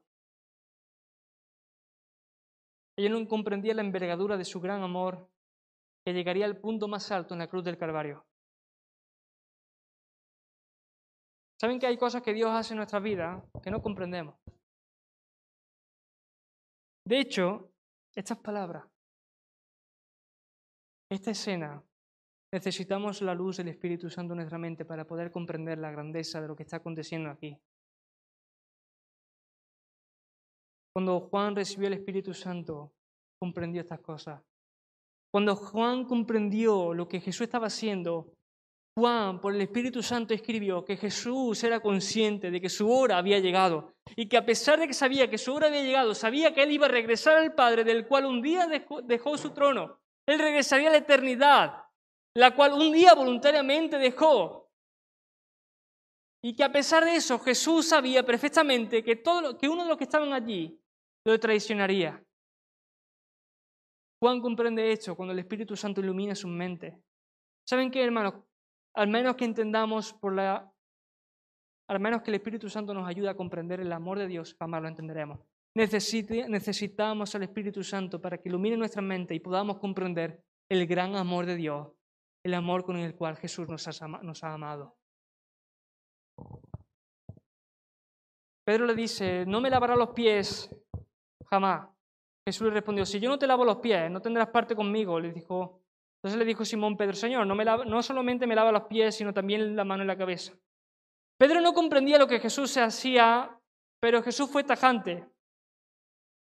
Ellos 2.97 3.17
no 3.17 3.26
comprendían 3.30 3.78
la 3.78 3.84
envergadura 3.84 4.36
de 4.36 4.43
su 4.43 4.60
gran 4.60 4.84
amor 4.84 5.30
que 6.04 6.12
llegaría 6.12 6.45
al 6.45 6.60
punto 6.60 6.89
más 6.89 7.12
alto 7.12 7.34
en 7.34 7.39
la 7.39 7.47
cruz 7.47 7.63
del 7.63 7.78
Calvario. 7.78 8.26
¿Saben 11.62 11.78
que 11.80 11.86
hay 11.86 11.95
cosas 11.95 12.24
que 12.24 12.34
Dios 12.34 12.50
hace 12.50 12.74
en 12.74 12.78
nuestra 12.78 13.00
vida 13.00 13.39
que 13.62 13.69
no 13.69 13.84
comprendemos? 13.84 14.34
De 17.06 17.19
hecho, 17.19 17.71
estas 18.15 18.39
palabras, 18.39 18.84
esta 21.12 21.30
escena, 21.30 21.84
necesitamos 22.52 23.21
la 23.21 23.36
luz 23.36 23.58
del 23.58 23.67
Espíritu 23.67 24.10
Santo 24.10 24.34
en 24.34 24.38
nuestra 24.38 24.58
mente 24.58 24.86
para 24.86 25.06
poder 25.06 25.30
comprender 25.30 25.78
la 25.78 25.91
grandeza 25.91 26.41
de 26.41 26.47
lo 26.47 26.56
que 26.56 26.63
está 26.63 26.78
aconteciendo 26.78 27.30
aquí. 27.30 27.56
Cuando 30.95 31.19
Juan 31.19 31.56
recibió 31.56 31.89
el 31.89 31.93
Espíritu 31.93 32.34
Santo, 32.34 32.91
comprendió 33.39 33.82
estas 33.82 34.00
cosas. 34.00 34.41
Cuando 35.32 35.56
Juan 35.56 36.06
comprendió 36.06 36.95
lo 36.95 37.08
que 37.08 37.21
Jesús 37.21 37.41
estaba 37.41 37.67
haciendo, 37.67 38.34
Juan, 38.97 39.39
por 39.39 39.56
el 39.56 39.62
Espíritu 39.62 40.04
Santo, 40.04 40.34
escribió 40.34 40.84
que 40.84 40.97
Jesús 40.97 41.63
era 41.63 41.80
consciente 41.80 42.51
de 42.51 42.60
que 42.60 42.69
su 42.69 42.91
hora 42.91 43.17
había 43.17 43.39
llegado 43.39 43.93
y 44.17 44.27
que 44.27 44.36
a 44.36 44.45
pesar 44.45 44.80
de 44.80 44.88
que 44.88 44.93
sabía 44.93 45.30
que 45.30 45.38
su 45.38 45.54
hora 45.54 45.67
había 45.67 45.82
llegado, 45.82 46.13
sabía 46.13 46.54
que 46.54 46.63
él 46.63 46.71
iba 46.71 46.88
a 46.88 46.89
regresar 46.89 47.38
al 47.38 47.56
Padre, 47.56 47.86
del 47.86 48.06
cual 48.06 48.25
un 48.25 48.41
día 48.41 48.67
dejó, 48.67 49.38
su 49.38 49.51
trono. 49.51 49.99
Él 50.27 50.39
regresaría 50.39 50.89
a 50.89 50.91
la 50.91 50.97
eternidad, 50.97 51.86
la 52.36 52.54
cual 52.54 52.73
un 52.73 52.91
día 52.91 53.13
voluntariamente 53.13 53.97
dejó. 53.97 54.69
Y 56.43 56.54
que 56.56 56.63
a 56.63 56.71
pesar 56.71 57.06
de 57.06 57.15
eso, 57.15 57.39
Jesús 57.39 57.88
sabía 57.88 58.25
perfectamente 58.25 59.04
que, 59.04 59.15
todo, 59.15 59.58
que 59.58 59.69
uno 59.69 59.84
de 59.84 59.89
los 59.89 59.97
que 59.97 60.04
estaban 60.04 60.34
allí 60.34 60.77
lo 61.25 61.39
traicionaría. 61.39 62.21
Juan 64.21 64.41
comprende 64.41 64.91
esto 64.91 65.15
cuando 65.15 65.32
el 65.32 65.39
Espíritu 65.39 65.77
Santo 65.77 66.01
ilumina 66.01 66.36
su 66.36 66.47
mente. 66.47 67.01
¿Saben 67.67 67.89
qué, 67.89 68.04
hermanos? 68.04 68.34
Al 68.95 69.08
menos 69.08 69.36
que 69.36 69.45
entendamos 69.45 70.13
por 70.13 70.34
la... 70.34 70.71
Al 71.89 71.99
menos 71.99 72.21
que 72.21 72.32
el 72.32 72.36
Espíritu 72.36 72.69
Santo 72.69 72.93
nos 72.93 73.08
ayude 73.08 73.30
a 73.30 73.36
comprender 73.36 73.82
el 73.82 73.91
amor 73.91 74.17
de 74.17 74.27
Dios, 74.27 74.56
jamás 74.58 74.82
lo 74.82 74.88
entenderemos. 74.88 75.39
necesitamos 75.75 77.36
al 77.36 77.43
Espíritu 77.43 77.84
Santo 77.84 78.21
para 78.21 78.38
que 78.38 78.47
ilumine 78.47 78.77
nuestra 78.77 79.01
mente 79.01 79.36
y 79.36 79.39
podamos 79.39 79.77
comprender 79.77 80.41
el 80.69 80.88
gran 80.88 81.15
amor 81.15 81.45
de 81.45 81.58
Dios, 81.58 81.89
el 82.45 82.54
amor 82.54 82.86
con 82.86 82.95
el 82.95 83.13
cual 83.15 83.36
Jesús 83.36 83.67
nos 83.67 83.88
ha, 83.88 84.08
nos 84.08 84.43
ha 84.43 84.54
amado. 84.54 84.95
Pedro 88.63 88.86
le 88.86 88.95
dice, 88.95 89.45
no 89.45 89.60
me 89.60 89.69
lavará 89.69 89.95
los 89.97 90.12
pies 90.12 90.73
jamás. 91.49 91.89
Jesús 92.47 92.67
le 92.67 92.73
respondió, 92.73 93.06
si 93.06 93.19
yo 93.19 93.30
no 93.30 93.38
te 93.38 93.45
lavo 93.45 93.65
los 93.65 93.77
pies, 93.77 94.10
no 94.10 94.21
tendrás 94.21 94.47
parte 94.47 94.75
conmigo. 94.75 95.19
Le 95.19 95.32
dijo, 95.32 95.81
entonces 96.21 96.38
le 96.38 96.45
dijo 96.45 96.63
Simón 96.63 96.97
Pedro, 96.97 97.15
Señor, 97.15 97.47
no, 97.47 97.55
me 97.55 97.65
no 97.65 98.03
solamente 98.03 98.45
me 98.45 98.53
lava 98.53 98.71
los 98.71 98.84
pies, 98.84 99.15
sino 99.15 99.34
también 99.34 99.75
la 99.75 99.84
mano 99.84 100.03
y 100.03 100.07
la 100.07 100.15
cabeza. 100.15 100.53
Pedro 101.39 101.62
no 101.62 101.73
comprendía 101.73 102.19
lo 102.19 102.27
que 102.27 102.39
Jesús 102.39 102.69
se 102.69 102.79
hacía, 102.79 103.60
pero 103.99 104.21
Jesús 104.21 104.47
fue 104.47 104.63
tajante. 104.63 105.27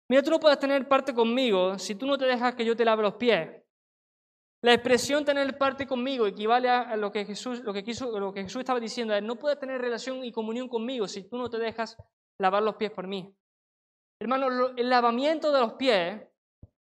Mira, 0.08 0.22
tú 0.22 0.30
no 0.30 0.38
puedes 0.38 0.60
tener 0.60 0.86
parte 0.86 1.12
conmigo 1.12 1.80
si 1.80 1.96
tú 1.96 2.06
no 2.06 2.16
te 2.16 2.26
dejas 2.26 2.54
que 2.54 2.64
yo 2.64 2.76
te 2.76 2.84
lave 2.84 3.02
los 3.02 3.14
pies. 3.14 3.60
La 4.62 4.72
expresión 4.72 5.24
tener 5.24 5.58
parte 5.58 5.84
conmigo 5.84 6.28
equivale 6.28 6.68
a 6.70 6.96
lo 6.96 7.10
que 7.10 7.24
Jesús, 7.24 7.60
lo 7.64 7.72
que 7.72 7.82
quiso, 7.82 8.16
lo 8.20 8.32
que 8.32 8.44
Jesús 8.44 8.60
estaba 8.60 8.78
diciendo. 8.78 9.20
No 9.20 9.34
puedes 9.34 9.58
tener 9.58 9.80
relación 9.80 10.24
y 10.24 10.30
comunión 10.30 10.68
conmigo 10.68 11.08
si 11.08 11.28
tú 11.28 11.38
no 11.38 11.50
te 11.50 11.58
dejas 11.58 11.96
lavar 12.38 12.62
los 12.62 12.76
pies 12.76 12.92
por 12.92 13.08
mí. 13.08 13.34
Hermano, 14.20 14.70
el 14.76 14.88
lavamiento 14.88 15.50
de 15.50 15.60
los 15.60 15.72
pies 15.72 16.22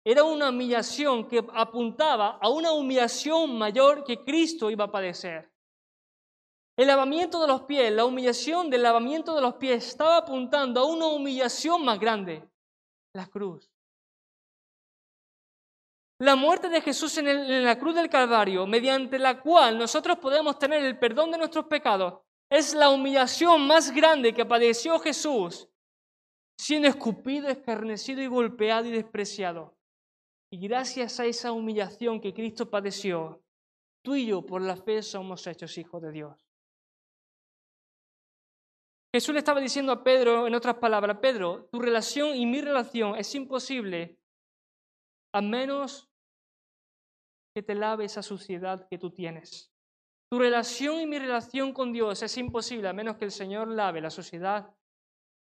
era 0.05 0.23
una 0.23 0.51
humillación 0.51 1.27
que 1.27 1.43
apuntaba 1.55 2.39
a 2.41 2.51
una 2.51 2.73
humillación 2.73 3.57
mayor 3.57 4.05
que 4.05 4.23
Cristo 4.23 4.71
iba 4.71 4.85
a 4.85 4.91
padecer. 4.93 5.51
El 6.77 6.89
lavamiento 6.89 7.41
de 7.41 7.47
los 7.47 7.63
pies, 7.63 7.91
la 7.91 8.05
humillación 8.05 8.69
del 8.69 8.83
lavamiento 8.83 9.35
de 9.35 9.41
los 9.41 9.55
pies 9.55 9.87
estaba 9.87 10.19
apuntando 10.19 10.81
a 10.81 10.85
una 10.85 11.07
humillación 11.07 11.85
más 11.85 11.99
grande, 11.99 12.47
la 13.15 13.27
cruz. 13.27 13.71
La 16.19 16.37
muerte 16.37 16.69
de 16.69 16.81
Jesús 16.81 17.17
en, 17.19 17.29
en, 17.29 17.65
la 17.65 17.79
cruz 17.79 17.95
del 17.95 18.11
Calvario, 18.11 18.67
mediante 18.67 19.19
la 19.19 19.41
cual 19.41 19.79
nosotros 19.79 20.19
podemos 20.19 20.59
tener 20.59 20.85
el 20.85 20.99
perdón 20.99 21.31
de 21.31 21.39
nuestros 21.39 21.67
pecados, 21.67 22.21
es 22.51 22.75
la 22.75 22.91
humillación 22.91 23.67
más 23.67 23.91
grande 23.91 24.35
que 24.35 24.45
padeció 24.45 24.99
Jesús, 24.99 25.69
siendo 26.59 26.89
escupido, 26.89 27.49
escarnecido 27.49 28.21
y 28.21 28.27
golpeado 28.27 28.87
y 28.87 28.93
despreciado. 28.93 29.74
Y 30.55 30.59
gracias 30.59 31.19
a 31.19 31.27
esa 31.27 31.51
humillación 31.51 32.21
que 32.21 32.33
Cristo 32.33 32.71
padeció, 32.71 33.43
tú 34.05 34.15
y 34.15 34.27
yo 34.27 34.47
por 34.47 34.63
la 34.63 34.77
fe 34.77 35.03
somos 35.03 35.45
hechos 35.49 35.77
hijos 35.79 36.01
de 36.01 36.13
Dios. 36.13 36.49
Jesús 39.13 39.35
le 39.35 39.41
estaba 39.41 39.59
diciendo 39.59 39.91
a 39.91 40.05
Pedro, 40.05 40.47
en 40.47 40.55
otras 40.55 40.77
palabras, 40.77 41.19
Pedro, 41.21 41.69
tu 41.73 41.81
relación 41.81 42.37
y 42.37 42.47
mi 42.47 42.61
relación 42.61 43.17
es 43.17 43.35
imposible 43.35 44.17
a 45.33 45.43
menos 45.43 46.09
que 47.53 47.65
te 47.65 47.75
lave 47.75 48.05
esa 48.05 48.23
suciedad 48.23 48.87
que 48.89 48.99
tú 48.99 49.11
tienes. 49.11 49.73
Tu 50.31 50.39
relación 50.39 51.01
y 51.01 51.07
mi 51.07 51.19
relación 51.19 51.73
con 51.73 51.93
Dios 51.93 52.23
es 52.23 52.39
imposible 52.39 52.87
a 52.87 52.93
menos 52.93 53.17
que 53.17 53.25
el 53.25 53.33
Señor 53.33 53.67
lave 53.67 54.01
la 54.01 54.11
suciedad 54.11 54.73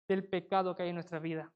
del 0.09 0.29
pecado 0.29 0.77
que 0.77 0.85
hay 0.85 0.91
en 0.91 0.95
nuestra 0.95 1.19
vida. 1.19 1.53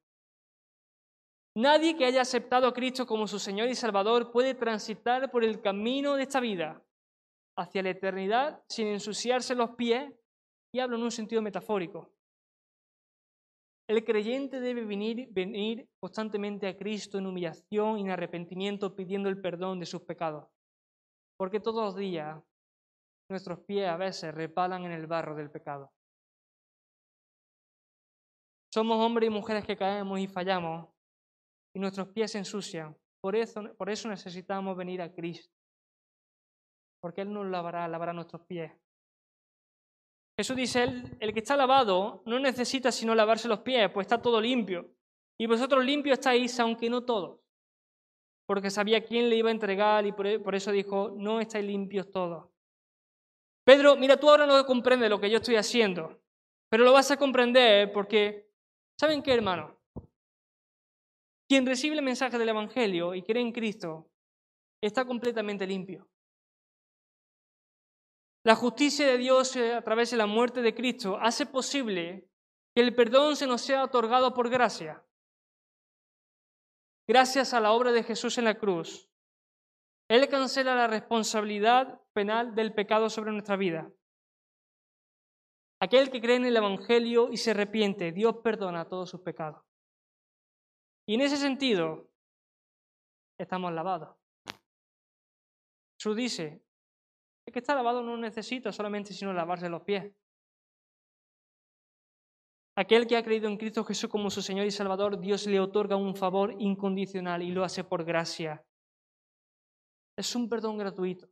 Nadie 1.57 1.97
que 1.97 2.05
haya 2.05 2.21
aceptado 2.21 2.66
a 2.66 2.75
Cristo 2.75 3.07
como 3.07 3.27
su 3.27 3.38
Señor 3.38 3.71
y 3.71 3.75
Salvador 3.75 4.31
puede 4.31 4.55
transitar 4.55 5.31
por 5.31 5.42
el 5.42 5.62
camino 5.62 6.14
de 6.14 6.25
esta 6.25 6.38
vida 6.38 6.83
hacia 7.57 7.83
la 7.83 7.88
eternidad 7.88 8.62
sin 8.69 8.88
ensuciarse 8.88 9.55
los 9.55 9.71
pies, 9.71 10.12
y 10.71 10.81
hablo 10.81 10.97
en 10.97 11.05
un 11.05 11.11
sentido 11.11 11.40
metafórico. 11.40 12.12
El 13.88 14.05
creyente 14.05 14.61
debe 14.61 14.85
venir, 14.85 15.29
venir 15.31 15.88
constantemente 15.99 16.66
a 16.66 16.77
Cristo 16.77 17.16
en 17.16 17.27
humillación 17.27 17.99
y 17.99 18.03
en 18.03 18.11
arrepentimiento 18.11 18.95
pidiendo 18.95 19.31
el 19.31 19.40
perdón 19.40 19.81
de 19.81 19.87
sus 19.87 20.03
pecados, 20.03 20.47
porque 21.38 21.61
todos 21.61 21.83
los 21.83 21.97
días 21.97 22.38
nuestros 23.31 23.61
pies 23.61 23.88
a 23.88 23.97
veces 23.97 24.35
repalan 24.35 24.85
en 24.85 24.92
el 24.92 25.07
barro 25.07 25.35
del 25.35 25.51
pecado. 25.51 25.90
Somos 28.75 29.03
hombres 29.03 29.29
y 29.29 29.33
mujeres 29.33 29.64
que 29.64 29.79
caemos 29.79 30.21
y 30.21 30.27
fallamos, 30.27 30.87
y 31.77 31.79
nuestros 31.79 32.09
pies 32.09 32.33
se 32.33 32.39
ensucian. 32.39 32.97
Por 33.21 33.37
eso, 33.37 33.62
por 33.77 33.91
eso 33.91 34.09
necesitamos 34.09 34.75
venir 34.79 35.03
a 35.03 35.12
Cristo. 35.12 35.55
Porque 37.03 37.21
Él 37.21 37.31
nos 37.31 37.45
lavará, 37.45 37.87
lavará 37.87 38.15
nuestros 38.15 38.41
pies. 38.47 38.73
Jesús 40.39 40.57
dice, 40.57 40.85
el, 40.85 41.17
el 41.21 41.35
que 41.35 41.41
está 41.41 41.55
lavado 41.55 42.23
no 42.25 42.39
necesita 42.39 42.91
sino 42.91 43.15
lavarse 43.15 43.47
los 43.47 43.59
pies, 43.59 43.91
pues 43.91 44.07
está 44.07 44.23
todo 44.23 44.41
limpio. 44.41 44.91
Y 45.39 45.47
vosotros 45.47 45.85
limpios 45.85 46.19
estáis, 46.19 46.59
aunque 46.61 46.89
no 46.89 47.05
todos. 47.05 47.41
Porque 48.47 48.71
sabía 48.71 49.05
quién 49.05 49.29
le 49.29 49.37
iba 49.37 49.51
a 49.51 49.53
entregar 49.53 50.07
y 50.07 50.12
por, 50.12 50.43
por 50.43 50.55
eso 50.55 50.73
dijo, 50.73 51.12
no 51.15 51.43
estáis 51.43 51.67
limpios 51.67 52.11
todos. 52.11 52.49
Pedro, 53.67 53.97
mira, 53.97 54.17
tú 54.17 54.31
ahora 54.31 54.47
no 54.47 54.65
comprendes 54.65 55.11
lo 55.11 55.21
que 55.21 55.29
yo 55.29 55.37
estoy 55.37 55.57
haciendo, 55.57 56.23
pero 56.71 56.85
lo 56.85 56.95
vas 56.95 57.11
a 57.11 57.19
comprender 57.19 57.93
porque, 57.93 58.49
¿saben 58.99 59.23
qué, 59.23 59.35
hermano? 59.35 59.76
Quien 61.49 61.65
recibe 61.65 61.97
el 61.97 62.03
mensaje 62.03 62.39
del 62.39 62.49
Evangelio 62.49 63.15
y 63.15 63.23
cree 63.23 63.43
en 63.43 63.53
Cristo 63.53 64.11
está 64.81 65.05
completamente 65.05 65.67
limpio. 65.67 66.09
La 68.45 68.55
justicia 68.55 69.07
de 69.07 69.19
Dios 69.19 69.57
eh, 69.57 69.75
a 69.75 69.83
través 69.83 70.11
de 70.11 70.17
la 70.17 70.27
muerte 70.27 70.63
de 70.63 70.75
Cristo 70.75 71.19
hace 71.21 71.47
posible 71.47 72.31
que 72.75 72.83
el 72.83 72.95
perdón 72.95 73.37
se 73.37 73.47
nos 73.47 73.61
sea 73.63 73.83
otorgado 73.83 74.35
por 74.35 74.51
gracia. 74.51 75.05
Gracias 77.09 77.55
a 77.55 77.61
la 77.61 77.73
obra 77.73 77.93
de 77.93 78.03
Jesús 78.03 78.39
en 78.39 78.45
la 78.45 78.59
cruz. 78.59 79.09
Él 80.09 80.29
cancela 80.29 80.75
la 80.75 80.87
responsabilidad 80.87 82.01
penal 82.13 82.55
del 82.55 82.73
pecado 82.73 83.11
sobre 83.11 83.33
nuestra 83.33 83.57
vida. 83.57 83.93
Aquel 85.81 86.11
que 86.11 86.21
cree 86.21 86.37
en 86.37 86.47
el 86.47 86.57
Evangelio 86.57 87.31
y 87.33 87.37
se 87.37 87.51
arrepiente, 87.51 88.13
Dios 88.13 88.37
perdona 88.42 88.88
todos 88.88 89.11
sus 89.11 89.21
pecados. 89.21 89.65
Y 91.07 91.15
en 91.15 91.21
ese 91.21 91.37
sentido, 91.37 92.11
estamos 93.38 93.73
lavados. 93.73 94.17
Jesús 95.98 96.17
dice, 96.17 96.63
el 97.46 97.52
que 97.52 97.61
está 97.61 97.75
lavado 97.75 98.02
no 98.02 98.17
necesita 98.17 98.73
solamente 98.73 99.15
sino 99.15 99.33
lavarse 99.33 99.69
los 99.69 99.83
pies. 99.83 100.13
Aquel 102.79 103.07
que 103.07 103.17
ha 103.17 103.23
creído 103.23 103.48
en 103.48 103.57
Cristo 103.57 103.85
Jesús 103.85 104.11
como 104.11 104.31
su 104.31 104.42
Señor 104.42 104.67
y 104.67 104.71
Salvador, 104.71 105.19
Dios 105.19 105.46
le 105.46 105.61
otorga 105.61 105.96
un 105.96 106.15
favor 106.15 106.54
incondicional 106.59 107.42
y 107.42 107.50
lo 107.50 107.65
hace 107.65 107.85
por 107.85 108.04
gracia. 108.04 108.67
Es 110.19 110.35
un 110.35 110.48
perdón 110.48 110.77
gratuito. 110.77 111.29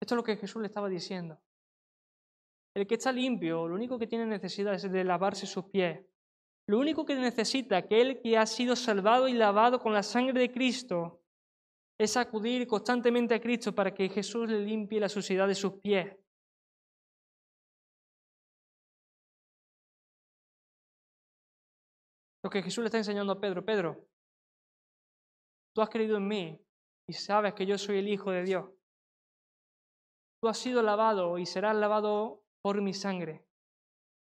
Esto 0.00 0.14
es 0.14 0.16
lo 0.16 0.24
que 0.24 0.36
Jesús 0.36 0.62
le 0.62 0.68
estaba 0.68 0.88
diciendo. 0.88 1.38
El 2.76 2.86
que 2.86 2.96
está 2.96 3.10
limpio, 3.10 3.66
lo 3.66 3.74
único 3.74 3.98
que 3.98 4.06
tiene 4.06 4.26
necesidad 4.26 4.74
es 4.74 4.92
de 4.92 5.02
lavarse 5.02 5.46
sus 5.46 5.64
pies. 5.64 6.04
Lo 6.68 6.78
único 6.78 7.06
que 7.06 7.14
necesita 7.14 7.78
aquel 7.78 8.20
que 8.20 8.36
ha 8.36 8.44
sido 8.44 8.76
salvado 8.76 9.28
y 9.28 9.32
lavado 9.32 9.80
con 9.80 9.94
la 9.94 10.02
sangre 10.02 10.38
de 10.38 10.52
Cristo 10.52 11.22
es 11.98 12.18
acudir 12.18 12.66
constantemente 12.66 13.34
a 13.34 13.40
Cristo 13.40 13.74
para 13.74 13.94
que 13.94 14.10
Jesús 14.10 14.50
le 14.50 14.60
limpie 14.60 15.00
la 15.00 15.08
suciedad 15.08 15.48
de 15.48 15.54
sus 15.54 15.80
pies. 15.80 16.14
Lo 22.44 22.50
que 22.50 22.62
Jesús 22.62 22.82
le 22.82 22.88
está 22.88 22.98
enseñando 22.98 23.32
a 23.32 23.40
Pedro, 23.40 23.64
Pedro, 23.64 24.06
tú 25.74 25.80
has 25.80 25.88
creído 25.88 26.18
en 26.18 26.28
mí 26.28 26.60
y 27.08 27.14
sabes 27.14 27.54
que 27.54 27.64
yo 27.64 27.78
soy 27.78 28.00
el 28.00 28.08
Hijo 28.08 28.30
de 28.32 28.42
Dios. 28.42 28.70
Tú 30.42 30.48
has 30.48 30.58
sido 30.58 30.82
lavado 30.82 31.38
y 31.38 31.46
serás 31.46 31.74
lavado 31.74 32.42
por 32.66 32.82
mi 32.82 32.92
sangre, 32.92 33.46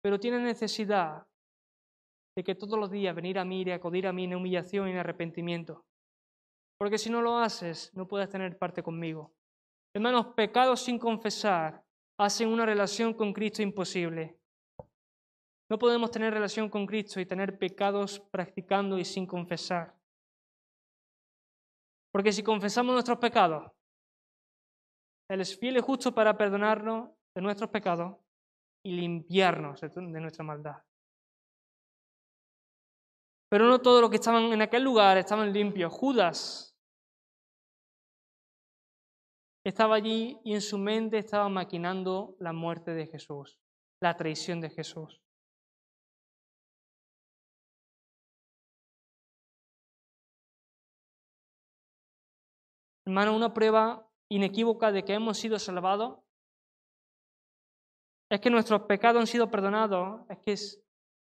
pero 0.04 0.20
tienes 0.20 0.42
necesidad 0.42 1.26
de 2.36 2.44
que 2.44 2.54
todos 2.54 2.78
los 2.78 2.92
días 2.92 3.16
venir 3.16 3.40
a 3.40 3.46
mí 3.46 3.62
y 3.62 3.72
acudir 3.72 4.08
a 4.08 4.12
mí 4.12 4.26
en 4.26 4.36
humillación 4.36 4.90
y 4.90 4.92
en 4.92 4.98
arrepentimiento. 4.98 5.86
Porque 6.78 6.98
si 6.98 7.10
no 7.10 7.22
lo 7.22 7.38
haces, 7.38 7.96
no 7.96 8.10
puedes 8.10 8.28
tener 8.28 8.58
parte 8.58 8.84
conmigo. 8.84 9.34
Hermanos, 9.96 10.34
pecados 10.36 10.82
sin 10.82 11.00
confesar 11.00 11.82
hacen 12.20 12.50
una 12.50 12.66
relación 12.66 13.14
con 13.14 13.32
Cristo 13.32 13.62
imposible. 13.62 14.38
No 15.72 15.80
podemos 15.80 16.12
tener 16.12 16.34
relación 16.34 16.70
con 16.70 16.86
Cristo 16.86 17.22
y 17.22 17.26
tener 17.26 17.58
pecados 17.58 18.20
practicando 18.20 19.00
y 19.00 19.06
sin 19.06 19.26
confesar. 19.26 19.96
Porque 22.12 22.34
si 22.34 22.44
confesamos 22.44 22.92
nuestros 22.92 23.18
pecados, 23.18 23.72
Él 25.30 25.40
es 25.40 25.58
fiel 25.58 25.78
y 25.78 25.80
justo 25.80 26.14
para 26.14 26.36
perdonarnos 26.36 27.12
de 27.34 27.42
nuestros 27.42 27.70
pecados 27.70 28.25
y 28.86 28.92
limpiarnos 28.92 29.82
de 29.82 30.22
nuestra 30.22 30.44
maldad. 30.44 30.84
Pero 33.50 33.68
no 33.68 33.82
todos 33.82 34.00
los 34.00 34.12
que 34.12 34.18
estaban 34.18 34.44
en 34.54 34.62
aquel 34.62 34.84
lugar 34.84 35.18
estaban 35.18 35.52
limpios. 35.52 35.92
Judas 35.92 36.78
estaba 39.64 39.96
allí 39.96 40.40
y 40.44 40.54
en 40.54 40.62
su 40.62 40.78
mente 40.78 41.18
estaba 41.18 41.50
maquinando 41.50 42.36
la 42.40 42.54
muerte 42.54 42.92
de 42.92 43.08
Jesús, 43.08 43.60
la 44.00 44.16
traición 44.16 44.62
de 44.62 44.70
Jesús. 44.70 45.20
Hermano, 53.08 53.36
una 53.36 53.52
prueba 53.52 54.08
inequívoca 54.30 54.92
de 54.92 55.04
que 55.04 55.14
hemos 55.14 55.40
sido 55.40 55.58
salvados 55.58 56.25
es 58.30 58.40
que 58.40 58.50
nuestros 58.50 58.82
pecados 58.84 59.20
han 59.20 59.28
sido 59.28 59.50
perdonados 59.50 60.22
es 60.30 60.40
que 60.40 60.56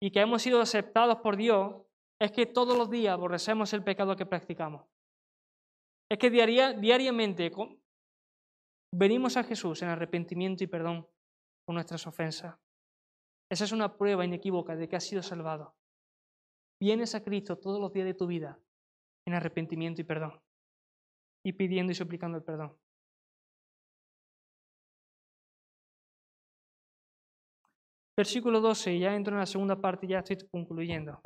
y 0.03 0.11
que 0.11 0.19
hemos 0.19 0.41
sido 0.41 0.61
aceptados 0.61 1.17
por 1.17 1.37
Dios 1.37 1.75
es 2.19 2.31
que 2.31 2.45
todos 2.45 2.77
los 2.77 2.89
días 2.89 3.13
aborrecemos 3.13 3.71
el 3.73 3.83
pecado 3.83 4.15
que 4.15 4.25
practicamos. 4.25 4.85
Es 6.09 6.17
que 6.17 6.29
diariamente 6.29 7.51
venimos 8.93 9.37
a 9.37 9.43
Jesús 9.43 9.81
en 9.81 9.89
arrepentimiento 9.89 10.63
y 10.63 10.67
perdón 10.67 11.07
por 11.65 11.75
nuestras 11.75 12.05
ofensas. 12.07 12.57
Esa 13.49 13.63
es 13.63 13.71
una 13.71 13.95
prueba 13.95 14.25
inequívoca 14.25 14.75
de 14.75 14.87
que 14.87 14.95
has 14.95 15.03
sido 15.03 15.21
salvado. 15.21 15.75
Vienes 16.81 17.13
a 17.15 17.23
Cristo 17.23 17.57
todos 17.57 17.79
los 17.79 17.93
días 17.93 18.05
de 18.05 18.13
tu 18.13 18.25
vida 18.25 18.59
en 19.27 19.35
arrepentimiento 19.35 20.01
y 20.01 20.03
perdón. 20.03 20.41
Y 21.45 21.53
pidiendo 21.53 21.91
y 21.91 21.95
suplicando 21.95 22.37
el 22.37 22.43
perdón. 22.43 22.77
Versículo 28.21 28.61
12, 28.61 28.99
ya 28.99 29.15
entro 29.15 29.33
en 29.33 29.39
la 29.39 29.47
segunda 29.47 29.81
parte 29.81 30.05
y 30.05 30.09
ya 30.09 30.19
estoy 30.19 30.37
concluyendo. 30.51 31.19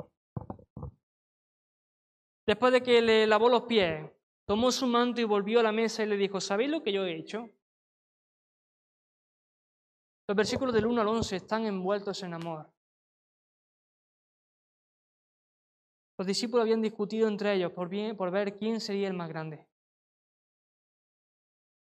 Después 2.46 2.72
de 2.72 2.82
que 2.82 3.02
le 3.02 3.26
lavó 3.26 3.50
los 3.50 3.64
pies, 3.64 4.10
tomó 4.46 4.72
su 4.72 4.86
manto 4.86 5.20
y 5.20 5.24
volvió 5.24 5.60
a 5.60 5.62
la 5.62 5.72
mesa 5.72 6.02
y 6.02 6.06
le 6.06 6.16
dijo, 6.16 6.40
¿sabéis 6.40 6.70
lo 6.70 6.82
que 6.82 6.94
yo 6.94 7.04
he 7.04 7.14
hecho? 7.14 7.50
Los 10.26 10.36
versículos 10.38 10.72
del 10.72 10.86
1 10.86 11.02
al 11.02 11.08
11 11.08 11.36
están 11.36 11.66
envueltos 11.66 12.22
en 12.22 12.32
amor. 12.32 12.72
Los 16.18 16.26
discípulos 16.26 16.62
habían 16.62 16.80
discutido 16.80 17.28
entre 17.28 17.52
ellos 17.52 17.72
por 17.72 17.90
ver 17.90 18.56
quién 18.56 18.80
sería 18.80 19.08
el 19.08 19.14
más 19.14 19.28
grande. 19.28 19.68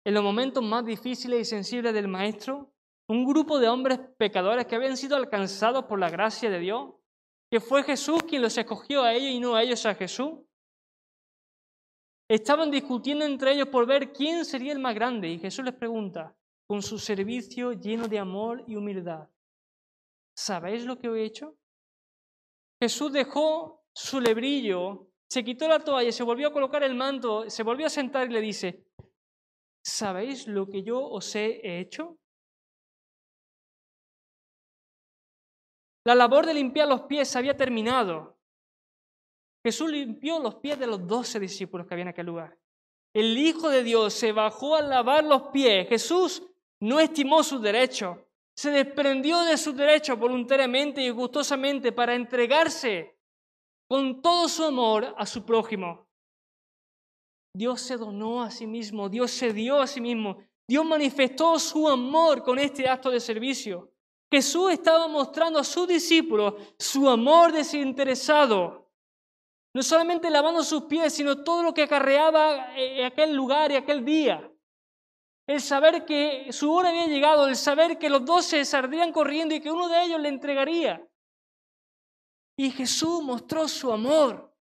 En 0.05 0.13
los 0.13 0.25
momentos 0.25 0.65
más 0.65 0.85
difíciles 0.85 1.41
y 1.41 1.45
sensibles 1.45 1.95
del 1.95 2.09
Maestro, 2.09 2.74
un 3.09 3.25
grupo 3.27 3.59
de 3.59 3.69
hombres 3.69 3.99
pecadores 4.19 4.67
que 4.67 4.77
habían 4.77 4.97
sido 4.97 5.17
alcanzados 5.17 5.85
por 5.85 5.99
la 5.99 6.11
gracia 6.11 6.51
de 6.51 6.59
Dios, 6.59 6.95
que 7.51 7.61
fue 7.61 7.83
Jesús 7.83 8.23
quien 8.23 8.43
los 8.43 8.57
escogió 8.57 9.03
a 9.03 9.13
ellos 9.13 9.31
y 9.31 9.41
no 9.41 9.55
a 9.55 9.63
ellos 9.63 9.85
a 9.87 9.95
Jesús, 9.95 10.39
Estaban 12.29 12.71
discutiendo 12.71 13.25
entre 13.25 13.53
ellos 13.53 13.69
por 13.69 13.87
ver 13.87 14.13
quién 14.13 14.47
sería 14.47 14.73
el 14.73 14.79
más 14.79 14.95
grande 14.95 15.29
y 15.29 15.39
Jesús 15.39 15.65
les 15.65 15.75
pregunta, 15.75 16.35
con 16.67 16.81
su 16.81 16.99
servicio 16.99 17.73
lleno 17.73 18.09
de 18.09 18.19
amor 18.19 18.65
y 18.67 18.77
humildad, 18.77 19.29
¿sabéis 20.35 20.87
lo 20.87 20.99
que 20.99 21.09
he 21.09 21.25
hecho? 21.25 21.59
Jesús 22.83 23.13
dejó 23.13 23.85
su 23.95 24.21
lebrillo, 24.21 25.11
se 25.31 25.45
quitó 25.45 25.69
la 25.69 25.81
toalla, 25.81 26.11
se 26.11 26.23
volvió 26.23 26.49
a 26.49 26.53
colocar 26.53 26.83
el 26.83 26.95
manto, 26.95 27.49
se 27.51 27.63
volvió 27.63 27.87
a 27.87 27.91
sentar 27.91 28.31
y 28.31 28.33
le 28.33 28.41
dice, 28.41 28.87
¿sabéis 29.85 30.49
lo 30.49 30.67
que 30.67 30.83
yo 30.83 31.07
os 31.07 31.35
he 31.37 31.79
hecho? 31.79 32.19
La 36.05 36.15
labor 36.15 36.45
de 36.47 36.55
limpiar 36.55 36.87
los 36.87 37.03
pies 37.03 37.35
había 37.35 37.57
terminado. 37.57 38.37
Jesús 39.65 39.91
limpió 39.91 40.39
los 40.39 40.57
pies 40.57 40.79
de 40.79 40.87
los 40.87 41.07
doce 41.07 41.41
discípulos 41.41 41.87
que 41.87 41.95
había 41.95 42.03
en 42.03 42.09
aquel 42.09 42.27
lugar. 42.27 42.59
El 43.15 43.39
Hijo 43.39 43.71
de 43.71 43.83
Dios 43.83 44.13
se 44.13 44.33
bajó 44.33 44.77
a 44.77 44.83
lavar 44.83 45.25
los 45.25 45.45
pies. 45.45 45.89
Jesús 45.89 46.43
no 46.81 47.01
estimó 47.01 47.43
sus 47.43 47.63
derechos. 47.63 48.19
Se 48.57 48.71
desprendió 48.71 49.41
de 49.43 49.57
sus 49.57 49.75
derechos 49.75 50.19
voluntariamente 50.19 51.01
y 51.01 51.11
gustosamente 51.11 51.93
para 51.93 52.15
entregarse 52.15 53.17
con 53.89 54.21
todo 54.21 54.49
su 54.49 54.65
amor 54.65 55.15
a 55.17 55.25
su 55.25 55.45
prójimo. 55.45 56.07
Dios 57.57 57.81
se 57.81 57.97
donó 57.97 58.43
a 58.43 58.51
sí 58.51 58.67
mismo, 58.67 59.09
Dios 59.09 59.31
se 59.31 59.53
dio 59.53 59.81
a 59.81 59.87
sí 59.87 60.01
mismo, 60.01 60.39
Dios 60.69 60.85
manifestó 60.85 61.59
su 61.59 61.89
amor 61.89 62.43
con 62.43 62.59
este 62.59 62.89
acto 62.89 63.11
de 63.11 63.21
servicio. 63.21 63.94
Jesús 64.31 64.73
estaba 64.73 65.07
mostrando 65.09 65.59
a 65.59 65.65
sus 65.65 65.87
discípulos 65.87 66.55
su 66.79 67.09
amor 67.09 67.53
desinteresado 67.53 68.85
no 69.75 69.83
solamente 69.83 70.31
lavando 70.31 70.63
sus 70.63 70.85
pies, 70.85 71.13
sino 71.13 71.43
todo 71.43 71.65
lo 71.65 71.75
que 71.75 71.83
acarreaba 71.83 72.77
en 72.77 73.05
aquel 73.05 73.35
lugar 73.35 73.73
y 73.73 73.77
aquel 73.77 74.05
día. 74.05 74.49
El 75.49 75.61
saber 75.61 76.07
que 76.07 76.53
su 76.53 76.73
hora 76.73 76.91
había 76.91 77.07
llegado, 77.07 77.49
el 77.49 77.57
saber 77.57 77.99
que 77.99 78.09
los 78.09 78.25
doce 78.25 78.65
saldrían 78.65 79.13
corriendo 79.13 79.55
y 79.55 79.61
que 79.61 79.73
uno 79.73 79.89
de 79.89 80.05
ellos 80.05 80.21
le 80.21 80.29
entregaría. 80.29 81.07
Y 82.57 82.71
Jesús 82.71 83.21
mostró 83.21 83.67
su 83.67 83.93
amor. 83.93 84.57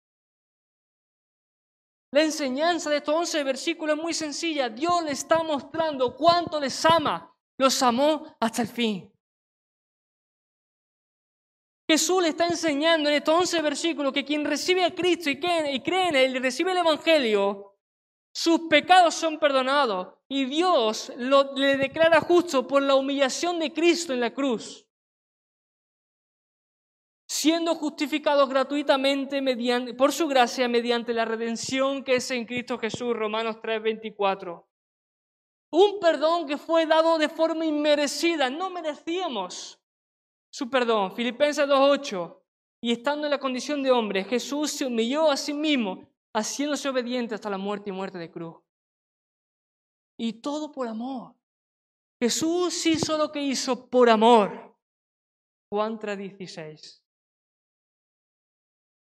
La 2.12 2.24
enseñanza 2.24 2.90
de 2.90 2.98
estos 2.98 3.16
once 3.16 3.44
versículos 3.44 3.96
es 3.96 4.04
muy 4.04 4.14
sencilla. 4.16 4.68
Dios 4.68 5.04
le 5.04 5.12
está 5.12 5.44
mostrando 5.44 6.16
cuánto 6.16 6.60
les 6.60 6.84
ama. 6.86 7.32
Los 7.58 7.82
amó 7.84 8.36
hasta 8.40 8.64
el 8.64 8.68
fin. 8.68 9.13
Jesús 11.88 12.24
le 12.24 12.30
está 12.30 12.48
enseñando 12.48 13.10
en 13.10 13.16
estos 13.16 13.36
11 13.36 13.62
versículos 13.62 14.14
que 14.14 14.24
quien 14.24 14.46
recibe 14.46 14.86
a 14.86 14.96
Cristo 14.96 15.30
y 15.30 15.40
cree 15.40 16.08
en 16.08 16.16
Él 16.16 16.36
y 16.36 16.40
recibe 16.40 16.72
el 16.72 16.78
Evangelio, 16.78 17.74
sus 18.34 18.62
pecados 18.62 19.14
son 19.14 19.38
perdonados 19.38 20.16
y 20.28 20.46
Dios 20.46 21.12
le 21.18 21.78
declara 21.78 22.20
justo 22.22 22.66
por 22.66 22.82
la 22.82 22.96
humillación 22.96 23.60
de 23.60 23.72
Cristo 23.72 24.14
en 24.14 24.22
la 24.22 24.34
cruz, 24.34 24.88
siendo 27.28 27.76
justificado 27.76 28.48
gratuitamente 28.48 29.42
por 29.96 30.12
su 30.14 30.28
gracia 30.28 30.68
mediante 30.68 31.14
la 31.14 31.26
redención 31.26 32.04
que 32.04 32.16
es 32.16 32.32
en 32.32 32.46
Cristo 32.46 32.80
Jesús, 32.80 33.14
Romanos 33.16 33.58
3:24. 33.62 34.66
Un 35.72 36.00
perdón 36.00 36.48
que 36.48 36.58
fue 36.58 36.86
dado 36.86 37.18
de 37.18 37.30
forma 37.30 37.66
inmerecida, 37.66 38.50
no 38.50 38.70
merecíamos 38.70 39.83
su 40.54 40.70
perdón. 40.70 41.16
Filipenses 41.16 41.68
2.8. 41.68 42.40
Y 42.82 42.92
estando 42.92 43.26
en 43.26 43.32
la 43.32 43.40
condición 43.40 43.82
de 43.82 43.92
hombre, 43.92 44.24
Jesús 44.24 44.72
se 44.72 44.86
humilló 44.86 45.32
a 45.32 45.38
sí 45.38 45.54
mismo, 45.54 46.08
haciéndose 46.34 46.90
obediente 46.90 47.34
hasta 47.34 47.50
la 47.50 47.58
muerte 47.58 47.90
y 47.90 47.94
muerte 47.94 48.20
de 48.20 48.30
cruz. 48.30 48.62
Y 50.18 50.42
todo 50.42 50.72
por 50.72 50.88
amor. 50.88 51.36
Jesús 52.22 52.86
hizo 52.86 53.18
lo 53.18 53.32
que 53.32 53.42
hizo 53.42 53.90
por 53.90 54.10
amor. 54.10 54.78
Juan 55.72 55.98
3.16. 55.98 57.02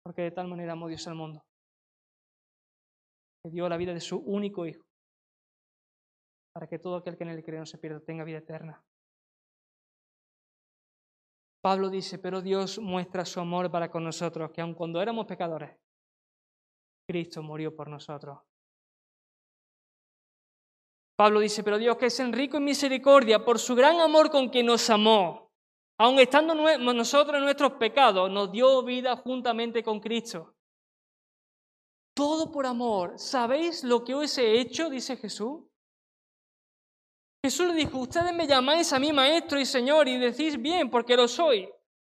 Porque 0.02 0.22
de 0.22 0.30
tal 0.32 0.48
manera 0.48 0.72
amó 0.72 0.88
Dios 0.88 1.06
al 1.08 1.14
mundo. 1.14 1.46
Que 3.42 3.50
dio 3.50 3.68
la 3.68 3.78
vida 3.78 3.94
de 3.94 4.00
su 4.00 4.18
único 4.18 4.66
Hijo. 4.66 4.84
Para 6.52 6.66
que 6.66 6.78
todo 6.78 6.96
aquel 6.96 7.16
que 7.16 7.24
en 7.24 7.30
él 7.30 7.42
cree 7.42 7.58
no 7.58 7.66
se 7.66 7.78
pierda, 7.78 8.00
tenga 8.00 8.24
vida 8.24 8.38
eterna. 8.38 8.84
Pablo 11.68 11.90
dice, 11.90 12.18
pero 12.18 12.40
Dios 12.40 12.78
muestra 12.78 13.26
su 13.26 13.40
amor 13.40 13.70
para 13.70 13.90
con 13.90 14.02
nosotros, 14.02 14.50
que 14.52 14.62
aun 14.62 14.72
cuando 14.72 15.02
éramos 15.02 15.26
pecadores, 15.26 15.76
Cristo 17.06 17.42
murió 17.42 17.76
por 17.76 17.90
nosotros. 17.90 18.38
Pablo 21.14 21.40
dice, 21.40 21.62
pero 21.62 21.76
Dios 21.76 21.98
que 21.98 22.06
es 22.06 22.18
en 22.20 22.32
rico 22.32 22.56
en 22.56 22.64
misericordia, 22.64 23.44
por 23.44 23.58
su 23.58 23.74
gran 23.74 24.00
amor 24.00 24.30
con 24.30 24.50
que 24.50 24.62
nos 24.62 24.88
amó, 24.88 25.52
aun 25.98 26.18
estando 26.18 26.54
nosotros 26.54 27.36
en 27.36 27.44
nuestros 27.44 27.72
pecados, 27.72 28.30
nos 28.30 28.50
dio 28.50 28.82
vida 28.82 29.14
juntamente 29.16 29.82
con 29.82 30.00
Cristo. 30.00 30.54
Todo 32.14 32.50
por 32.50 32.64
amor. 32.64 33.18
¿Sabéis 33.18 33.84
lo 33.84 34.04
que 34.04 34.14
os 34.14 34.38
he 34.38 34.58
hecho? 34.58 34.88
dice 34.88 35.18
Jesús. 35.18 35.67
Jesús 37.44 37.68
le 37.68 37.74
dijo, 37.74 37.98
ustedes 37.98 38.34
me 38.34 38.46
llamáis 38.46 38.92
a 38.92 38.98
mí 38.98 39.12
maestro 39.12 39.60
y 39.60 39.64
señor 39.64 40.08
y 40.08 40.18
decís 40.18 40.60
bien 40.60 40.90
porque 40.90 41.16
lo 41.16 41.28
soy. 41.28 41.68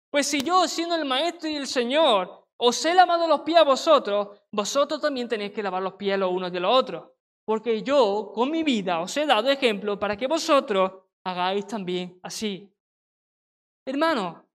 Pues 0.10 0.28
si 0.28 0.42
yo, 0.42 0.68
siendo 0.68 0.96
el 0.96 1.06
maestro 1.06 1.48
y 1.50 1.56
el 1.56 1.68
señor, 1.68 2.48
os 2.58 2.84
he 2.86 2.94
lavado 2.94 3.28
los 3.28 3.42
pies 3.42 3.60
a 3.60 3.64
vosotros, 3.64 4.40
vosotros 4.52 5.00
también 5.00 5.28
tenéis 5.28 5.52
que 5.52 5.62
lavar 5.62 5.84
los 5.84 5.94
pies 5.94 6.18
los 6.18 6.32
unos 6.32 6.52
de 6.52 6.60
los 6.60 6.76
otros. 6.76 7.12
Porque 7.46 7.84
yo, 7.84 8.32
con 8.34 8.50
mi 8.50 8.64
vida, 8.64 9.00
os 9.00 9.16
he 9.18 9.26
dado 9.26 9.50
ejemplo 9.50 10.00
para 10.00 10.18
que 10.18 10.28
vosotros 10.28 10.92
hagáis 11.24 11.68
también 11.68 12.20
así. 12.24 12.72
Hermano, 13.86 14.48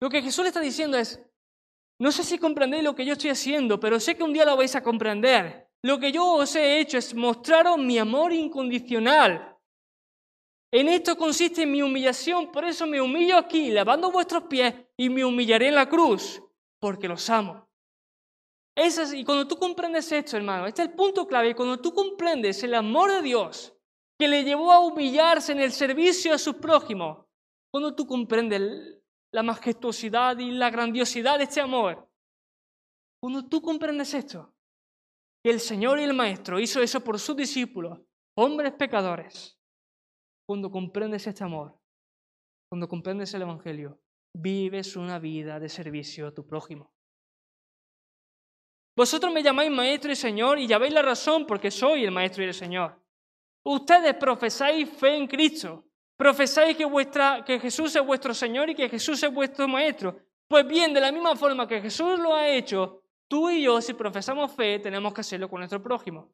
lo 0.00 0.10
que 0.10 0.22
Jesús 0.22 0.42
le 0.42 0.48
está 0.48 0.60
diciendo 0.60 0.98
es, 0.98 1.20
no 1.98 2.12
sé 2.12 2.24
si 2.24 2.38
comprendéis 2.38 2.84
lo 2.84 2.94
que 2.94 3.06
yo 3.06 3.14
estoy 3.14 3.30
haciendo, 3.30 3.80
pero 3.80 3.98
sé 3.98 4.16
que 4.16 4.22
un 4.22 4.32
día 4.32 4.44
lo 4.44 4.56
vais 4.56 4.74
a 4.76 4.82
comprender. 4.82 5.65
Lo 5.82 5.98
que 5.98 6.12
yo 6.12 6.32
os 6.32 6.56
he 6.56 6.80
hecho 6.80 6.98
es 6.98 7.14
mostraros 7.14 7.78
mi 7.78 7.98
amor 7.98 8.32
incondicional. 8.32 9.56
En 10.72 10.88
esto 10.88 11.16
consiste 11.16 11.64
mi 11.64 11.80
humillación, 11.80 12.50
por 12.50 12.64
eso 12.64 12.86
me 12.86 13.00
humillo 13.00 13.38
aquí, 13.38 13.70
lavando 13.70 14.10
vuestros 14.10 14.44
pies, 14.44 14.74
y 14.96 15.08
me 15.08 15.24
humillaré 15.24 15.68
en 15.68 15.76
la 15.76 15.88
cruz, 15.88 16.42
porque 16.80 17.08
los 17.08 17.30
amo. 17.30 17.68
y 19.14 19.24
cuando 19.24 19.46
tú 19.46 19.56
comprendes 19.56 20.10
esto, 20.12 20.36
hermano, 20.36 20.66
este 20.66 20.82
es 20.82 20.88
el 20.88 20.94
punto 20.94 21.26
clave, 21.26 21.54
cuando 21.54 21.80
tú 21.80 21.94
comprendes 21.94 22.62
el 22.62 22.74
amor 22.74 23.12
de 23.12 23.22
Dios, 23.22 23.74
que 24.18 24.28
le 24.28 24.44
llevó 24.44 24.72
a 24.72 24.80
humillarse 24.80 25.52
en 25.52 25.60
el 25.60 25.72
servicio 25.72 26.34
a 26.34 26.38
sus 26.38 26.56
prójimos, 26.56 27.24
cuando 27.70 27.94
tú 27.94 28.06
comprendes 28.06 29.00
la 29.32 29.42
majestuosidad 29.42 30.38
y 30.38 30.50
la 30.50 30.70
grandiosidad 30.70 31.38
de 31.38 31.44
este 31.44 31.60
amor, 31.60 32.08
cuando 33.20 33.46
tú 33.46 33.60
comprendes 33.62 34.14
esto, 34.14 34.54
el 35.48 35.60
Señor 35.60 35.98
y 35.98 36.04
el 36.04 36.14
Maestro 36.14 36.58
hizo 36.58 36.80
eso 36.80 37.02
por 37.02 37.18
sus 37.18 37.36
discípulos, 37.36 38.00
hombres 38.36 38.72
pecadores, 38.72 39.58
cuando 40.46 40.70
comprendes 40.70 41.26
este 41.26 41.44
amor, 41.44 41.78
cuando 42.68 42.88
comprendes 42.88 43.32
el 43.34 43.42
Evangelio, 43.42 44.00
vives 44.34 44.96
una 44.96 45.18
vida 45.18 45.58
de 45.58 45.68
servicio 45.68 46.26
a 46.26 46.34
tu 46.34 46.46
prójimo. 46.46 46.92
Vosotros 48.96 49.32
me 49.32 49.42
llamáis 49.42 49.70
Maestro 49.70 50.10
y 50.10 50.16
Señor 50.16 50.58
y 50.58 50.66
ya 50.66 50.78
veis 50.78 50.92
la 50.92 51.02
razón 51.02 51.46
porque 51.46 51.70
soy 51.70 52.04
el 52.04 52.10
Maestro 52.10 52.42
y 52.42 52.46
el 52.46 52.54
Señor. 52.54 52.98
Ustedes 53.64 54.14
profesáis 54.14 54.88
fe 54.88 55.16
en 55.16 55.26
Cristo, 55.26 55.84
profesáis 56.16 56.76
que 56.76 57.60
Jesús 57.60 57.94
es 57.94 58.06
vuestro 58.06 58.32
Señor 58.32 58.70
y 58.70 58.74
que 58.74 58.88
Jesús 58.88 59.22
es 59.22 59.32
vuestro 59.32 59.68
Maestro. 59.68 60.18
Pues 60.48 60.66
bien, 60.66 60.94
de 60.94 61.00
la 61.00 61.12
misma 61.12 61.36
forma 61.36 61.66
que 61.66 61.80
Jesús 61.80 62.18
lo 62.18 62.34
ha 62.34 62.48
hecho, 62.48 63.02
tú 63.28 63.50
y 63.50 63.64
yo, 63.64 63.80
si 63.80 63.94
profesamos 63.94 64.54
fe, 64.54 64.78
tenemos 64.78 65.12
que 65.12 65.20
hacerlo 65.20 65.48
con 65.48 65.60
nuestro 65.60 65.82
prójimo. 65.82 66.32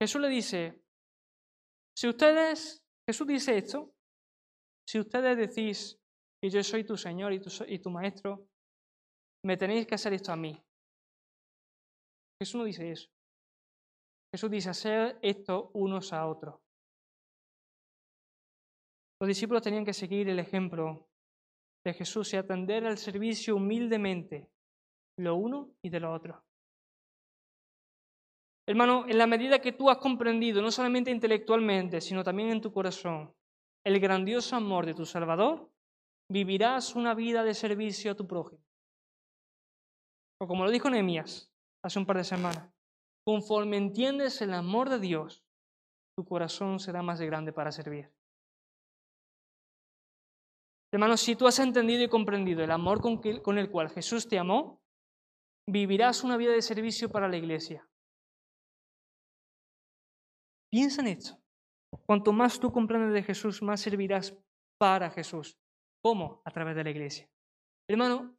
Jesús 0.00 0.20
le 0.20 0.28
dice, 0.28 0.82
si 1.96 2.08
ustedes, 2.08 2.84
Jesús 3.08 3.26
dice 3.26 3.56
esto, 3.56 3.94
si 4.88 4.98
ustedes 4.98 5.36
decís 5.36 6.00
que 6.40 6.50
yo 6.50 6.62
soy 6.62 6.84
tu 6.84 6.96
Señor 6.96 7.32
y 7.32 7.40
tu, 7.40 7.50
y 7.68 7.78
tu 7.78 7.90
Maestro, 7.90 8.48
me 9.44 9.56
tenéis 9.56 9.86
que 9.86 9.94
hacer 9.94 10.12
esto 10.12 10.32
a 10.32 10.36
mí. 10.36 10.60
Jesús 12.40 12.56
no 12.56 12.64
dice 12.64 12.90
eso. 12.90 13.08
Jesús 14.34 14.50
dice, 14.50 14.70
hacer 14.70 15.18
esto 15.22 15.70
unos 15.74 16.12
a 16.12 16.26
otros. 16.26 16.60
Los 19.20 19.28
discípulos 19.28 19.62
tenían 19.62 19.84
que 19.84 19.92
seguir 19.92 20.28
el 20.28 20.40
ejemplo 20.40 21.08
de 21.84 21.94
Jesús 21.94 22.32
y 22.32 22.36
atender 22.36 22.84
al 22.86 22.98
servicio 22.98 23.56
humildemente, 23.56 24.50
lo 25.18 25.36
uno 25.36 25.70
y 25.82 25.90
de 25.90 26.00
lo 26.00 26.12
otro. 26.12 26.44
Hermano, 28.66 29.06
en 29.08 29.18
la 29.18 29.26
medida 29.26 29.60
que 29.60 29.72
tú 29.72 29.90
has 29.90 29.98
comprendido, 29.98 30.62
no 30.62 30.70
solamente 30.70 31.10
intelectualmente, 31.10 32.00
sino 32.00 32.22
también 32.22 32.50
en 32.50 32.60
tu 32.60 32.72
corazón, 32.72 33.34
el 33.84 33.98
grandioso 33.98 34.56
amor 34.56 34.86
de 34.86 34.94
tu 34.94 35.04
Salvador, 35.04 35.70
vivirás 36.30 36.94
una 36.94 37.14
vida 37.14 37.42
de 37.42 37.54
servicio 37.54 38.12
a 38.12 38.14
tu 38.14 38.26
prójimo. 38.26 38.62
O 40.40 40.46
como 40.46 40.64
lo 40.64 40.70
dijo 40.70 40.88
Nehemías 40.88 41.52
hace 41.82 41.98
un 41.98 42.06
par 42.06 42.16
de 42.16 42.24
semanas, 42.24 42.72
Conforme 43.24 43.76
entiendes 43.76 44.42
el 44.42 44.52
amor 44.52 44.90
de 44.90 44.98
Dios, 44.98 45.44
tu 46.16 46.24
corazón 46.24 46.80
será 46.80 47.02
más 47.02 47.20
grande 47.20 47.52
para 47.52 47.70
servir. 47.70 48.12
Hermanos, 50.92 51.20
si 51.20 51.36
tú 51.36 51.46
has 51.46 51.58
entendido 51.60 52.02
y 52.02 52.08
comprendido 52.08 52.64
el 52.64 52.70
amor 52.70 53.00
con, 53.00 53.58
el 53.58 53.70
cual 53.70 53.90
Jesús 53.90 54.28
te 54.28 54.38
amó, 54.38 54.81
vivirás 55.68 56.24
una 56.24 56.36
vida 56.36 56.52
de 56.52 56.62
servicio 56.62 57.10
para 57.10 57.28
la 57.28 57.36
iglesia. 57.36 57.88
Piensa 60.70 61.02
en 61.02 61.08
esto. 61.08 61.38
Cuanto 62.06 62.32
más 62.32 62.58
tú 62.58 62.72
comprendes 62.72 63.12
de 63.12 63.22
Jesús, 63.22 63.62
más 63.62 63.80
servirás 63.80 64.36
para 64.78 65.10
Jesús. 65.10 65.58
¿Cómo? 66.02 66.42
A 66.44 66.50
través 66.50 66.74
de 66.74 66.84
la 66.84 66.90
iglesia. 66.90 67.28
Hermano, 67.88 68.36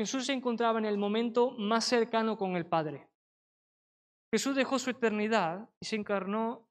Jesús 0.00 0.26
se 0.26 0.32
encontraba 0.32 0.78
en 0.78 0.86
el 0.86 0.98
momento 0.98 1.52
más 1.52 1.84
cercano 1.84 2.36
con 2.36 2.56
el 2.56 2.66
Padre. 2.66 3.08
Jesús 4.32 4.56
dejó 4.56 4.78
su 4.78 4.90
eternidad 4.90 5.68
y 5.80 5.86
se 5.86 5.96
encarnó 5.96 6.68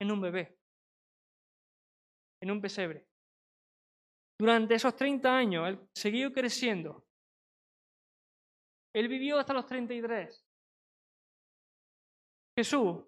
en 0.00 0.12
un 0.12 0.20
bebé, 0.20 0.58
en 2.42 2.50
un 2.50 2.60
pesebre. 2.60 3.06
Durante 4.38 4.74
esos 4.74 4.94
30 4.94 5.36
años, 5.36 5.68
él 5.68 5.88
siguió 5.94 6.32
creciendo. 6.32 7.05
Él 8.96 9.08
vivió 9.08 9.38
hasta 9.38 9.52
los 9.52 9.66
33. 9.66 10.42
Jesús 12.58 13.04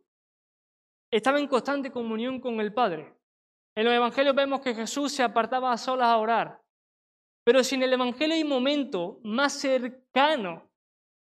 estaba 1.11 1.39
en 1.39 1.49
constante 1.49 1.91
comunión 1.91 2.41
con 2.41 2.61
el 2.61 2.75
Padre. 2.75 3.17
En 3.75 3.87
los 3.87 3.95
evangelios 3.95 4.37
vemos 4.37 4.61
que 4.61 4.75
Jesús 4.75 5.13
se 5.13 5.23
apartaba 5.23 5.73
a 5.73 5.79
solas 5.79 6.09
a 6.09 6.19
orar. 6.19 6.63
Pero 7.43 7.65
si 7.65 7.77
en 7.77 7.85
el 7.85 7.95
evangelio 7.95 8.35
hay 8.35 8.45
momento 8.45 9.19
más 9.25 9.55
cercano 9.55 10.71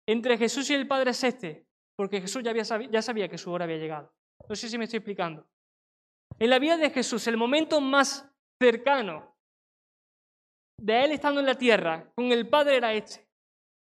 entre 0.08 0.38
Jesús 0.38 0.70
y 0.70 0.76
el 0.76 0.88
Padre 0.88 1.10
es 1.10 1.24
este, 1.24 1.66
porque 1.96 2.22
Jesús 2.22 2.44
ya, 2.44 2.54
ya 2.54 3.02
sabía 3.02 3.28
que 3.28 3.40
su 3.40 3.52
hora 3.52 3.66
había 3.66 3.78
llegado. 3.78 4.14
No 4.48 4.56
sé 4.56 4.70
si 4.70 4.78
me 4.78 4.84
estoy 4.84 4.98
explicando. 4.98 5.50
En 6.38 6.52
la 6.52 6.60
vida 6.60 6.78
de 6.78 6.92
Jesús, 6.92 7.26
el 7.26 7.36
momento 7.36 7.82
más 7.82 8.32
cercano 8.62 9.36
de 10.78 11.06
él 11.06 11.14
estando 11.14 11.40
en 11.40 11.48
la 11.48 11.56
tierra 11.56 12.12
con 12.14 12.32
el 12.32 12.48
Padre 12.48 12.78
era 12.78 12.94
este. 12.94 13.31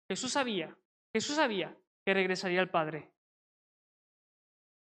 Jesús 0.08 0.32
sabía, 0.32 0.76
Jesús 1.12 1.36
sabía 1.36 1.76
que 2.04 2.14
regresaría 2.14 2.60
al 2.60 2.70
Padre. 2.70 3.12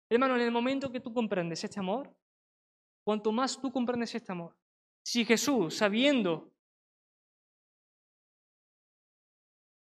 Hermano, 0.09 0.35
en 0.35 0.41
el 0.41 0.51
momento 0.51 0.91
que 0.91 0.99
tú 0.99 1.13
comprendes 1.13 1.63
este 1.63 1.79
amor, 1.79 2.15
cuanto 3.03 3.31
más 3.31 3.59
tú 3.59 3.71
comprendes 3.71 4.13
este 4.13 4.31
amor, 4.31 4.55
si 5.05 5.25
Jesús, 5.25 5.75
sabiendo, 5.75 6.53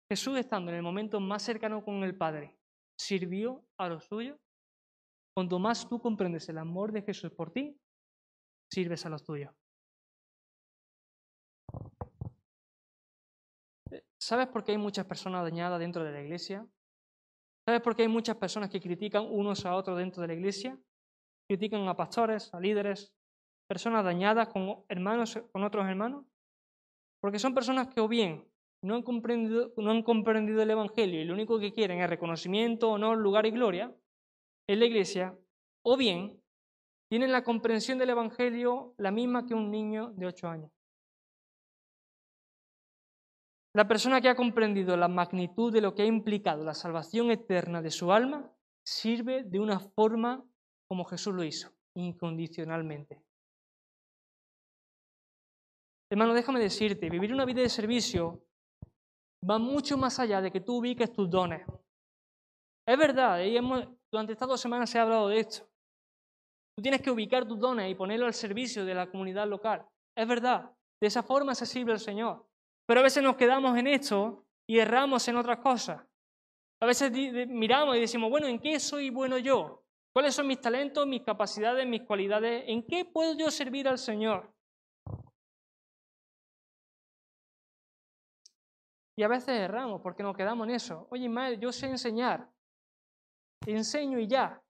Jesús 0.09 0.37
estando 0.37 0.71
en 0.71 0.77
el 0.77 0.83
momento 0.83 1.19
más 1.19 1.41
cercano 1.41 1.83
con 1.83 2.03
el 2.03 2.17
Padre, 2.17 2.57
sirvió 2.99 3.63
a 3.77 3.87
los 3.87 4.05
suyos, 4.05 4.39
cuanto 5.33 5.57
más 5.57 5.87
tú 5.87 6.01
comprendes 6.01 6.49
el 6.49 6.57
amor 6.57 6.91
de 6.91 7.01
Jesús 7.01 7.31
por 7.31 7.51
ti, 7.51 7.79
sirves 8.69 9.05
a 9.05 9.09
los 9.09 9.23
tuyos. 9.23 9.60
¿Sabes 14.21 14.47
por 14.47 14.63
qué 14.63 14.73
hay 14.73 14.77
muchas 14.77 15.05
personas 15.07 15.41
dañadas 15.41 15.79
dentro 15.79 16.03
de 16.03 16.11
la 16.11 16.21
iglesia? 16.21 16.67
¿Sabes 17.65 17.81
por 17.81 17.95
qué 17.95 18.03
hay 18.03 18.07
muchas 18.07 18.37
personas 18.37 18.69
que 18.69 18.79
critican 18.79 19.25
unos 19.27 19.65
a 19.65 19.75
otros 19.75 19.97
dentro 19.97 20.21
de 20.21 20.27
la 20.27 20.35
iglesia? 20.35 20.79
Critican 21.49 21.87
a 21.87 21.97
pastores, 21.97 22.53
a 22.53 22.59
líderes, 22.59 23.11
personas 23.67 24.05
dañadas 24.05 24.49
con 24.49 24.85
hermanos, 24.89 25.41
con 25.51 25.63
otros 25.63 25.87
hermanos. 25.87 26.23
Porque 27.19 27.39
son 27.39 27.55
personas 27.55 27.87
que 27.87 27.99
o 27.99 28.07
bien 28.07 28.47
no 28.83 28.93
han 28.93 29.01
comprendido, 29.01 29.73
no 29.77 29.89
han 29.89 30.03
comprendido 30.03 30.61
el 30.61 30.69
Evangelio 30.69 31.19
y 31.19 31.25
lo 31.25 31.33
único 31.33 31.59
que 31.59 31.73
quieren 31.73 31.99
es 31.99 32.09
reconocimiento, 32.09 32.91
honor, 32.91 33.17
lugar 33.17 33.47
y 33.47 33.51
gloria 33.51 33.91
en 34.67 34.79
la 34.79 34.85
iglesia, 34.85 35.35
o 35.83 35.97
bien 35.97 36.39
tienen 37.09 37.31
la 37.31 37.43
comprensión 37.43 37.97
del 37.97 38.11
Evangelio 38.11 38.93
la 38.97 39.09
misma 39.09 39.47
que 39.47 39.55
un 39.55 39.71
niño 39.71 40.11
de 40.11 40.27
ocho 40.27 40.47
años. 40.47 40.71
La 43.73 43.87
persona 43.87 44.19
que 44.19 44.27
ha 44.27 44.35
comprendido 44.35 44.97
la 44.97 45.07
magnitud 45.07 45.71
de 45.71 45.79
lo 45.79 45.95
que 45.95 46.01
ha 46.01 46.05
implicado 46.05 46.63
la 46.63 46.73
salvación 46.73 47.31
eterna 47.31 47.81
de 47.81 47.89
su 47.89 48.11
alma 48.11 48.51
sirve 48.85 49.43
de 49.43 49.59
una 49.59 49.79
forma 49.79 50.43
como 50.89 51.05
Jesús 51.05 51.33
lo 51.33 51.43
hizo, 51.43 51.71
incondicionalmente. 51.95 53.23
Hermano, 56.11 56.33
déjame 56.33 56.59
decirte, 56.59 57.09
vivir 57.09 57.33
una 57.33 57.45
vida 57.45 57.61
de 57.61 57.69
servicio 57.69 58.43
va 59.49 59.57
mucho 59.57 59.97
más 59.97 60.19
allá 60.19 60.41
de 60.41 60.51
que 60.51 60.59
tú 60.59 60.79
ubiques 60.79 61.13
tus 61.13 61.29
dones. 61.29 61.65
Es 62.85 62.97
verdad, 62.97 63.39
y 63.41 63.57
durante 64.11 64.33
estas 64.33 64.49
dos 64.49 64.59
semanas 64.59 64.89
se 64.89 64.99
ha 64.99 65.03
hablado 65.03 65.29
de 65.29 65.39
esto. 65.39 65.65
Tú 66.75 66.81
tienes 66.81 67.01
que 67.01 67.11
ubicar 67.11 67.47
tus 67.47 67.57
dones 67.57 67.89
y 67.89 67.95
ponerlo 67.95 68.25
al 68.25 68.33
servicio 68.33 68.83
de 68.83 68.93
la 68.93 69.09
comunidad 69.09 69.47
local. 69.47 69.87
Es 70.13 70.27
verdad, 70.27 70.75
de 70.99 71.07
esa 71.07 71.23
forma 71.23 71.55
se 71.55 71.65
sirve 71.65 71.93
al 71.93 71.99
Señor. 71.99 72.50
Pero 72.91 72.99
a 72.99 73.03
veces 73.03 73.23
nos 73.23 73.37
quedamos 73.37 73.77
en 73.77 73.87
esto 73.87 74.45
y 74.67 74.77
erramos 74.77 75.25
en 75.29 75.37
otras 75.37 75.59
cosas. 75.59 76.05
A 76.81 76.85
veces 76.85 77.09
miramos 77.47 77.95
y 77.95 78.01
decimos, 78.01 78.29
bueno, 78.29 78.47
¿en 78.47 78.59
qué 78.59 78.81
soy 78.81 79.09
bueno 79.09 79.37
yo? 79.37 79.85
¿Cuáles 80.11 80.35
son 80.35 80.45
mis 80.45 80.59
talentos, 80.59 81.07
mis 81.07 81.21
capacidades, 81.21 81.87
mis 81.87 82.01
cualidades? 82.01 82.65
¿En 82.67 82.85
qué 82.85 83.05
puedo 83.05 83.33
yo 83.37 83.49
servir 83.49 83.87
al 83.87 83.97
Señor? 83.97 84.53
Y 89.15 89.23
a 89.23 89.29
veces 89.29 89.57
erramos 89.57 90.01
porque 90.01 90.21
nos 90.21 90.35
quedamos 90.35 90.67
en 90.67 90.75
eso. 90.75 91.07
Oye, 91.11 91.29
madre, 91.29 91.57
yo 91.59 91.71
sé 91.71 91.87
enseñar. 91.87 92.45
Enseño 93.65 94.19
y 94.19 94.27
ya. 94.27 94.61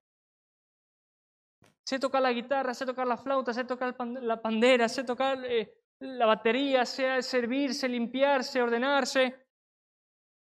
Sé 1.84 1.98
tocar 1.98 2.22
la 2.22 2.32
guitarra, 2.32 2.72
sé 2.72 2.86
tocar 2.86 3.08
la 3.08 3.16
flauta, 3.16 3.52
sé 3.52 3.64
tocar 3.64 3.96
la 3.98 4.40
pandera, 4.40 4.88
sé 4.88 5.02
tocar 5.02 5.44
eh, 5.44 5.81
la 6.02 6.26
batería, 6.26 6.84
sé 6.84 7.22
servirse, 7.22 7.88
limpiarse, 7.88 8.60
ordenarse. 8.60 9.46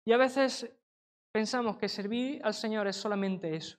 Y 0.06 0.12
a 0.12 0.18
veces 0.18 0.70
pensamos 1.34 1.78
que 1.78 1.88
servir 1.88 2.42
al 2.44 2.54
Señor 2.54 2.88
es 2.88 2.96
solamente 2.96 3.56
eso. 3.56 3.78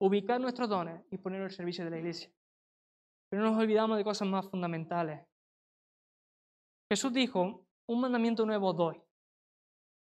Ubicar 0.00 0.40
nuestros 0.40 0.68
dones 0.68 1.04
y 1.10 1.18
ponerlos 1.18 1.52
al 1.52 1.56
servicio 1.56 1.84
de 1.84 1.90
la 1.90 1.98
iglesia. 1.98 2.30
Pero 3.30 3.42
no 3.42 3.50
nos 3.50 3.60
olvidamos 3.60 3.96
de 3.96 4.04
cosas 4.04 4.28
más 4.28 4.48
fundamentales. 4.48 5.26
Jesús 6.90 7.12
dijo, 7.12 7.66
un 7.88 8.00
mandamiento 8.00 8.44
nuevo 8.44 8.72
doy. 8.72 9.00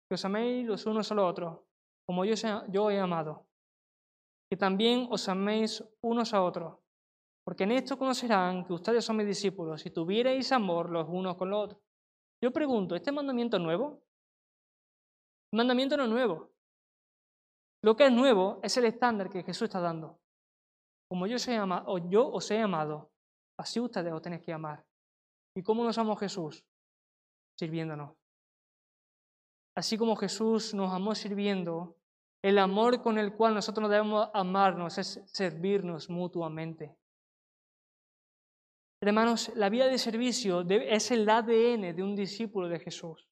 Que 0.08 0.14
os 0.14 0.24
améis 0.24 0.66
los 0.66 0.84
unos 0.86 1.10
a 1.10 1.14
los 1.14 1.30
otros, 1.30 1.60
como 2.06 2.24
yo, 2.24 2.34
yo 2.68 2.90
he 2.90 2.98
amado 2.98 3.50
que 4.50 4.56
también 4.56 5.06
os 5.10 5.28
améis 5.28 5.78
unos 6.02 6.34
a 6.34 6.42
otros, 6.42 6.76
porque 7.44 7.64
en 7.64 7.72
esto 7.72 7.98
conocerán 7.98 8.64
que 8.64 8.72
ustedes 8.72 9.04
son 9.04 9.16
mis 9.16 9.26
discípulos, 9.26 9.80
si 9.80 9.90
tuvierais 9.90 10.52
amor 10.52 10.90
los 10.90 11.08
unos 11.08 11.36
con 11.36 11.50
los 11.50 11.64
otros. 11.64 11.82
Yo 12.42 12.52
pregunto, 12.52 12.94
¿este 12.94 13.12
mandamiento 13.12 13.56
es 13.56 13.62
nuevo? 13.62 14.02
El 15.52 15.58
mandamiento 15.58 15.96
no 15.96 16.04
es 16.04 16.10
nuevo. 16.10 16.50
Lo 17.82 17.96
que 17.96 18.06
es 18.06 18.12
nuevo 18.12 18.60
es 18.62 18.76
el 18.76 18.84
estándar 18.84 19.30
que 19.30 19.42
Jesús 19.42 19.62
está 19.62 19.80
dando. 19.80 20.18
Como 21.08 21.26
yo, 21.26 21.36
amado, 21.60 21.98
yo 22.08 22.28
os 22.30 22.50
he 22.50 22.60
amado, 22.60 23.10
así 23.58 23.80
ustedes 23.80 24.12
os 24.12 24.22
tenéis 24.22 24.42
que 24.42 24.52
amar. 24.52 24.84
¿Y 25.56 25.62
cómo 25.62 25.82
nos 25.82 25.98
amó 25.98 26.14
Jesús? 26.14 26.64
Sirviéndonos. 27.58 28.14
Así 29.76 29.96
como 29.96 30.14
Jesús 30.16 30.74
nos 30.74 30.92
amó 30.92 31.14
sirviendo, 31.14 31.96
el 32.42 32.58
amor 32.58 33.02
con 33.02 33.18
el 33.18 33.34
cual 33.34 33.54
nosotros 33.54 33.90
debemos 33.90 34.30
amarnos 34.34 34.98
es 34.98 35.20
servirnos 35.26 36.08
mutuamente. 36.08 36.96
Hermanos, 39.02 39.50
la 39.54 39.70
vida 39.70 39.86
de 39.86 39.96
servicio 39.96 40.60
es 40.60 41.10
el 41.10 41.28
ADN 41.28 41.96
de 41.96 42.02
un 42.02 42.14
discípulo 42.14 42.68
de 42.68 42.80
Jesús. 42.80 43.26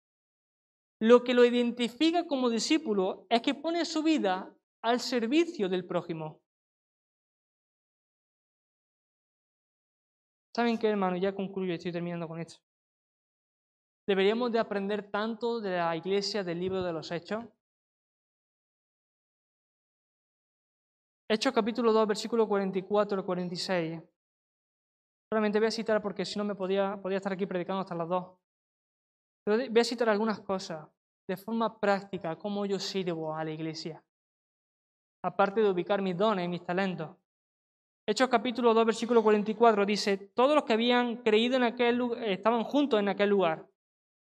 Lo 0.99 1.23
que 1.23 1.35
lo 1.35 1.45
identifica 1.45 2.27
como 2.27 2.49
discípulo 2.49 3.27
es 3.29 3.43
que 3.43 3.55
pone 3.55 3.85
su 3.85 4.03
vida 4.03 4.51
al 4.83 4.99
servicio 4.99 5.69
del 5.69 5.85
prójimo. 5.85 6.41
¿Saben 10.57 10.79
qué, 10.79 10.89
hermano? 10.89 11.17
Ya 11.19 11.35
concluyo 11.35 11.75
estoy 11.75 11.93
terminando 11.93 12.27
con 12.27 12.41
esto. 12.41 12.61
Deberíamos 14.07 14.51
de 14.51 14.59
aprender 14.59 15.11
tanto 15.11 15.61
de 15.61 15.77
la 15.77 15.95
iglesia 15.95 16.43
del 16.43 16.59
libro 16.59 16.83
de 16.83 16.93
los 16.95 17.13
Hechos. 17.13 17.45
Hechos 21.29 21.53
capítulo 21.53 21.93
2, 21.93 22.09
versículo 22.09 22.49
44 22.49 23.19
al 23.19 23.27
46. 23.27 24.03
Solamente 25.31 25.59
voy 25.59 25.69
a 25.69 25.71
citar 25.71 26.01
porque 26.01 26.25
si 26.25 26.39
no 26.39 26.45
me 26.45 26.55
podía, 26.55 26.97
podía 27.01 27.19
estar 27.19 27.33
aquí 27.33 27.47
predicando 27.47 27.81
hasta 27.81 27.95
las 27.95 28.09
2. 28.09 28.25
Pero 29.45 29.71
voy 29.71 29.81
a 29.81 29.85
citar 29.85 30.09
algunas 30.09 30.41
cosas 30.41 30.89
de 31.29 31.37
forma 31.37 31.79
práctica, 31.79 32.37
cómo 32.37 32.65
yo 32.65 32.79
sirvo 32.79 33.35
a 33.35 33.45
la 33.45 33.51
iglesia. 33.51 34.03
Aparte 35.23 35.61
de 35.61 35.71
ubicar 35.71 36.01
mis 36.01 36.17
dones 36.17 36.47
y 36.47 36.49
mis 36.49 36.65
talentos. 36.65 37.11
Hechos 38.07 38.31
capítulo 38.31 38.73
2, 38.73 38.87
versículo 38.87 39.23
44 39.23 39.85
dice, 39.85 40.17
todos 40.17 40.55
los 40.55 40.65
que 40.65 40.73
habían 40.73 41.17
creído 41.19 41.57
en 41.57 41.65
aquel 41.65 41.97
lugar, 41.97 42.25
estaban 42.25 42.65
juntos 42.65 42.99
en 42.99 43.09
aquel 43.09 43.29
lugar 43.29 43.67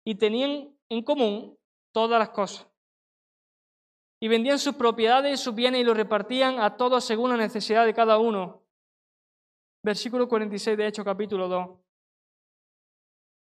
y 0.07 0.15
tenían 0.15 0.75
en 0.89 1.03
común 1.03 1.59
todas 1.93 2.19
las 2.19 2.31
cosas 2.31 2.67
y 4.25 4.29
vendían 4.29 4.59
sus 4.59 4.75
propiedades 4.75 5.39
sus 5.39 5.55
bienes 5.55 5.83
y 5.83 5.85
los 5.85 5.95
repartían 5.95 6.59
a 6.59 6.79
todos 6.79 7.05
según 7.05 7.29
la 7.29 7.37
necesidad 7.37 7.85
de 7.85 7.93
cada 7.93 8.17
uno. 8.17 8.64
Versículo 9.85 10.29
46 10.29 10.77
de 10.77 10.87
Hechos 10.87 11.05
capítulo 11.05 11.47
2. 11.47 11.69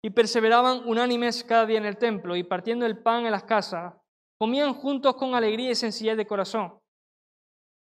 Y 0.02 0.10
perseveraban 0.10 0.88
unánimes 0.88 1.44
cada 1.44 1.66
día 1.66 1.78
en 1.78 1.84
el 1.84 1.98
templo 1.98 2.36
y 2.36 2.42
partiendo 2.42 2.86
el 2.86 3.02
pan 3.02 3.26
en 3.26 3.32
las 3.32 3.44
casas, 3.44 3.94
comían 4.38 4.72
juntos 4.72 5.14
con 5.16 5.34
alegría 5.34 5.72
y 5.72 5.74
sencillez 5.74 6.16
de 6.16 6.26
corazón. 6.26 6.78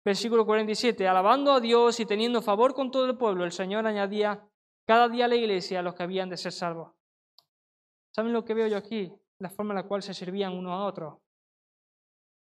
Versículo 0.06 0.46
47. 0.46 1.08
Alabando 1.08 1.54
a 1.54 1.60
Dios 1.60 2.00
y 2.00 2.06
teniendo 2.06 2.42
favor 2.42 2.76
con 2.76 2.92
todo 2.92 3.06
el 3.06 3.18
pueblo, 3.18 3.44
el 3.44 3.52
Señor 3.52 3.88
añadía 3.88 4.48
cada 4.86 5.10
día 5.10 5.26
a 5.26 5.30
la 5.30 5.36
iglesia 5.36 5.80
a 5.80 5.82
los 5.82 5.96
que 5.96 6.04
habían 6.04 6.30
de 6.30 6.38
ser 6.38 6.52
salvos. 6.52 6.94
¿Saben 8.14 8.34
lo 8.34 8.46
que 8.46 8.54
veo 8.54 8.68
yo 8.68 8.78
aquí? 8.78 9.12
La 9.40 9.50
forma 9.50 9.74
en 9.74 9.78
la 9.78 9.88
cual 9.88 10.04
se 10.04 10.14
servían 10.14 10.54
unos 10.54 10.74
a 10.74 10.86
otros 10.86 11.16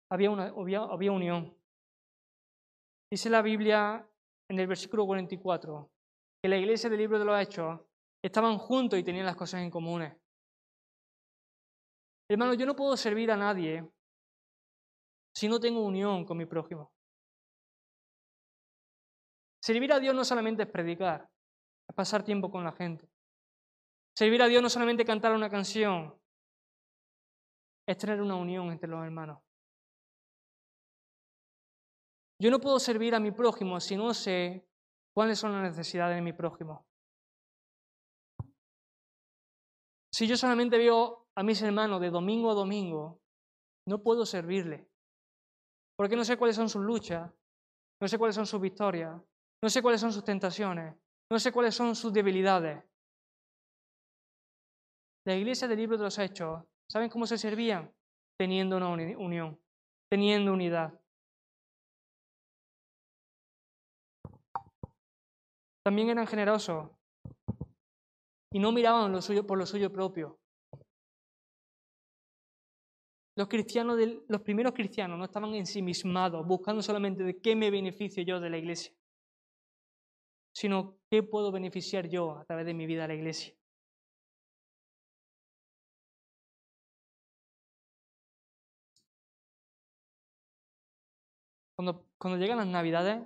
había, 0.10 0.32
una, 0.32 0.48
había, 0.48 1.12
unión. 1.12 1.56
Dice 3.12 3.30
la 3.30 3.42
Biblia 3.42 4.08
en 4.50 4.60
el 4.60 4.68
versículo 4.68 5.06
44 5.06 5.92
que 6.42 6.50
la 6.50 6.58
iglesia 6.58 6.90
del 6.90 7.00
libro 7.00 7.20
de 7.20 7.26
los 7.26 7.40
Hechos 7.40 7.82
estaban 8.22 8.58
juntos 8.58 9.00
y 9.00 9.04
tenían 9.04 9.26
las 9.26 9.36
cosas 9.36 9.62
en 9.62 9.72
comunes. 9.72 10.16
Hermano, 12.30 12.54
yo 12.54 12.66
no 12.66 12.76
puedo 12.76 12.96
servir 12.98 13.32
a 13.32 13.38
nadie 13.38 13.88
si 15.34 15.48
no 15.48 15.60
tengo 15.60 15.82
unión 15.82 16.26
con 16.26 16.38
mi 16.38 16.46
prójimo. 16.46 16.92
Servir 19.62 19.92
a 19.94 20.00
Dios 20.00 20.16
no 20.16 20.24
solamente 20.24 20.64
es 20.64 20.70
predicar, 20.70 21.30
es 21.88 21.96
pasar 21.96 22.24
tiempo 22.24 22.50
con 22.50 22.64
la 22.64 22.72
gente. 22.72 23.10
Servir 24.16 24.42
a 24.42 24.48
Dios 24.48 24.62
no 24.62 24.70
solamente 24.70 25.06
cantar 25.06 25.34
una 25.34 25.50
canción, 25.50 26.20
es 27.88 27.98
tener 27.98 28.22
una 28.22 28.36
unión 28.36 28.72
entre 28.72 28.90
los 28.90 29.04
hermanos. 29.04 29.47
Yo 32.40 32.52
no 32.52 32.60
puedo 32.60 32.80
servir 32.80 33.16
a 33.16 33.20
mi 33.20 33.32
prójimo 33.32 33.80
si 33.80 33.96
no 33.96 34.14
sé 34.14 34.68
cuáles 35.16 35.40
son 35.40 35.54
las 35.54 35.64
necesidades 35.64 36.16
de 36.16 36.22
mi 36.22 36.34
prójimo. 36.34 36.86
Si 40.14 40.28
yo 40.28 40.38
solamente 40.38 40.78
veo 40.78 41.28
a 41.36 41.44
mis 41.44 41.62
hermanos 41.62 42.02
de 42.02 42.10
domingo 42.10 42.52
a 42.52 42.56
domingo, 42.56 43.22
no 43.88 44.02
puedo 44.02 44.26
servirle. 44.26 44.90
Porque 45.96 46.16
no 46.16 46.24
sé 46.24 46.38
cuáles 46.38 46.56
son 46.56 46.70
sus 46.70 46.84
luchas, 46.84 47.32
no 48.00 48.08
sé 48.08 48.18
cuáles 48.18 48.36
son 48.36 48.46
sus 48.46 48.62
victorias, 48.62 49.20
no 49.62 49.70
sé 49.70 49.82
cuáles 49.82 50.02
son 50.02 50.14
sus 50.14 50.24
tentaciones, 50.24 50.96
no 51.32 51.40
sé 51.40 51.52
cuáles 51.52 51.74
son 51.74 51.96
sus 51.96 52.14
debilidades. 52.14 52.84
La 55.26 55.36
iglesia 55.36 55.68
del 55.68 55.80
libro 55.80 55.98
de 55.98 56.04
los 56.04 56.18
Hechos, 56.20 56.64
¿saben 56.90 57.10
cómo 57.10 57.26
se 57.26 57.38
servían? 57.38 57.94
Teniendo 58.40 58.78
una 58.78 58.90
unión, 58.90 59.60
teniendo 60.10 60.54
unidad. 60.54 61.00
También 65.88 66.10
eran 66.10 66.28
generosos 66.28 66.92
y 68.52 68.60
no 68.60 68.74
miraban 68.74 69.10
lo 69.10 69.22
suyo 69.22 69.48
por 69.48 69.58
lo 69.58 69.66
suyo 69.66 69.90
propio. 69.90 70.38
Los 73.38 73.48
cristianos, 73.48 73.98
los 74.28 74.42
primeros 74.42 74.74
cristianos 74.74 75.18
no 75.18 75.24
estaban 75.24 75.54
ensimismados, 75.54 76.46
buscando 76.46 76.82
solamente 76.82 77.24
de 77.24 77.40
qué 77.40 77.56
me 77.56 77.72
beneficio 77.72 78.22
yo 78.24 78.42
de 78.42 78.50
la 78.50 78.58
iglesia, 78.58 78.94
sino 80.54 80.98
qué 81.10 81.24
puedo 81.24 81.54
beneficiar 81.54 82.10
yo 82.10 82.38
a 82.38 82.44
través 82.44 82.66
de 82.66 82.74
mi 82.74 82.86
vida 82.86 83.06
a 83.06 83.08
la 83.08 83.16
iglesia. 83.16 83.56
Cuando, 91.78 92.06
cuando 92.18 92.38
llegan 92.38 92.58
las 92.58 92.68
navidades, 92.68 93.26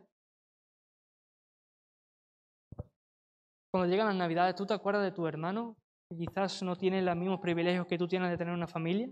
Cuando 3.72 3.90
llegan 3.90 4.08
las 4.08 4.16
Navidades, 4.16 4.56
¿tú 4.56 4.66
te 4.66 4.74
acuerdas 4.74 5.04
de 5.04 5.14
tu 5.14 5.26
hermano 5.26 5.78
que 6.10 6.18
quizás 6.18 6.62
no 6.62 6.76
tiene 6.76 7.02
los 7.02 7.16
mismos 7.16 7.40
privilegios 7.40 7.88
que 7.88 7.98
tú 7.98 8.08
tienes 8.08 8.30
de 8.30 8.38
tener 8.38 8.54
una 8.54 8.68
familia? 8.68 9.10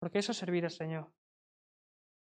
Porque 0.00 0.18
eso 0.18 0.32
es 0.32 0.38
servir 0.38 0.64
al 0.64 0.72
Señor. 0.72 1.12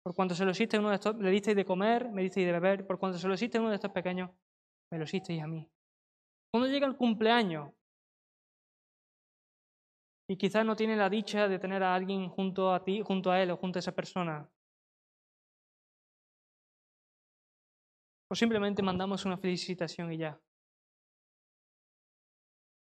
Por 0.03 0.13
cuanto 0.13 0.36
se 0.36 0.43
lo 0.43 0.51
hiciste 0.51 0.77
uno 0.77 0.89
de 0.89 0.95
estos, 0.95 1.15
le 1.15 1.29
disteis 1.29 1.55
de 1.55 1.63
comer, 1.63 2.11
me 2.11 2.23
disteis 2.23 2.45
de 2.45 2.51
beber. 2.51 2.86
Por 2.86 2.99
cuanto 2.99 3.17
se 3.17 3.27
lo 3.27 3.36
hiciste 3.36 3.59
uno 3.59 3.69
de 3.69 3.75
estos 3.75 3.91
pequeños, 3.91 4.29
me 4.91 4.97
lo 4.97 5.05
hicisteis 5.05 5.41
a 5.41 5.47
mí. 5.47 5.69
Cuando 6.53 6.67
llega 6.67 6.86
el 6.86 6.97
cumpleaños 6.97 7.71
y 10.29 10.36
quizás 10.36 10.65
no 10.65 10.75
tiene 10.75 10.97
la 10.97 11.09
dicha 11.09 11.47
de 11.47 11.59
tener 11.59 11.84
a 11.84 11.95
alguien 11.95 12.27
junto 12.27 12.73
a 12.73 12.84
ti, 12.84 13.01
junto 13.01 13.32
a 13.32 13.41
él 13.41 13.51
o 13.51 13.57
junto 13.57 13.77
a 13.77 13.82
esa 13.82 13.93
persona, 13.93 14.49
O 18.32 18.36
simplemente 18.36 18.82
mandamos 18.82 19.25
una 19.25 19.38
felicitación 19.38 20.13
y 20.13 20.17
ya. 20.17 20.39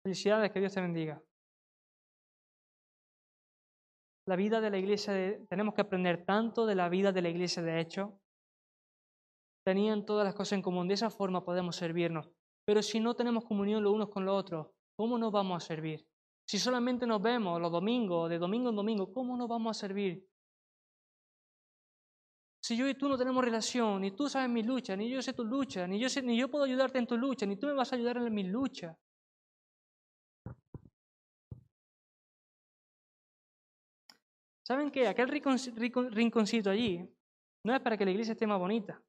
Felicidades, 0.04 0.52
que 0.52 0.60
Dios 0.60 0.74
te 0.74 0.82
bendiga. 0.82 1.22
La 4.28 4.36
vida 4.36 4.60
de 4.60 4.72
la 4.72 4.80
iglesia, 4.80 5.14
tenemos 5.48 5.76
que 5.76 5.82
aprender 5.82 6.26
tanto 6.26 6.66
de 6.66 6.74
la 6.74 6.89
vida 6.89 7.12
de 7.12 7.22
la 7.22 7.30
iglesia 7.30 7.62
de 7.62 7.80
hecho. 7.80 8.20
Tenían 9.64 10.04
todas 10.04 10.26
las 10.26 10.34
cosas 10.34 10.54
en 10.54 10.64
común, 10.64 10.88
de 10.88 10.96
esa 10.96 11.12
forma 11.12 11.46
podemos 11.46 11.76
servirnos. 11.76 12.32
Pero 12.66 12.82
si 12.82 13.00
no 13.00 13.14
tenemos 13.14 13.46
comunión 13.46 13.84
los 13.84 13.93
unos 13.93 14.10
con 14.10 14.26
los 14.26 14.34
otros, 14.34 14.72
¿cómo 14.98 15.20
nos 15.20 15.32
vamos 15.32 15.64
a 15.64 15.68
servir? 15.68 16.08
Si 16.50 16.58
solamente 16.58 17.06
nos 17.06 17.22
vemos 17.22 17.62
los 17.62 17.72
domingos, 17.72 18.32
de 18.32 18.39
domingo 18.39 18.72
en 18.72 18.76
domingo, 18.78 19.14
¿cómo 19.14 19.38
nos 19.38 19.48
vamos 19.48 19.78
a 19.78 19.80
servir? 19.80 20.28
Si 22.66 22.76
yo 22.76 22.89
y 22.89 22.95
tú 22.95 23.07
no 23.07 23.16
tenemos 23.16 23.45
relación, 23.45 24.01
ni 24.01 24.09
tú 24.09 24.28
sabes 24.28 24.49
mis 24.49 24.66
luchas, 24.66 24.97
ni 24.97 25.07
yo 25.07 25.22
sé 25.22 25.34
tus 25.34 25.45
luchas, 25.45 25.88
ni 25.88 25.99
yo, 25.99 26.49
puedo 26.49 26.63
ayudarte 26.63 26.97
en 26.97 27.05
tus 27.05 27.20
luchas, 27.20 27.47
ni 27.47 27.57
tú 27.57 27.68
me 27.68 27.74
vas 27.74 27.93
a 27.93 27.95
ayudar 27.95 28.18
en 28.18 28.34
mis 28.34 28.47
luchas. 28.47 28.97
¿Saben 34.63 34.89
qué? 34.89 35.07
Aquel 35.07 35.28
rinconcito 35.28 36.72
allí 36.72 37.07
no 37.63 37.76
es 37.76 37.82
para 37.82 37.97
que 37.97 38.05
la 38.05 38.09
iglesia 38.09 38.32
esté 38.32 38.47
más 38.47 38.57
bonita. 38.57 38.99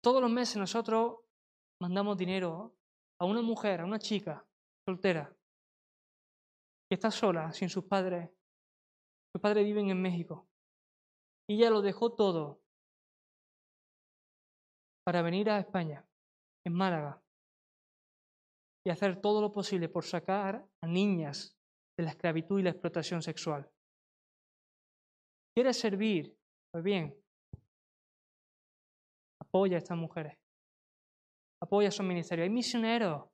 Todos 0.00 0.20
los 0.20 0.32
meses 0.32 0.56
nosotros 0.56 1.20
mandamos 1.78 2.16
dinero 2.16 2.74
a 3.20 3.24
una 3.24 3.40
mujer, 3.40 3.82
a 3.82 3.84
una 3.84 4.00
chica 4.00 4.44
soltera, 4.84 5.32
que 6.88 6.94
está 6.96 7.12
sola, 7.12 7.52
sin 7.52 7.68
sus 7.68 7.84
padres, 7.84 8.28
sus 9.34 9.40
padres 9.40 9.64
viven 9.64 9.90
en 9.90 10.00
México. 10.00 10.46
Y 11.48 11.56
ella 11.56 11.70
lo 11.70 11.82
dejó 11.82 12.14
todo 12.14 12.62
para 15.04 15.22
venir 15.22 15.50
a 15.50 15.58
España, 15.58 16.06
en 16.64 16.72
Málaga, 16.72 17.20
y 18.86 18.90
hacer 18.90 19.20
todo 19.20 19.40
lo 19.40 19.52
posible 19.52 19.88
por 19.88 20.04
sacar 20.04 20.64
a 20.80 20.86
niñas 20.86 21.58
de 21.98 22.04
la 22.04 22.10
esclavitud 22.10 22.60
y 22.60 22.62
la 22.62 22.70
explotación 22.70 23.22
sexual. 23.22 23.68
¿Quieres 25.56 25.78
servir? 25.78 26.38
Pues 26.72 26.84
bien, 26.84 27.20
apoya 29.42 29.76
a 29.76 29.78
estas 29.78 29.98
mujeres. 29.98 30.38
Apoya 31.60 31.88
a 31.88 31.92
su 31.92 32.04
ministerio. 32.04 32.44
Hay 32.44 32.50
misioneros. 32.50 33.28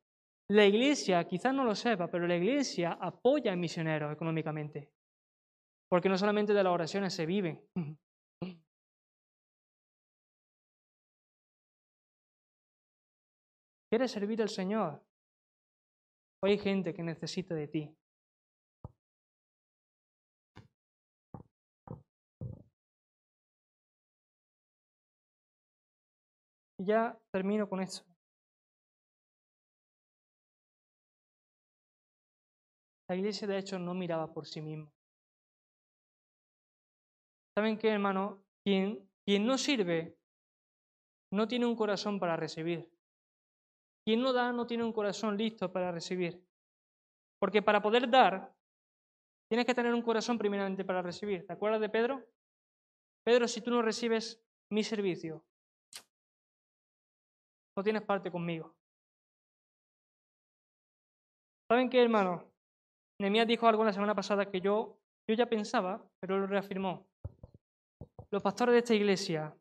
La 0.49 0.65
iglesia, 0.65 1.27
quizás 1.29 1.53
no 1.53 1.65
lo 1.65 1.75
sepa, 1.75 2.09
pero 2.09 2.27
la 2.27 2.37
iglesia 2.37 2.93
apoya 3.01 3.53
a 3.53 3.57
misioneros 3.57 4.13
económicamente. 4.13 4.91
Porque 5.91 6.09
no 6.09 6.17
solamente 6.17 6.55
de 6.55 6.63
las 6.63 6.73
oraciones 6.73 7.13
se 7.13 7.27
viven. 7.27 7.69
¿Quieres 13.91 14.13
servir 14.13 14.41
al 14.41 14.49
Señor? 14.49 15.03
Hoy 16.43 16.53
hay 16.53 16.59
gente 16.59 16.95
que 16.95 17.03
necesita 17.03 17.57
de 17.57 17.67
ti. 17.67 17.97
Y 26.79 26.85
ya 26.85 27.19
termino 27.33 27.69
con 27.69 27.83
eso. 27.83 28.05
La 33.09 33.17
iglesia 33.17 33.49
de 33.49 33.59
hecho 33.59 33.77
no 33.81 33.93
miraba 33.93 34.33
por 34.33 34.47
sí 34.47 34.63
misma. 34.63 34.89
¿Saben 37.61 37.77
qué, 37.77 37.89
hermano? 37.89 38.43
Quien, 38.65 39.07
quien 39.27 39.45
no 39.45 39.59
sirve 39.59 40.17
no 41.31 41.47
tiene 41.47 41.67
un 41.67 41.77
corazón 41.77 42.19
para 42.19 42.35
recibir. 42.35 42.91
Quien 44.03 44.23
no 44.23 44.33
da 44.33 44.51
no 44.51 44.67
tiene 44.67 44.83
un 44.83 44.95
corazón 44.95 45.37
listo 45.37 45.71
para 45.71 45.93
recibir. 45.93 46.43
Porque 47.39 47.61
para 47.61 47.83
poder 47.83 48.09
dar, 48.09 48.57
tienes 49.51 49.67
que 49.67 49.75
tener 49.75 49.93
un 49.93 50.01
corazón 50.01 50.39
primeramente 50.39 50.87
para 50.87 51.03
recibir. 51.03 51.47
¿Te 51.47 51.53
acuerdas 51.53 51.83
de 51.83 51.91
Pedro? 51.91 52.27
Pedro, 53.27 53.47
si 53.47 53.61
tú 53.61 53.71
no 53.71 53.83
recibes 53.83 54.43
mi 54.71 54.83
servicio, 54.83 55.45
no 57.77 57.83
tienes 57.83 58.01
parte 58.01 58.31
conmigo. 58.31 58.75
¿Saben 61.71 61.91
qué, 61.91 62.01
hermano? 62.01 62.51
Nehemías 63.21 63.47
dijo 63.47 63.69
algo 63.69 63.85
la 63.85 63.93
semana 63.93 64.15
pasada 64.15 64.51
que 64.51 64.63
yo, 64.63 64.99
yo 65.29 65.35
ya 65.35 65.45
pensaba, 65.45 66.03
pero 66.21 66.39
lo 66.39 66.47
reafirmó 66.47 67.10
los 68.33 68.43
pastores 68.43 68.73
de 68.73 68.79
esta 68.79 68.95
iglesia, 68.95 69.57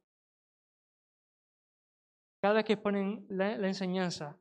cada 2.42 2.56
vez 2.56 2.66
que 2.66 2.74
exponen 2.74 3.26
la, 3.30 3.68
enseñanza, 3.68 4.40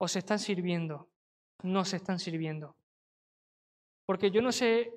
o 0.00 0.08
se 0.08 0.20
están 0.20 0.38
sirviendo, 0.38 1.10
no 1.62 1.84
se 1.84 1.96
están 1.96 2.18
sirviendo. 2.18 2.76
Porque 4.06 4.30
yo 4.30 4.40
no 4.40 4.52
sé 4.52 4.92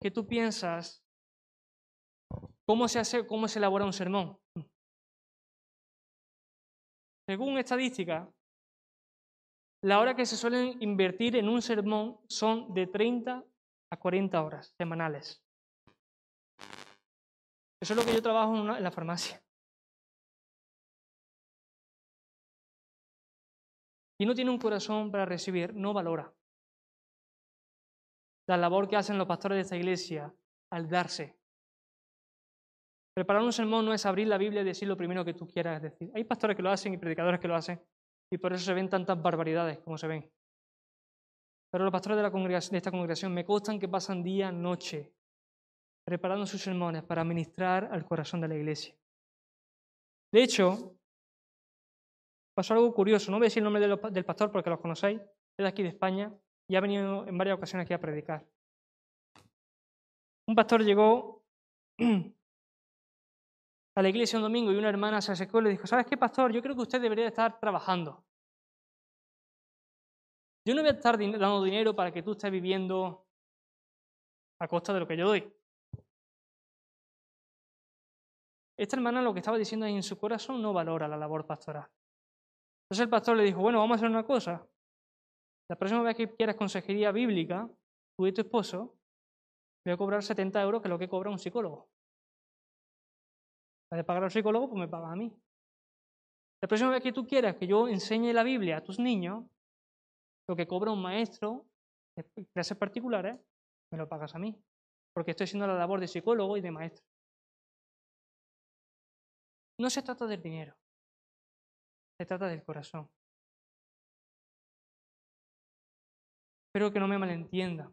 qué 0.00 0.10
tú 0.10 0.26
piensas, 0.26 1.02
cómo 2.66 2.88
se 2.88 2.98
hace, 2.98 3.26
cómo 3.26 3.48
se 3.48 3.58
elabora 3.58 3.84
un 3.84 3.92
sermón. 3.92 4.38
Según 7.28 7.58
estadística, 7.58 8.30
la 9.82 9.98
hora 9.98 10.14
que 10.14 10.26
se 10.26 10.36
suelen 10.36 10.76
invertir 10.82 11.36
en 11.36 11.48
un 11.48 11.62
sermón 11.62 12.20
son 12.28 12.74
de 12.74 12.86
30 12.86 13.44
a 13.92 13.96
40 13.96 14.42
horas 14.42 14.74
semanales. 14.76 15.42
Eso 17.80 17.94
es 17.94 17.96
lo 17.96 18.04
que 18.04 18.12
yo 18.12 18.22
trabajo 18.22 18.56
en, 18.56 18.82
la 18.82 18.90
farmacia. 18.90 19.42
Y 24.18 24.26
no 24.26 24.34
tiene 24.34 24.50
un 24.50 24.58
corazón 24.58 25.10
para 25.10 25.24
recibir, 25.24 25.74
no 25.74 25.94
valora 25.94 26.30
la 28.50 28.56
labor 28.56 28.88
que 28.88 28.96
hacen 28.96 29.16
los 29.16 29.28
pastores 29.28 29.56
de 29.56 29.62
esta 29.62 29.76
iglesia 29.76 30.34
al 30.72 30.88
darse. 30.88 31.38
Preparar 33.14 33.42
un 33.42 33.52
sermón 33.52 33.84
no 33.84 33.94
es 33.94 34.04
abrir 34.06 34.26
la 34.26 34.38
Biblia 34.38 34.62
y 34.62 34.64
decir 34.64 34.88
lo 34.88 34.96
primero 34.96 35.24
que 35.24 35.34
tú 35.34 35.46
quieras 35.46 35.80
decir. 35.80 36.10
Hay 36.14 36.24
pastores 36.24 36.56
que 36.56 36.62
lo 36.62 36.70
hacen 36.70 36.92
y 36.92 36.98
predicadores 36.98 37.38
que 37.38 37.46
lo 37.46 37.54
hacen, 37.54 37.80
y 38.28 38.38
por 38.38 38.52
eso 38.52 38.64
se 38.64 38.74
ven 38.74 38.88
tantas 38.88 39.22
barbaridades 39.22 39.78
como 39.78 39.96
se 39.96 40.08
ven. 40.08 40.28
Pero 41.70 41.84
los 41.84 41.92
pastores 41.92 42.16
de, 42.16 42.50
de 42.70 42.76
esta 42.76 42.90
congregación 42.90 43.32
me 43.32 43.44
constan 43.44 43.78
que 43.78 43.88
pasan 43.88 44.24
día, 44.24 44.50
noche, 44.50 45.12
preparando 46.10 46.44
sus 46.44 46.60
sermones 46.60 47.04
para 47.04 47.22
ministrar 47.22 47.88
al 47.92 48.04
corazón 48.04 48.40
de 48.40 48.48
la 48.48 48.56
iglesia. 48.56 48.96
De 50.32 50.42
hecho, 50.42 50.96
pasó 52.52 52.74
algo 52.74 52.92
curioso, 52.92 53.30
no 53.30 53.36
voy 53.36 53.44
a 53.44 53.46
decir 53.46 53.60
el 53.60 53.72
nombre 53.72 54.10
del 54.10 54.24
pastor 54.24 54.50
porque 54.50 54.70
lo 54.70 54.80
conocéis, 54.80 55.20
es 55.20 55.56
de 55.56 55.68
aquí 55.68 55.84
de 55.84 55.90
España 55.90 56.34
y 56.68 56.74
ha 56.74 56.80
venido 56.80 57.28
en 57.28 57.38
varias 57.38 57.56
ocasiones 57.56 57.84
aquí 57.84 57.94
a 57.94 58.00
predicar. 58.00 58.44
Un 60.48 60.56
pastor 60.56 60.82
llegó 60.82 61.44
a 63.94 64.02
la 64.02 64.08
iglesia 64.08 64.40
un 64.40 64.42
domingo 64.42 64.72
y 64.72 64.76
una 64.78 64.88
hermana 64.88 65.20
se 65.20 65.30
acercó 65.30 65.60
y 65.60 65.62
le 65.62 65.70
dijo, 65.70 65.86
¿sabes 65.86 66.06
qué, 66.06 66.16
pastor? 66.16 66.52
Yo 66.52 66.60
creo 66.60 66.74
que 66.74 66.82
usted 66.82 67.00
debería 67.00 67.28
estar 67.28 67.60
trabajando. 67.60 68.24
Yo 70.66 70.74
no 70.74 70.82
voy 70.82 70.90
a 70.90 70.94
estar 70.94 71.16
dando 71.16 71.62
dinero 71.62 71.94
para 71.94 72.10
que 72.10 72.24
tú 72.24 72.32
estés 72.32 72.50
viviendo 72.50 73.28
a 74.58 74.66
costa 74.66 74.92
de 74.92 74.98
lo 74.98 75.06
que 75.06 75.16
yo 75.16 75.28
doy. 75.28 75.59
Esta 78.80 78.96
hermana 78.96 79.20
lo 79.20 79.34
que 79.34 79.40
estaba 79.40 79.58
diciendo 79.58 79.84
ahí 79.84 79.94
en 79.94 80.02
su 80.02 80.16
corazón 80.16 80.62
no 80.62 80.72
valora 80.72 81.06
la 81.06 81.18
labor 81.18 81.44
pastoral. 81.44 81.86
Entonces 82.84 83.04
el 83.04 83.10
pastor 83.10 83.36
le 83.36 83.44
dijo, 83.44 83.60
bueno, 83.60 83.78
vamos 83.78 83.96
a 83.96 83.96
hacer 83.96 84.08
una 84.08 84.24
cosa. 84.24 84.66
La 85.68 85.76
próxima 85.76 86.02
vez 86.02 86.16
que 86.16 86.34
quieras 86.34 86.56
consejería 86.56 87.12
bíblica, 87.12 87.68
tú 88.16 88.26
y 88.26 88.32
tu 88.32 88.40
esposo, 88.40 88.96
voy 89.84 89.92
a 89.92 89.98
cobrar 89.98 90.22
70 90.22 90.62
euros, 90.62 90.80
que 90.80 90.88
es 90.88 90.90
lo 90.90 90.98
que 90.98 91.10
cobra 91.10 91.28
un 91.28 91.38
psicólogo. 91.38 91.90
Para 93.90 94.02
pagar 94.02 94.24
al 94.24 94.30
psicólogo, 94.30 94.70
pues 94.70 94.80
me 94.80 94.88
paga 94.88 95.12
a 95.12 95.16
mí. 95.16 95.30
La 96.62 96.66
próxima 96.66 96.88
vez 96.88 97.02
que 97.02 97.12
tú 97.12 97.26
quieras 97.26 97.56
que 97.56 97.66
yo 97.66 97.86
enseñe 97.86 98.32
la 98.32 98.44
Biblia 98.44 98.78
a 98.78 98.82
tus 98.82 98.98
niños, 98.98 99.44
lo 100.48 100.56
que 100.56 100.66
cobra 100.66 100.90
un 100.90 101.02
maestro 101.02 101.66
clases 102.54 102.78
particulares, 102.78 103.38
me 103.92 103.98
lo 103.98 104.08
pagas 104.08 104.34
a 104.34 104.38
mí. 104.38 104.58
Porque 105.12 105.32
estoy 105.32 105.44
haciendo 105.44 105.66
la 105.66 105.74
labor 105.74 106.00
de 106.00 106.08
psicólogo 106.08 106.56
y 106.56 106.62
de 106.62 106.70
maestro. 106.70 107.09
No 109.80 109.88
se 109.88 110.02
trata 110.02 110.26
del 110.26 110.42
dinero, 110.42 110.76
se 112.18 112.26
trata 112.26 112.46
del 112.48 112.62
corazón. 112.62 113.08
Espero 116.66 116.92
que 116.92 117.00
no 117.00 117.08
me 117.08 117.16
malentienda. 117.16 117.90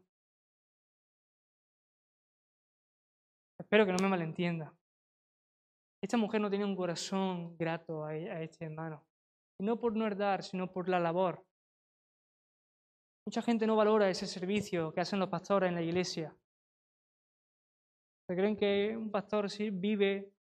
Espero 3.57 3.85
que 3.85 3.93
no 3.93 3.99
me 4.01 4.09
malentienda. 4.09 4.75
Esta 6.03 6.17
mujer 6.17 6.41
no 6.41 6.49
tiene 6.49 6.65
un 6.65 6.75
corazón 6.75 7.55
grato 7.57 8.03
a, 8.03 8.13
este 8.17 8.65
hermano. 8.65 9.05
Y 9.57 9.63
no 9.63 9.79
por 9.79 9.95
no 9.95 10.13
dar, 10.13 10.43
sino 10.43 10.69
por 10.69 10.89
la 10.89 10.99
labor. 10.99 11.47
Mucha 13.25 13.41
gente 13.41 13.65
no 13.65 13.77
valora 13.77 14.09
ese 14.09 14.27
servicio 14.27 14.91
que 14.91 14.99
hacen 14.99 15.19
los 15.19 15.29
pastores 15.29 15.69
en 15.69 15.75
la 15.75 15.81
iglesia. 15.81 16.35
Se 18.27 18.35
creen 18.35 18.57
que 18.57 18.97
un 18.97 19.09
pastor 19.09 19.47
vive 19.71 20.33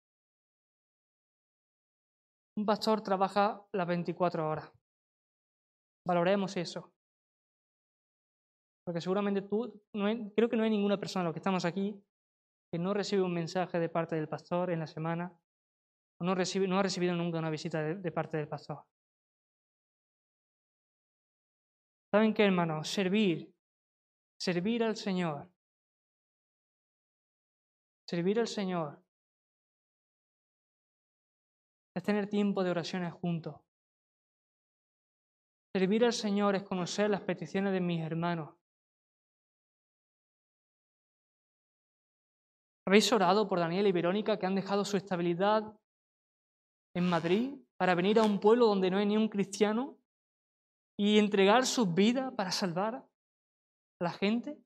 Un 2.57 2.65
pastor 2.65 3.01
trabaja 3.01 3.63
las 3.71 3.87
24 3.87 4.49
horas. 4.49 4.71
Valoremos 6.07 6.57
eso. 6.57 6.91
Porque 8.83 8.99
seguramente 8.99 9.43
tú, 9.43 9.79
no 9.93 10.05
creo 10.35 10.49
que 10.49 10.57
no 10.57 10.63
hay 10.63 10.71
ninguna 10.71 10.97
persona, 10.97 11.25
los 11.25 11.33
que 11.33 11.39
estamos 11.39 11.65
aquí, 11.65 12.03
que 12.71 12.79
no 12.79 12.95
recibe 12.95 13.21
un 13.21 13.33
mensaje 13.33 13.79
de 13.79 13.89
parte 13.89 14.15
del 14.15 14.27
pastor 14.27 14.71
en 14.71 14.79
la 14.79 14.87
semana, 14.87 15.39
o 16.19 16.23
no, 16.23 16.31
ha 16.31 16.83
recibido 16.83 17.13
nunca 17.13 17.37
una 17.37 17.51
visita 17.51 17.79
de, 17.83 17.95
de 17.95 18.11
parte 18.11 18.37
del 18.37 18.47
pastor. 18.47 18.83
¿Saben 22.11 22.33
qué, 22.33 22.43
hermano? 22.43 22.83
Servir, 22.83 23.53
servir 24.39 24.83
al 24.83 24.95
Señor, 24.95 25.47
servir 28.09 28.39
al 28.39 28.47
Señor 28.47 29.06
es 31.97 32.03
tener 32.03 32.27
tiempo 32.27 32.63
de 32.63 32.69
oraciones 32.69 33.11
juntos. 33.11 33.55
Servir 35.75 36.05
al 36.05 36.13
Señor 36.13 36.55
es 36.55 36.63
conocer 36.63 37.09
las 37.09 37.21
peticiones 37.21 37.73
de 37.73 37.81
mis 37.81 38.01
hermanos. 38.01 38.55
¿Habéis 42.87 43.11
orado 43.11 43.47
por 43.49 43.59
Daniel 43.59 43.87
y 43.87 43.91
Verónica 43.91 44.37
que 44.37 44.45
han 44.45 44.55
dejado 44.55 44.85
su 44.85 44.95
estabilidad 44.95 45.75
en 46.95 47.09
Madrid 47.09 47.55
para 47.77 47.95
venir 47.95 48.19
a 48.19 48.23
un 48.23 48.39
pueblo 48.39 48.67
donde 48.67 48.91
no 48.91 48.97
hay 48.97 49.07
ni 49.07 49.17
un 49.17 49.27
cristiano 49.27 49.97
y 50.97 51.17
entregar 51.17 51.65
sus 51.65 51.93
vidas 51.93 52.31
para 52.33 52.51
salvar 52.51 52.95
a 52.95 53.07
la 53.99 54.11
gente? 54.11 54.57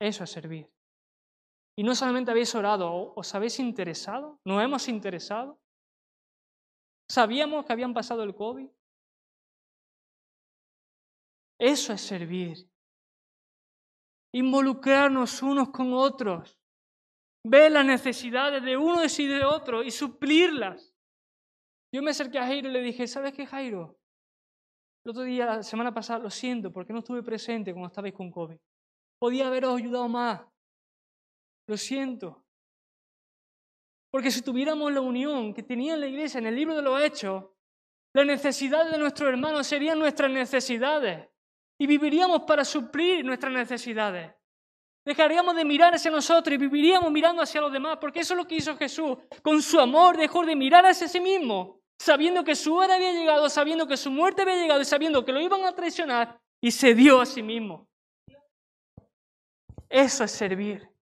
Eso 0.00 0.24
es 0.24 0.30
servir. 0.30 0.75
Y 1.78 1.82
no 1.82 1.94
solamente 1.94 2.30
habéis 2.30 2.54
orado, 2.54 3.12
os 3.14 3.34
habéis 3.34 3.60
interesado, 3.60 4.40
nos 4.44 4.62
hemos 4.62 4.88
interesado. 4.88 5.60
Sabíamos 7.08 7.66
que 7.66 7.72
habían 7.72 7.92
pasado 7.92 8.22
el 8.22 8.34
COVID. 8.34 8.68
Eso 11.58 11.92
es 11.92 12.00
servir. 12.00 12.68
Involucrarnos 14.32 15.42
unos 15.42 15.68
con 15.68 15.92
otros. 15.92 16.58
Ver 17.44 17.70
las 17.72 17.84
necesidades 17.84 18.62
de 18.62 18.76
unos 18.76 19.18
y 19.18 19.26
de 19.26 19.44
otros 19.44 19.86
y 19.86 19.90
suplirlas. 19.90 20.92
Yo 21.92 22.02
me 22.02 22.10
acerqué 22.10 22.38
a 22.38 22.46
Jairo 22.46 22.68
y 22.68 22.72
le 22.72 22.82
dije, 22.82 23.06
¿sabes 23.06 23.32
qué, 23.32 23.46
Jairo? 23.46 23.98
El 25.04 25.10
otro 25.10 25.22
día, 25.22 25.46
la 25.46 25.62
semana 25.62 25.94
pasada, 25.94 26.18
lo 26.18 26.30
siento 26.30 26.72
porque 26.72 26.92
no 26.92 26.98
estuve 26.98 27.22
presente 27.22 27.72
cuando 27.72 27.88
estabais 27.88 28.14
con 28.14 28.30
COVID. 28.30 28.58
Podía 29.18 29.46
haberos 29.46 29.78
ayudado 29.78 30.08
más. 30.08 30.42
Lo 31.66 31.76
siento. 31.76 32.44
Porque 34.10 34.30
si 34.30 34.42
tuviéramos 34.42 34.92
la 34.92 35.00
unión 35.00 35.52
que 35.52 35.62
tenía 35.62 35.96
la 35.96 36.06
iglesia 36.06 36.38
en 36.38 36.46
el 36.46 36.54
libro 36.54 36.74
de 36.74 36.82
los 36.82 37.02
Hechos, 37.02 37.44
las 38.14 38.24
necesidades 38.24 38.92
de 38.92 38.98
nuestros 38.98 39.28
hermanos 39.28 39.66
serían 39.66 39.98
nuestras 39.98 40.30
necesidades 40.30 41.28
y 41.78 41.86
viviríamos 41.86 42.42
para 42.42 42.64
suplir 42.64 43.24
nuestras 43.24 43.52
necesidades. 43.52 44.32
Dejaríamos 45.04 45.54
de 45.54 45.64
mirar 45.64 45.94
hacia 45.94 46.10
nosotros 46.10 46.54
y 46.54 46.56
viviríamos 46.56 47.12
mirando 47.12 47.42
hacia 47.42 47.60
los 47.60 47.72
demás, 47.72 47.98
porque 48.00 48.20
eso 48.20 48.34
es 48.34 48.38
lo 48.38 48.46
que 48.46 48.56
hizo 48.56 48.76
Jesús. 48.76 49.18
Con 49.42 49.62
su 49.62 49.78
amor 49.78 50.16
dejó 50.16 50.44
de 50.44 50.56
mirar 50.56 50.84
hacia 50.86 51.06
sí 51.06 51.20
mismo, 51.20 51.80
sabiendo 51.98 52.42
que 52.42 52.56
su 52.56 52.74
hora 52.74 52.94
había 52.94 53.12
llegado, 53.12 53.48
sabiendo 53.48 53.86
que 53.86 53.96
su 53.96 54.10
muerte 54.10 54.42
había 54.42 54.56
llegado 54.56 54.80
y 54.80 54.84
sabiendo 54.84 55.24
que 55.24 55.32
lo 55.32 55.40
iban 55.40 55.64
a 55.64 55.74
traicionar, 55.74 56.40
y 56.60 56.70
se 56.70 56.94
dio 56.94 57.20
a 57.20 57.26
sí 57.26 57.42
mismo. 57.42 57.86
Eso 59.88 60.24
es 60.24 60.30
servir. 60.32 60.95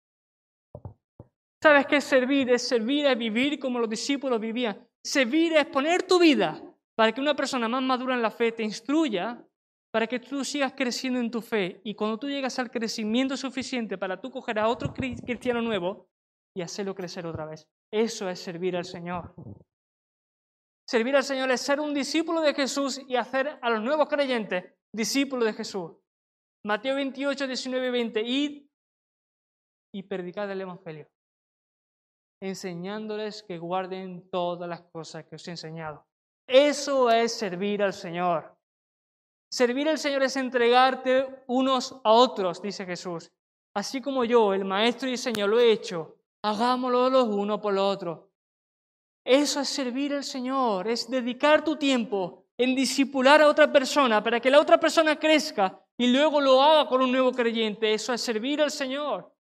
¿Sabes 1.65 1.87
qué 1.87 1.95
es 1.95 2.03
servir? 2.03 2.47
Es 2.51 2.67
servir, 2.67 3.07
es 3.07 3.17
vivir 3.17 3.57
como 3.57 3.79
los 3.79 3.89
discípulos 3.89 4.39
vivían. 4.39 4.87
Servir 5.03 5.53
es 5.53 5.65
poner 5.65 6.03
tu 6.03 6.19
vida 6.19 6.61
para 6.93 7.11
que 7.11 7.19
una 7.19 7.35
persona 7.35 7.67
más 7.67 7.81
madura 7.81 8.13
en 8.13 8.21
la 8.21 8.29
fe 8.29 8.51
te 8.51 8.61
instruya, 8.61 9.43
para 9.91 10.05
que 10.05 10.19
tú 10.19 10.45
sigas 10.45 10.73
creciendo 10.73 11.19
en 11.19 11.31
tu 11.31 11.41
fe. 11.41 11.81
Y 11.83 11.95
cuando 11.95 12.19
tú 12.19 12.29
llegas 12.29 12.59
al 12.59 12.69
crecimiento 12.69 13.35
suficiente 13.35 13.97
para 13.97 14.21
tú 14.21 14.29
coger 14.29 14.59
a 14.59 14.67
otro 14.67 14.93
cristiano 14.93 15.59
nuevo 15.59 16.07
y 16.55 16.61
hacerlo 16.61 16.93
crecer 16.93 17.25
otra 17.25 17.47
vez. 17.47 17.67
Eso 17.91 18.29
es 18.29 18.39
servir 18.39 18.77
al 18.77 18.85
Señor. 18.85 19.33
Servir 20.87 21.15
al 21.15 21.23
Señor 21.23 21.49
es 21.49 21.61
ser 21.61 21.79
un 21.79 21.95
discípulo 21.95 22.41
de 22.41 22.53
Jesús 22.53 23.01
y 23.07 23.15
hacer 23.15 23.57
a 23.59 23.71
los 23.71 23.81
nuevos 23.81 24.07
creyentes 24.07 24.65
discípulos 24.93 25.45
de 25.45 25.53
Jesús. 25.53 25.93
Mateo 26.63 26.93
28, 26.93 27.47
19 27.47 27.87
y 27.87 27.89
20. 27.89 28.21
Id 28.21 28.67
y 29.95 30.03
predicad 30.03 30.51
el 30.51 30.61
Evangelio 30.61 31.07
enseñándoles 32.41 33.43
que 33.43 33.57
guarden 33.57 34.29
todas 34.29 34.69
las 34.69 34.81
cosas 34.81 35.25
que 35.25 35.35
os 35.35 35.47
he 35.47 35.51
enseñado. 35.51 36.05
Eso 36.47 37.09
es 37.09 37.33
servir 37.33 37.81
al 37.81 37.93
Señor. 37.93 38.55
Servir 39.51 39.89
al 39.89 39.97
Señor 39.97 40.23
es 40.23 40.35
entregarte 40.35 41.43
unos 41.47 41.99
a 42.03 42.11
otros, 42.11 42.61
dice 42.61 42.85
Jesús. 42.85 43.31
Así 43.73 44.01
como 44.01 44.23
yo, 44.23 44.53
el 44.53 44.65
Maestro 44.65 45.09
y 45.09 45.17
Señor, 45.17 45.49
lo 45.49 45.59
he 45.59 45.71
hecho, 45.71 46.17
hagámoslo 46.43 47.09
los 47.09 47.27
unos 47.27 47.59
por 47.59 47.73
los 47.73 47.95
otros. 47.95 48.19
Eso 49.23 49.59
es 49.59 49.69
servir 49.69 50.13
al 50.13 50.23
Señor, 50.23 50.87
es 50.87 51.09
dedicar 51.09 51.63
tu 51.63 51.75
tiempo 51.75 52.45
en 52.57 52.75
disipular 52.75 53.41
a 53.41 53.47
otra 53.47 53.71
persona 53.71 54.23
para 54.23 54.39
que 54.39 54.51
la 54.51 54.59
otra 54.59 54.79
persona 54.79 55.19
crezca 55.19 55.81
y 55.97 56.07
luego 56.07 56.39
lo 56.39 56.61
haga 56.61 56.87
con 56.87 57.01
un 57.01 57.11
nuevo 57.11 57.31
creyente. 57.31 57.93
Eso 57.93 58.13
es 58.13 58.21
servir 58.21 58.61
al 58.61 58.71
Señor. 58.71 59.34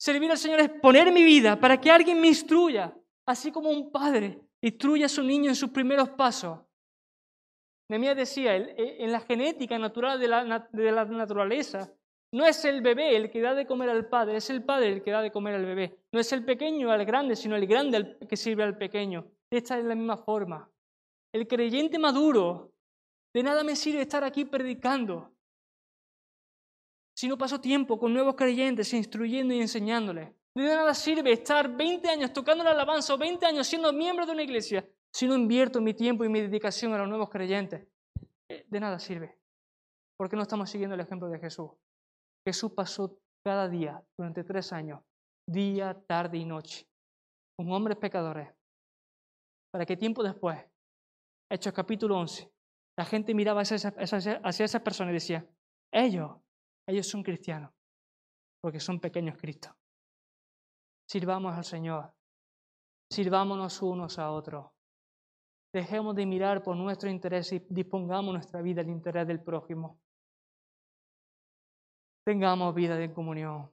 Servir 0.00 0.30
al 0.30 0.38
Señor 0.38 0.60
es 0.60 0.70
poner 0.70 1.12
mi 1.12 1.22
vida 1.22 1.60
para 1.60 1.78
que 1.78 1.90
alguien 1.90 2.22
me 2.22 2.28
instruya, 2.28 2.96
así 3.26 3.52
como 3.52 3.68
un 3.68 3.92
padre 3.92 4.40
instruye 4.62 5.04
a 5.04 5.10
su 5.10 5.22
niño 5.22 5.50
en 5.50 5.54
sus 5.54 5.68
primeros 5.68 6.08
pasos. 6.10 6.58
Nehemías 7.90 8.16
decía, 8.16 8.56
en 8.56 9.12
la 9.12 9.20
genética 9.20 9.78
natural 9.78 10.18
de 10.18 10.28
la, 10.28 11.04
naturaleza, 11.04 11.92
no 12.32 12.46
es 12.46 12.64
el 12.64 12.80
bebé 12.80 13.14
el 13.14 13.30
que 13.30 13.42
da 13.42 13.54
de 13.54 13.66
comer 13.66 13.90
al 13.90 14.08
padre, 14.08 14.38
es 14.38 14.48
el 14.48 14.64
padre 14.64 14.88
el 14.90 15.02
que 15.02 15.10
da 15.10 15.20
de 15.20 15.32
comer 15.32 15.56
al 15.56 15.66
bebé. 15.66 15.98
No 16.12 16.20
es 16.20 16.32
el 16.32 16.46
pequeño 16.46 16.90
al 16.90 17.04
grande, 17.04 17.36
sino 17.36 17.56
el 17.56 17.66
grande 17.66 17.98
el 17.98 18.26
que 18.26 18.38
sirve 18.38 18.62
al 18.62 18.78
pequeño. 18.78 19.26
Esta 19.50 19.78
es 19.78 19.84
la 19.84 19.94
misma 19.94 20.16
forma. 20.16 20.70
El 21.34 21.46
creyente 21.46 21.98
maduro, 21.98 22.72
de 23.34 23.42
nada 23.42 23.64
me 23.64 23.76
sirve 23.76 24.00
estar 24.00 24.24
aquí 24.24 24.46
predicando 24.46 25.30
si 27.20 27.28
no 27.28 27.36
paso 27.36 27.60
tiempo 27.60 27.98
con 27.98 28.14
nuevos 28.14 28.34
creyentes, 28.34 28.94
instruyendo 28.94 29.52
y 29.52 29.60
enseñándoles? 29.60 30.30
De 30.54 30.64
nada 30.64 30.94
sirve 30.94 31.32
estar 31.32 31.68
20 31.76 32.08
años 32.08 32.32
tocando 32.32 32.64
la 32.64 32.70
alabanza 32.70 33.12
o 33.12 33.18
20 33.18 33.44
años 33.44 33.66
siendo 33.66 33.92
miembro 33.92 34.24
de 34.24 34.32
una 34.32 34.42
iglesia 34.42 34.88
si 35.12 35.26
no 35.26 35.34
invierto 35.34 35.82
mi 35.82 35.92
tiempo 35.92 36.24
y 36.24 36.30
mi 36.30 36.40
dedicación 36.40 36.94
a 36.94 36.98
los 36.98 37.10
nuevos 37.10 37.28
creyentes. 37.28 37.86
Eh, 38.48 38.64
de 38.66 38.80
nada 38.80 38.98
sirve. 38.98 39.38
Porque 40.16 40.34
no 40.34 40.40
estamos 40.40 40.70
siguiendo 40.70 40.94
el 40.94 41.02
ejemplo 41.02 41.28
de 41.28 41.38
Jesús. 41.38 41.72
Jesús 42.42 42.72
pasó 42.72 43.18
cada 43.44 43.68
día, 43.68 44.02
durante 44.16 44.42
tres 44.42 44.72
años, 44.72 45.02
día, 45.46 46.02
tarde 46.06 46.38
y 46.38 46.46
noche, 46.46 46.88
con 47.54 47.70
hombres 47.70 47.98
pecadores, 47.98 48.48
para 49.70 49.84
que 49.84 49.94
tiempo 49.94 50.22
después, 50.22 50.58
Hechos 51.50 51.74
capítulo 51.74 52.16
11, 52.16 52.50
la 52.96 53.04
gente 53.04 53.34
miraba 53.34 53.60
hacia 53.60 53.76
esas 54.64 54.80
personas 54.80 55.10
y 55.10 55.14
decía, 55.14 55.46
ellos 55.92 56.30
ellos 56.86 57.06
son 57.06 57.22
cristianos, 57.22 57.72
porque 58.60 58.80
son 58.80 59.00
pequeños 59.00 59.36
Cristos. 59.38 59.72
Sirvamos 61.08 61.56
al 61.56 61.64
Señor, 61.64 62.12
sirvámonos 63.10 63.82
unos 63.82 64.18
a 64.18 64.30
otros. 64.30 64.70
Dejemos 65.72 66.16
de 66.16 66.26
mirar 66.26 66.62
por 66.62 66.76
nuestro 66.76 67.08
interés 67.10 67.52
y 67.52 67.64
dispongamos 67.68 68.32
nuestra 68.32 68.60
vida 68.60 68.80
al 68.80 68.88
interés 68.88 69.26
del 69.26 69.40
prójimo. 69.40 70.00
Tengamos 72.24 72.74
vida 72.74 72.96
de 72.96 73.12
comunión. 73.12 73.70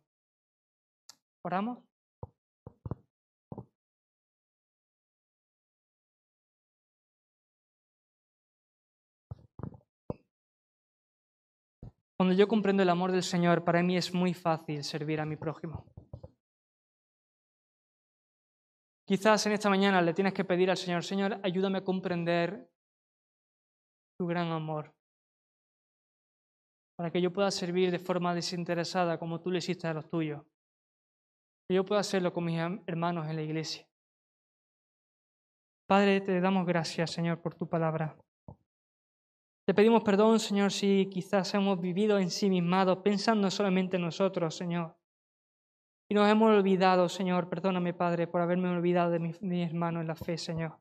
¿Oramos? 1.43 1.86
Cuando 12.17 12.33
yo 12.33 12.47
comprendo 12.47 12.81
el 12.81 12.89
amor 12.89 13.11
del 13.11 13.21
Señor, 13.21 13.63
para 13.63 13.83
mí 13.83 13.95
es 13.95 14.11
muy 14.11 14.33
fácil 14.33 14.83
servir 14.83 15.21
a 15.21 15.25
mi 15.25 15.35
prójimo. 15.35 15.85
Quizás 19.07 19.45
en 19.45 19.53
esta 19.53 19.69
mañana 19.69 20.01
le 20.01 20.13
tienes 20.13 20.33
que 20.33 20.43
pedir 20.43 20.69
al 20.69 20.77
Señor, 20.77 21.03
Señor, 21.03 21.39
ayúdame 21.43 21.77
a 21.77 21.83
comprender 21.83 22.69
tu 24.19 24.25
gran 24.25 24.51
amor, 24.51 24.93
para 26.97 27.11
que 27.11 27.21
yo 27.21 27.31
pueda 27.31 27.51
servir 27.51 27.91
de 27.91 27.99
forma 27.99 28.33
desinteresada 28.33 29.19
como 29.19 29.39
tú 29.39 29.51
le 29.51 29.59
hiciste 29.59 29.87
a 29.87 29.93
los 29.93 30.09
tuyos, 30.09 30.43
que 31.69 31.75
yo 31.75 31.85
pueda 31.85 32.01
hacerlo 32.01 32.33
con 32.33 32.45
mis 32.45 32.59
hermanos 32.87 33.27
en 33.27 33.35
la 33.35 33.43
iglesia. 33.43 33.87
Padre, 35.87 36.19
te 36.19 36.41
damos 36.41 36.65
gracias, 36.65 37.11
Señor, 37.11 37.41
por 37.41 37.53
tu 37.53 37.69
palabra. 37.69 38.17
Te 39.67 39.73
pedimos 39.73 40.01
perdón, 40.01 40.39
Señor, 40.39 40.71
si 40.71 41.09
quizás 41.11 41.53
hemos 41.53 41.81
vivido 41.81 42.17
ensimismados 42.19 42.99
pensando 42.99 43.51
solamente 43.51 43.97
en 43.97 44.03
nosotros, 44.03 44.55
Señor. 44.55 44.95
Y 46.09 46.15
nos 46.15 46.29
hemos 46.29 46.55
olvidado, 46.55 47.09
Señor, 47.09 47.49
perdóname, 47.49 47.93
Padre, 47.93 48.27
por 48.27 48.39
haberme 48.39 48.69
olvidado 48.69 49.11
de 49.11 49.19
mi, 49.19 49.33
mi 49.41 49.63
hermano 49.63 49.99
en 49.99 50.07
la 50.07 50.15
fe, 50.15 50.37
Señor. 50.37 50.79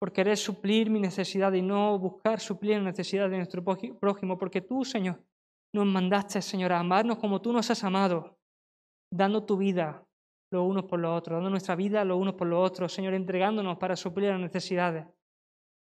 Por 0.00 0.12
querer 0.12 0.36
suplir 0.36 0.90
mi 0.90 0.98
necesidad 0.98 1.52
y 1.52 1.62
no 1.62 1.96
buscar 2.00 2.40
suplir 2.40 2.78
la 2.78 2.82
necesidad 2.82 3.30
de 3.30 3.36
nuestro 3.36 3.62
próji- 3.62 3.96
prójimo, 3.96 4.36
porque 4.36 4.60
tú, 4.60 4.84
Señor, 4.84 5.22
nos 5.72 5.86
mandaste, 5.86 6.42
Señor, 6.42 6.72
a 6.72 6.80
amarnos 6.80 7.18
como 7.18 7.40
tú 7.40 7.52
nos 7.52 7.70
has 7.70 7.84
amado, 7.84 8.40
dando 9.12 9.44
tu 9.44 9.56
vida 9.56 10.04
los 10.52 10.68
unos 10.68 10.86
por 10.86 10.98
los 10.98 11.16
otros, 11.16 11.36
dando 11.36 11.50
nuestra 11.50 11.76
vida 11.76 12.04
los 12.04 12.18
unos 12.18 12.34
por 12.34 12.48
los 12.48 12.58
otros, 12.68 12.92
Señor, 12.92 13.14
entregándonos 13.14 13.78
para 13.78 13.94
suplir 13.94 14.30
las 14.30 14.40
necesidades. 14.40 15.06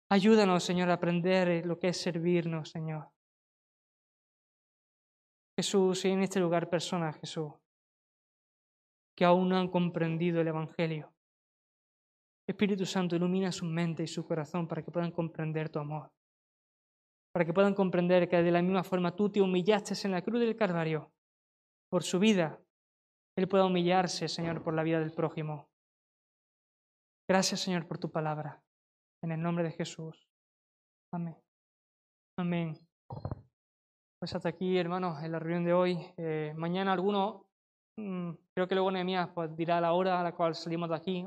Ayúdanos, 0.08 0.62
Señor, 0.62 0.88
a 0.90 0.94
aprender 0.94 1.66
lo 1.66 1.78
que 1.78 1.88
es 1.88 2.00
servirnos, 2.00 2.70
Señor. 2.70 3.10
Jesús, 5.58 6.04
y 6.04 6.10
en 6.10 6.22
este 6.22 6.38
lugar 6.38 6.68
personas, 6.68 7.18
Jesús, 7.18 7.52
que 9.16 9.24
aún 9.24 9.48
no 9.48 9.56
han 9.56 9.68
comprendido 9.68 10.40
el 10.40 10.48
Evangelio. 10.48 11.12
Espíritu 12.48 12.86
Santo, 12.86 13.16
ilumina 13.16 13.50
su 13.50 13.64
mente 13.64 14.04
y 14.04 14.06
su 14.06 14.24
corazón 14.24 14.68
para 14.68 14.82
que 14.82 14.92
puedan 14.92 15.10
comprender 15.10 15.70
tu 15.70 15.80
amor. 15.80 16.12
Para 17.32 17.44
que 17.44 17.52
puedan 17.52 17.74
comprender 17.74 18.28
que 18.28 18.42
de 18.42 18.50
la 18.50 18.62
misma 18.62 18.84
forma 18.84 19.16
tú 19.16 19.30
te 19.30 19.40
humillaste 19.40 19.94
en 20.06 20.12
la 20.12 20.22
cruz 20.22 20.40
del 20.40 20.54
Calvario 20.54 21.10
por 21.90 22.04
su 22.04 22.18
vida, 22.18 22.60
Él 23.36 23.48
pueda 23.48 23.66
humillarse, 23.66 24.28
Señor, 24.28 24.62
por 24.62 24.74
la 24.74 24.82
vida 24.82 25.00
del 25.00 25.12
prójimo. 25.12 25.68
Gracias, 27.28 27.60
Señor, 27.60 27.88
por 27.88 27.98
tu 27.98 28.10
palabra. 28.10 28.62
En 29.26 29.32
el 29.32 29.42
nombre 29.42 29.64
de 29.64 29.72
Jesús. 29.72 30.24
Amén. 31.12 31.36
Amén. 32.38 32.78
Pues 34.20 34.32
hasta 34.32 34.50
aquí, 34.50 34.78
hermanos, 34.78 35.20
en 35.20 35.32
la 35.32 35.40
reunión 35.40 35.64
de 35.64 35.72
hoy. 35.72 35.98
Eh, 36.16 36.54
mañana 36.56 36.92
alguno, 36.92 37.48
mm, 37.98 38.30
creo 38.54 38.68
que 38.68 38.76
luego 38.76 38.92
Nehemías 38.92 39.28
pues, 39.34 39.56
dirá 39.56 39.80
la 39.80 39.94
hora 39.94 40.20
a 40.20 40.22
la 40.22 40.32
cual 40.32 40.54
salimos 40.54 40.90
de 40.90 40.94
aquí. 40.94 41.22